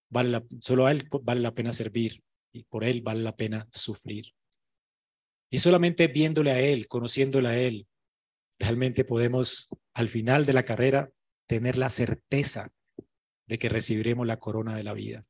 vale 0.09 0.29
la, 0.29 0.43
solo 0.61 0.85
a 0.85 0.91
Él 0.91 1.09
vale 1.23 1.41
la 1.41 1.53
pena 1.53 1.71
servir 1.71 2.23
y 2.51 2.63
por 2.63 2.83
Él 2.83 3.01
vale 3.01 3.21
la 3.21 3.35
pena 3.35 3.67
sufrir. 3.71 4.25
Y 5.49 5.57
solamente 5.57 6.07
viéndole 6.07 6.51
a 6.51 6.59
Él, 6.59 6.87
conociéndole 6.87 7.49
a 7.49 7.57
Él, 7.57 7.87
realmente 8.59 9.03
podemos 9.03 9.69
al 9.93 10.09
final 10.09 10.45
de 10.45 10.53
la 10.53 10.63
carrera 10.63 11.11
tener 11.47 11.77
la 11.77 11.89
certeza 11.89 12.71
de 13.47 13.57
que 13.57 13.69
recibiremos 13.69 14.25
la 14.25 14.39
corona 14.39 14.75
de 14.75 14.83
la 14.83 14.93
vida, 14.93 15.25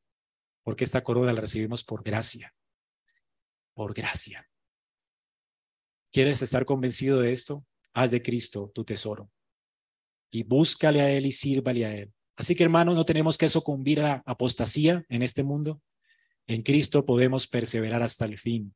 porque 0.63 0.83
esta 0.83 1.01
corona 1.01 1.33
la 1.33 1.41
recibimos 1.41 1.83
por 1.83 2.03
gracia, 2.03 2.53
por 3.73 3.93
gracia. 3.93 4.47
¿Quieres 6.13 6.43
estar 6.43 6.63
convencido 6.63 7.19
de 7.19 7.33
esto? 7.33 7.65
Haz 7.91 8.11
de 8.11 8.21
Cristo 8.21 8.71
tu 8.73 8.85
tesoro 8.85 9.31
y 10.29 10.43
búscale 10.43 11.01
a 11.01 11.09
Él 11.09 11.25
y 11.25 11.31
sírvale 11.31 11.85
a 11.85 11.95
Él. 11.95 12.13
Así 12.35 12.53
que 12.53 12.63
hermanos, 12.63 12.93
no 12.95 13.03
tenemos 13.03 13.35
que 13.35 13.49
sucumbir 13.49 13.99
a 13.99 14.03
la 14.03 14.23
apostasía 14.25 15.03
en 15.09 15.23
este 15.23 15.43
mundo. 15.43 15.81
En 16.45 16.61
Cristo 16.61 17.03
podemos 17.03 17.47
perseverar 17.47 18.03
hasta 18.03 18.25
el 18.25 18.37
fin. 18.37 18.75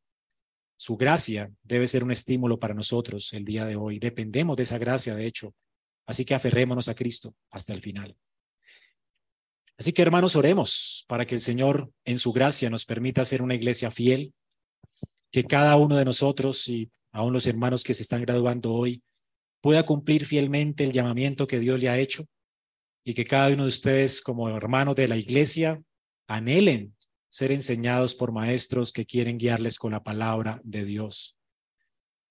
Su 0.78 0.98
gracia 0.98 1.52
debe 1.62 1.86
ser 1.86 2.04
un 2.04 2.12
estímulo 2.12 2.58
para 2.58 2.74
nosotros 2.74 3.32
el 3.34 3.46
día 3.46 3.66
de 3.66 3.76
hoy. 3.76 4.00
Dependemos 4.00 4.58
de 4.58 4.64
esa 4.64 4.80
gracia, 4.80 5.14
de 5.14 5.28
hecho. 5.28 5.54
Así 6.08 6.26
que 6.26 6.34
aferrémonos 6.34 6.90
a 6.90 6.96
Cristo 6.96 7.36
hasta 7.52 7.72
el 7.72 7.82
final. 7.82 8.16
Así 9.78 9.94
que 9.94 10.02
hermanos, 10.02 10.36
oremos 10.36 11.06
para 11.08 11.28
que 11.28 11.36
el 11.36 11.42
Señor 11.42 11.92
en 12.04 12.18
su 12.18 12.34
gracia 12.34 12.72
nos 12.72 12.86
permita 12.86 13.26
ser 13.26 13.44
una 13.44 13.54
iglesia 13.54 13.92
fiel, 13.92 14.34
que 15.32 15.44
cada 15.44 15.76
uno 15.76 15.98
de 15.98 16.06
nosotros, 16.06 16.68
y 16.68 16.92
aún 17.12 17.34
los 17.34 17.48
hermanos 17.48 17.84
que 17.84 17.94
se 17.94 18.04
están 18.04 18.22
graduando 18.22 18.74
hoy, 18.74 19.04
pueda 19.62 19.84
cumplir 19.84 20.26
fielmente 20.26 20.84
el 20.84 20.92
llamamiento 20.92 21.48
que 21.48 21.60
Dios 21.60 21.80
le 21.80 21.90
ha 21.90 21.98
hecho 21.98 22.26
y 23.04 23.14
que 23.14 23.26
cada 23.26 23.50
uno 23.50 23.64
de 23.64 23.70
ustedes 23.70 24.22
como 24.22 24.50
hermanos 24.50 24.96
de 24.96 25.08
la 25.08 25.18
iglesia 25.18 25.82
anhelen 26.28 26.96
ser 27.30 27.52
enseñados 27.52 28.16
por 28.16 28.32
maestros 28.32 28.92
que 28.92 29.06
quieren 29.06 29.38
guiarles 29.38 29.78
con 29.78 29.92
la 29.92 30.04
palabra 30.04 30.62
de 30.64 30.86
Dios. 30.86 31.38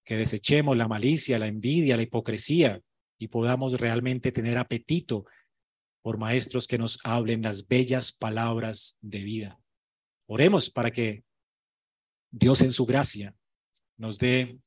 Que 0.04 0.16
desechemos 0.16 0.76
la 0.76 0.88
malicia, 0.88 1.38
la 1.38 1.48
envidia, 1.48 1.96
la 1.96 2.02
hipocresía 2.02 2.80
y 3.18 3.28
podamos 3.28 3.80
realmente 3.80 4.32
tener 4.32 4.58
apetito 4.58 5.24
por 6.02 6.18
maestros 6.18 6.66
que 6.66 6.78
nos 6.78 6.98
hablen 7.04 7.42
las 7.42 7.66
bellas 7.66 8.12
palabras 8.12 8.98
de 9.00 9.20
vida. 9.20 9.58
Oremos 10.26 10.70
para 10.70 10.90
que 10.90 11.24
Dios 12.30 12.60
en 12.60 12.72
su 12.72 12.86
gracia 12.86 13.34
nos 13.96 14.18
dé 14.18 14.58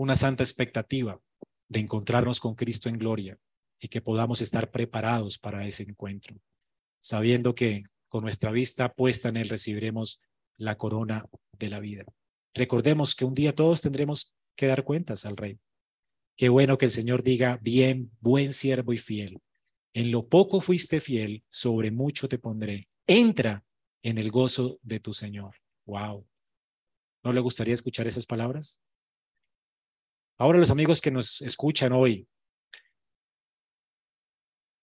una 0.00 0.16
santa 0.16 0.42
expectativa 0.42 1.20
de 1.68 1.80
encontrarnos 1.80 2.40
con 2.40 2.54
Cristo 2.54 2.88
en 2.88 2.96
gloria 2.96 3.38
y 3.78 3.88
que 3.88 4.00
podamos 4.00 4.40
estar 4.40 4.70
preparados 4.70 5.38
para 5.38 5.66
ese 5.66 5.82
encuentro, 5.82 6.40
sabiendo 7.00 7.54
que 7.54 7.82
con 8.08 8.22
nuestra 8.22 8.50
vista 8.50 8.94
puesta 8.94 9.28
en 9.28 9.36
Él 9.36 9.50
recibiremos 9.50 10.22
la 10.56 10.78
corona 10.78 11.26
de 11.52 11.68
la 11.68 11.80
vida. 11.80 12.06
Recordemos 12.54 13.14
que 13.14 13.26
un 13.26 13.34
día 13.34 13.54
todos 13.54 13.82
tendremos 13.82 14.34
que 14.56 14.68
dar 14.68 14.84
cuentas 14.84 15.26
al 15.26 15.36
Rey. 15.36 15.58
Qué 16.34 16.48
bueno 16.48 16.78
que 16.78 16.86
el 16.86 16.92
Señor 16.92 17.22
diga, 17.22 17.58
bien, 17.60 18.10
buen 18.20 18.54
siervo 18.54 18.94
y 18.94 18.98
fiel. 18.98 19.38
En 19.92 20.10
lo 20.10 20.26
poco 20.30 20.62
fuiste 20.62 21.02
fiel, 21.02 21.44
sobre 21.50 21.90
mucho 21.90 22.26
te 22.26 22.38
pondré. 22.38 22.88
Entra 23.06 23.66
en 24.02 24.16
el 24.16 24.30
gozo 24.30 24.78
de 24.80 24.98
tu 24.98 25.12
Señor. 25.12 25.56
Wow. 25.84 26.26
¿No 27.22 27.34
le 27.34 27.40
gustaría 27.40 27.74
escuchar 27.74 28.06
esas 28.06 28.24
palabras? 28.24 28.80
Ahora 30.40 30.58
los 30.58 30.70
amigos 30.70 31.02
que 31.02 31.10
nos 31.10 31.42
escuchan 31.42 31.92
hoy, 31.92 32.26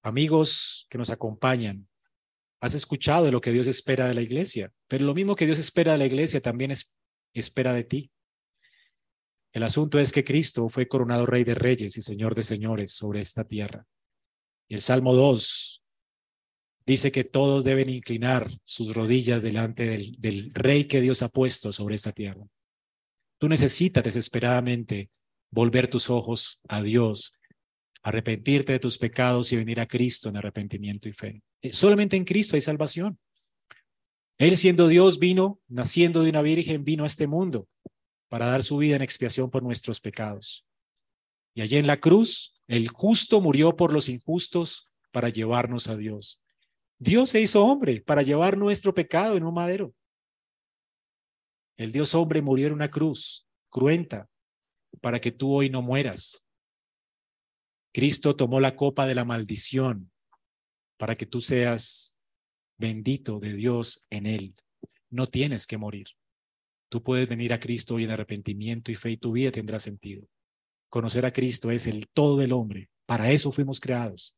amigos 0.04 0.86
que 0.88 1.00
nos 1.00 1.10
acompañan, 1.10 1.90
has 2.62 2.76
escuchado 2.76 3.26
de 3.26 3.32
lo 3.32 3.42
que 3.42 3.52
Dios 3.52 3.66
espera 3.66 4.08
de 4.08 4.14
la 4.14 4.22
iglesia, 4.22 4.72
pero 4.88 5.06
lo 5.06 5.16
mismo 5.16 5.36
que 5.36 5.48
Dios 5.48 5.58
espera 5.58 5.94
de 5.94 5.98
la 5.98 6.06
iglesia 6.06 6.42
también 6.42 6.70
es, 6.70 6.96
espera 7.34 7.74
de 7.74 7.84
ti. 7.86 8.12
El 9.52 9.64
asunto 9.64 9.98
es 9.98 10.12
que 10.12 10.24
Cristo 10.24 10.70
fue 10.70 10.88
coronado 10.88 11.26
Rey 11.26 11.44
de 11.44 11.56
Reyes 11.56 11.98
y 11.98 12.04
Señor 12.04 12.36
de 12.36 12.44
Señores 12.44 12.94
sobre 12.94 13.22
esta 13.22 13.44
tierra. 13.44 13.84
Y 14.68 14.76
el 14.76 14.82
Salmo 14.82 15.16
2 15.16 15.84
dice 16.86 17.12
que 17.12 17.24
todos 17.24 17.64
deben 17.64 17.90
inclinar 17.90 18.48
sus 18.64 18.94
rodillas 18.94 19.42
delante 19.42 19.88
del, 19.88 20.12
del 20.20 20.52
Rey 20.54 20.86
que 20.86 21.02
Dios 21.02 21.24
ha 21.24 21.30
puesto 21.30 21.72
sobre 21.74 21.96
esta 21.96 22.12
tierra. 22.12 22.46
Tú 23.40 23.50
necesitas 23.50 24.04
desesperadamente 24.04 25.10
volver 25.52 25.88
tus 25.88 26.10
ojos 26.10 26.62
a 26.68 26.82
Dios, 26.82 27.34
arrepentirte 28.04 28.74
de 28.74 28.80
tus 28.80 28.98
pecados 28.98 29.52
y 29.52 29.58
venir 29.58 29.80
a 29.80 29.88
Cristo 29.88 30.30
en 30.30 30.38
arrepentimiento 30.38 31.10
y 31.10 31.14
fe. 31.14 31.42
Eh, 31.62 31.72
solamente 31.72 32.16
en 32.16 32.26
Cristo 32.26 32.56
hay 32.56 32.62
salvación. 32.62 33.20
Él 34.38 34.56
siendo 34.56 34.88
Dios 34.88 35.20
vino, 35.20 35.60
naciendo 35.68 36.22
de 36.22 36.30
una 36.30 36.42
virgen, 36.42 36.84
vino 36.84 37.04
a 37.04 37.08
este 37.08 37.28
mundo 37.28 37.68
para 38.30 38.48
dar 38.48 38.64
su 38.64 38.78
vida 38.78 38.96
en 38.96 39.02
expiación 39.02 39.50
por 39.50 39.64
nuestros 39.64 40.00
pecados. 40.00 40.66
Y 41.56 41.62
allí 41.62 41.78
en 41.78 41.88
la 41.88 41.98
cruz, 41.98 42.62
el 42.68 42.88
justo 42.90 43.42
murió 43.42 43.76
por 43.76 43.94
los 43.94 44.10
injustos 44.10 44.88
para 45.12 45.30
llevarnos 45.30 45.88
a 45.88 45.96
Dios. 45.96 46.44
Dios 47.00 47.32
se 47.32 47.42
hizo 47.42 47.66
hombre 47.66 48.02
para 48.02 48.22
llevar 48.22 48.58
nuestro 48.58 48.94
pecado 48.94 49.38
en 49.38 49.44
un 49.44 49.54
madero. 49.54 49.94
El 51.78 51.92
Dios 51.92 52.14
hombre 52.16 52.42
murió 52.42 52.68
en 52.68 52.74
una 52.74 52.90
cruz 52.90 53.48
cruenta 53.70 54.30
para 55.02 55.20
que 55.20 55.32
tú 55.32 55.54
hoy 55.54 55.70
no 55.70 55.82
mueras. 55.82 56.46
Cristo 57.94 58.36
tomó 58.36 58.60
la 58.60 58.76
copa 58.76 59.08
de 59.08 59.16
la 59.16 59.26
maldición 59.26 60.12
para 60.98 61.16
que 61.16 61.26
tú 61.26 61.42
seas 61.42 62.18
bendito 62.78 63.40
de 63.40 63.54
Dios 63.54 64.06
en 64.10 64.26
él. 64.26 64.56
No 65.10 65.28
tienes 65.28 65.66
que 65.68 65.78
morir. 65.78 66.08
Tú 66.90 67.04
puedes 67.04 67.28
venir 67.28 67.54
a 67.54 67.60
Cristo 67.60 67.96
hoy 67.96 68.06
en 68.06 68.12
arrepentimiento 68.12 68.92
y 68.92 68.96
fe 68.96 69.12
y 69.12 69.18
tu 69.18 69.32
vida 69.34 69.52
tendrá 69.52 69.80
sentido. 69.80 70.28
Conocer 70.90 71.26
a 71.26 71.32
Cristo 71.32 71.72
es 71.72 71.88
el 71.88 72.08
todo 72.08 72.38
del 72.38 72.54
hombre. 72.54 72.90
Para 73.06 73.32
eso 73.32 73.52
fuimos 73.52 73.80
creados, 73.80 74.36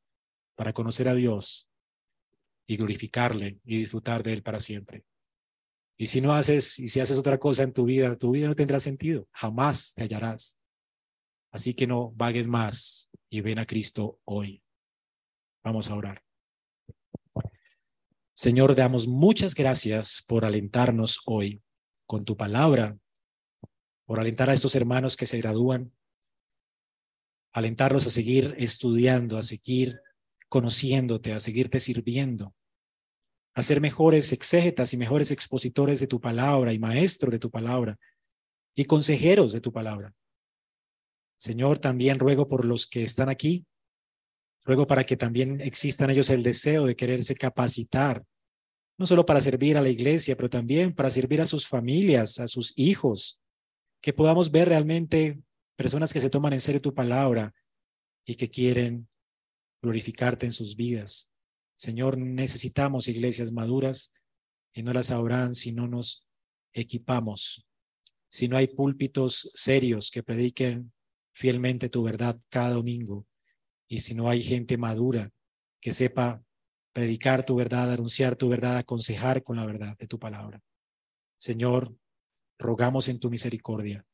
para 0.56 0.74
conocer 0.74 1.08
a 1.08 1.16
Dios 1.16 1.70
y 2.68 2.78
glorificarle 2.78 3.60
y 3.64 3.78
disfrutar 3.78 4.24
de 4.24 4.34
él 4.34 4.44
para 4.44 4.60
siempre. 4.60 5.04
Y 6.02 6.08
si 6.08 6.22
no 6.22 6.34
haces, 6.34 6.80
y 6.80 6.88
si 6.88 7.02
haces 7.02 7.18
otra 7.18 7.38
cosa 7.38 7.64
en 7.64 7.74
tu 7.74 7.84
vida, 7.84 8.18
tu 8.18 8.32
vida 8.32 8.48
no 8.48 8.56
tendrá 8.56 8.80
sentido. 8.80 9.28
Jamás 9.34 9.94
te 9.94 10.04
hallarás. 10.04 10.58
Así 11.52 11.74
que 11.74 11.88
no 11.88 12.12
vagues 12.12 12.48
más 12.48 13.12
y 13.30 13.42
ven 13.42 13.60
a 13.60 13.66
Cristo 13.66 14.18
hoy. 14.24 14.64
Vamos 15.62 15.90
a 15.90 15.96
orar. 15.96 16.24
Señor, 18.34 18.76
damos 18.76 19.10
muchas 19.10 19.54
gracias 19.54 20.24
por 20.26 20.46
alentarnos 20.46 21.20
hoy 21.26 21.62
con 22.06 22.24
tu 22.24 22.38
palabra, 22.38 22.98
por 24.06 24.22
alentar 24.22 24.50
a 24.50 24.54
estos 24.54 24.76
hermanos 24.76 25.18
que 25.18 25.26
se 25.26 25.38
gradúan, 25.40 25.92
alentarlos 27.52 28.08
a 28.08 28.10
seguir 28.10 28.56
estudiando, 28.58 29.38
a 29.38 29.44
seguir 29.44 30.00
conociéndote, 30.48 31.34
a 31.34 31.42
seguirte 31.42 31.82
sirviendo, 31.82 32.56
a 33.60 33.64
ser 33.64 33.82
mejores 33.82 34.32
exégetas 34.32 34.94
y 34.94 34.98
mejores 34.98 35.32
expositores 35.32 36.00
de 36.00 36.08
tu 36.08 36.20
palabra 36.20 36.74
y 36.74 36.80
maestros 36.80 37.32
de 37.32 37.40
tu 37.40 37.50
palabra 37.50 37.98
y 38.76 38.86
consejeros 38.86 39.54
de 39.54 39.62
tu 39.62 39.72
palabra. 39.72 40.14
Señor, 41.38 41.80
también 41.80 42.20
ruego 42.20 42.48
por 42.48 42.66
los 42.66 42.88
que 42.88 43.04
están 43.04 43.30
aquí, 43.30 43.66
ruego 44.64 44.88
para 44.88 45.04
que 45.04 45.18
también 45.18 45.62
existan 45.62 46.10
ellos 46.10 46.30
el 46.30 46.44
deseo 46.44 46.86
de 46.86 46.96
quererse 46.96 47.36
capacitar 47.36 48.24
no 49.00 49.06
solo 49.06 49.26
para 49.26 49.40
servir 49.40 49.78
a 49.78 49.82
la 49.82 49.88
iglesia, 49.88 50.36
pero 50.36 50.50
también 50.50 50.94
para 50.94 51.10
servir 51.10 51.40
a 51.40 51.46
sus 51.46 51.66
familias, 51.66 52.38
a 52.40 52.48
sus 52.48 52.74
hijos, 52.76 53.40
que 54.02 54.12
podamos 54.12 54.52
ver 54.52 54.68
realmente 54.68 55.42
personas 55.78 56.12
que 56.12 56.20
se 56.20 56.30
toman 56.30 56.52
en 56.52 56.60
serio 56.60 56.82
tu 56.82 56.94
palabra 56.94 57.56
y 58.26 58.36
que 58.36 58.50
quieren 58.50 59.08
glorificarte 59.82 60.46
en 60.46 60.52
sus 60.52 60.76
vidas. 60.76 61.34
Señor, 61.80 62.18
necesitamos 62.18 63.08
iglesias 63.08 63.54
maduras 63.54 64.14
y 64.74 64.84
no 64.84 64.92
las 64.92 65.12
habrán 65.12 65.56
si 65.56 65.72
no 65.72 65.88
nos 65.88 66.28
equipamos, 66.74 67.66
si 68.28 68.50
no 68.50 68.58
hay 68.58 68.68
púlpitos 68.68 69.50
serios 69.54 70.12
que 70.12 70.22
prediquen 70.22 70.92
fielmente 71.34 71.88
tu 71.88 72.04
verdad 72.04 72.38
cada 72.50 72.72
domingo 72.72 73.26
y 73.88 74.00
si 74.00 74.14
no 74.14 74.30
hay 74.30 74.44
gente 74.44 74.78
madura 74.78 75.32
que 75.80 75.94
sepa 75.94 76.44
predicar 76.92 77.46
tu 77.46 77.56
verdad, 77.56 77.94
anunciar 77.94 78.36
tu 78.36 78.50
verdad, 78.50 78.76
aconsejar 78.76 79.42
con 79.42 79.56
la 79.56 79.66
verdad 79.66 79.98
de 79.98 80.08
tu 80.08 80.20
palabra. 80.20 80.62
Señor, 81.38 81.96
rogamos 82.58 83.08
en 83.08 83.22
tu 83.22 83.30
misericordia 83.30 84.06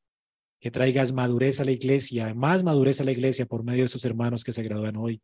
que 0.59 0.70
traigas 0.70 1.13
madurez 1.13 1.59
a 1.61 1.66
la 1.66 1.72
iglesia, 1.72 2.32
más 2.36 2.63
madurez 2.63 3.01
a 3.01 3.05
la 3.05 3.11
iglesia 3.11 3.47
por 3.47 3.63
medio 3.63 3.86
de 3.86 3.89
sus 3.89 4.05
hermanos 4.05 4.43
que 4.43 4.51
se 4.51 4.61
gradúan 4.61 4.97
hoy 4.97 5.20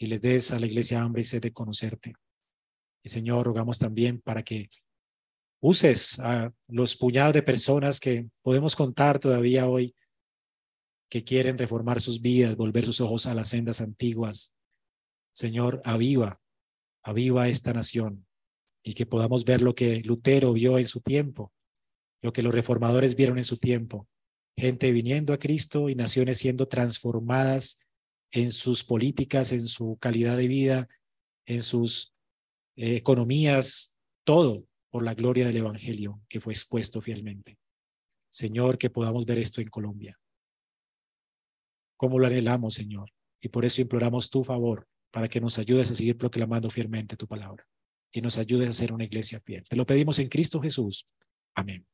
y 0.00 0.06
les 0.06 0.20
des 0.20 0.50
a 0.50 0.58
la 0.58 0.66
iglesia 0.66 1.02
hambre 1.02 1.20
y 1.20 1.24
sed 1.24 1.42
de 1.42 1.52
conocerte. 1.52 2.14
Y 3.04 3.10
Señor, 3.10 3.46
rogamos 3.46 3.78
también 3.78 4.20
para 4.20 4.42
que 4.42 4.70
uses 5.60 6.18
a 6.20 6.52
los 6.68 6.96
puñados 6.96 7.34
de 7.34 7.42
personas 7.42 8.00
que 8.00 8.28
podemos 8.42 8.74
contar 8.74 9.20
todavía 9.20 9.68
hoy 9.68 9.94
que 11.10 11.22
quieren 11.22 11.58
reformar 11.58 12.00
sus 12.00 12.20
vidas, 12.20 12.56
volver 12.56 12.86
sus 12.86 13.00
ojos 13.00 13.26
a 13.26 13.34
las 13.34 13.48
sendas 13.48 13.80
antiguas. 13.80 14.56
Señor, 15.32 15.82
aviva 15.84 16.40
aviva 17.02 17.48
esta 17.48 17.72
nación 17.72 18.26
y 18.82 18.94
que 18.94 19.06
podamos 19.06 19.44
ver 19.44 19.62
lo 19.62 19.74
que 19.74 20.00
Lutero 20.00 20.52
vio 20.52 20.78
en 20.78 20.88
su 20.88 21.00
tiempo, 21.00 21.52
lo 22.22 22.32
que 22.32 22.42
los 22.42 22.54
reformadores 22.54 23.16
vieron 23.16 23.38
en 23.38 23.44
su 23.44 23.58
tiempo, 23.58 24.08
gente 24.56 24.92
viniendo 24.92 25.32
a 25.32 25.38
Cristo 25.38 25.88
y 25.88 25.94
naciones 25.94 26.38
siendo 26.38 26.68
transformadas 26.68 27.80
en 28.32 28.50
sus 28.50 28.84
políticas, 28.84 29.52
en 29.52 29.66
su 29.66 29.96
calidad 30.00 30.36
de 30.36 30.48
vida, 30.48 30.88
en 31.46 31.62
sus 31.62 32.14
eh, 32.76 32.96
economías, 32.96 33.98
todo 34.24 34.66
por 34.90 35.04
la 35.04 35.14
gloria 35.14 35.46
del 35.46 35.58
Evangelio 35.58 36.20
que 36.28 36.40
fue 36.40 36.52
expuesto 36.52 37.00
fielmente. 37.00 37.58
Señor, 38.30 38.78
que 38.78 38.90
podamos 38.90 39.24
ver 39.26 39.38
esto 39.38 39.60
en 39.60 39.68
Colombia. 39.68 40.18
¿Cómo 41.96 42.18
lo 42.18 42.26
anhelamos, 42.26 42.74
Señor? 42.74 43.10
Y 43.40 43.48
por 43.48 43.64
eso 43.64 43.82
imploramos 43.82 44.30
tu 44.30 44.44
favor 44.44 44.86
para 45.10 45.28
que 45.28 45.40
nos 45.40 45.58
ayudes 45.58 45.90
a 45.90 45.94
seguir 45.94 46.16
proclamando 46.16 46.70
fielmente 46.70 47.16
tu 47.16 47.26
palabra 47.26 47.66
y 48.12 48.20
nos 48.20 48.38
ayudes 48.38 48.68
a 48.68 48.72
ser 48.72 48.92
una 48.92 49.04
iglesia 49.04 49.40
fiel. 49.40 49.64
Te 49.68 49.76
lo 49.76 49.84
pedimos 49.86 50.18
en 50.18 50.28
Cristo 50.28 50.60
Jesús. 50.60 51.06
Amén. 51.54 51.86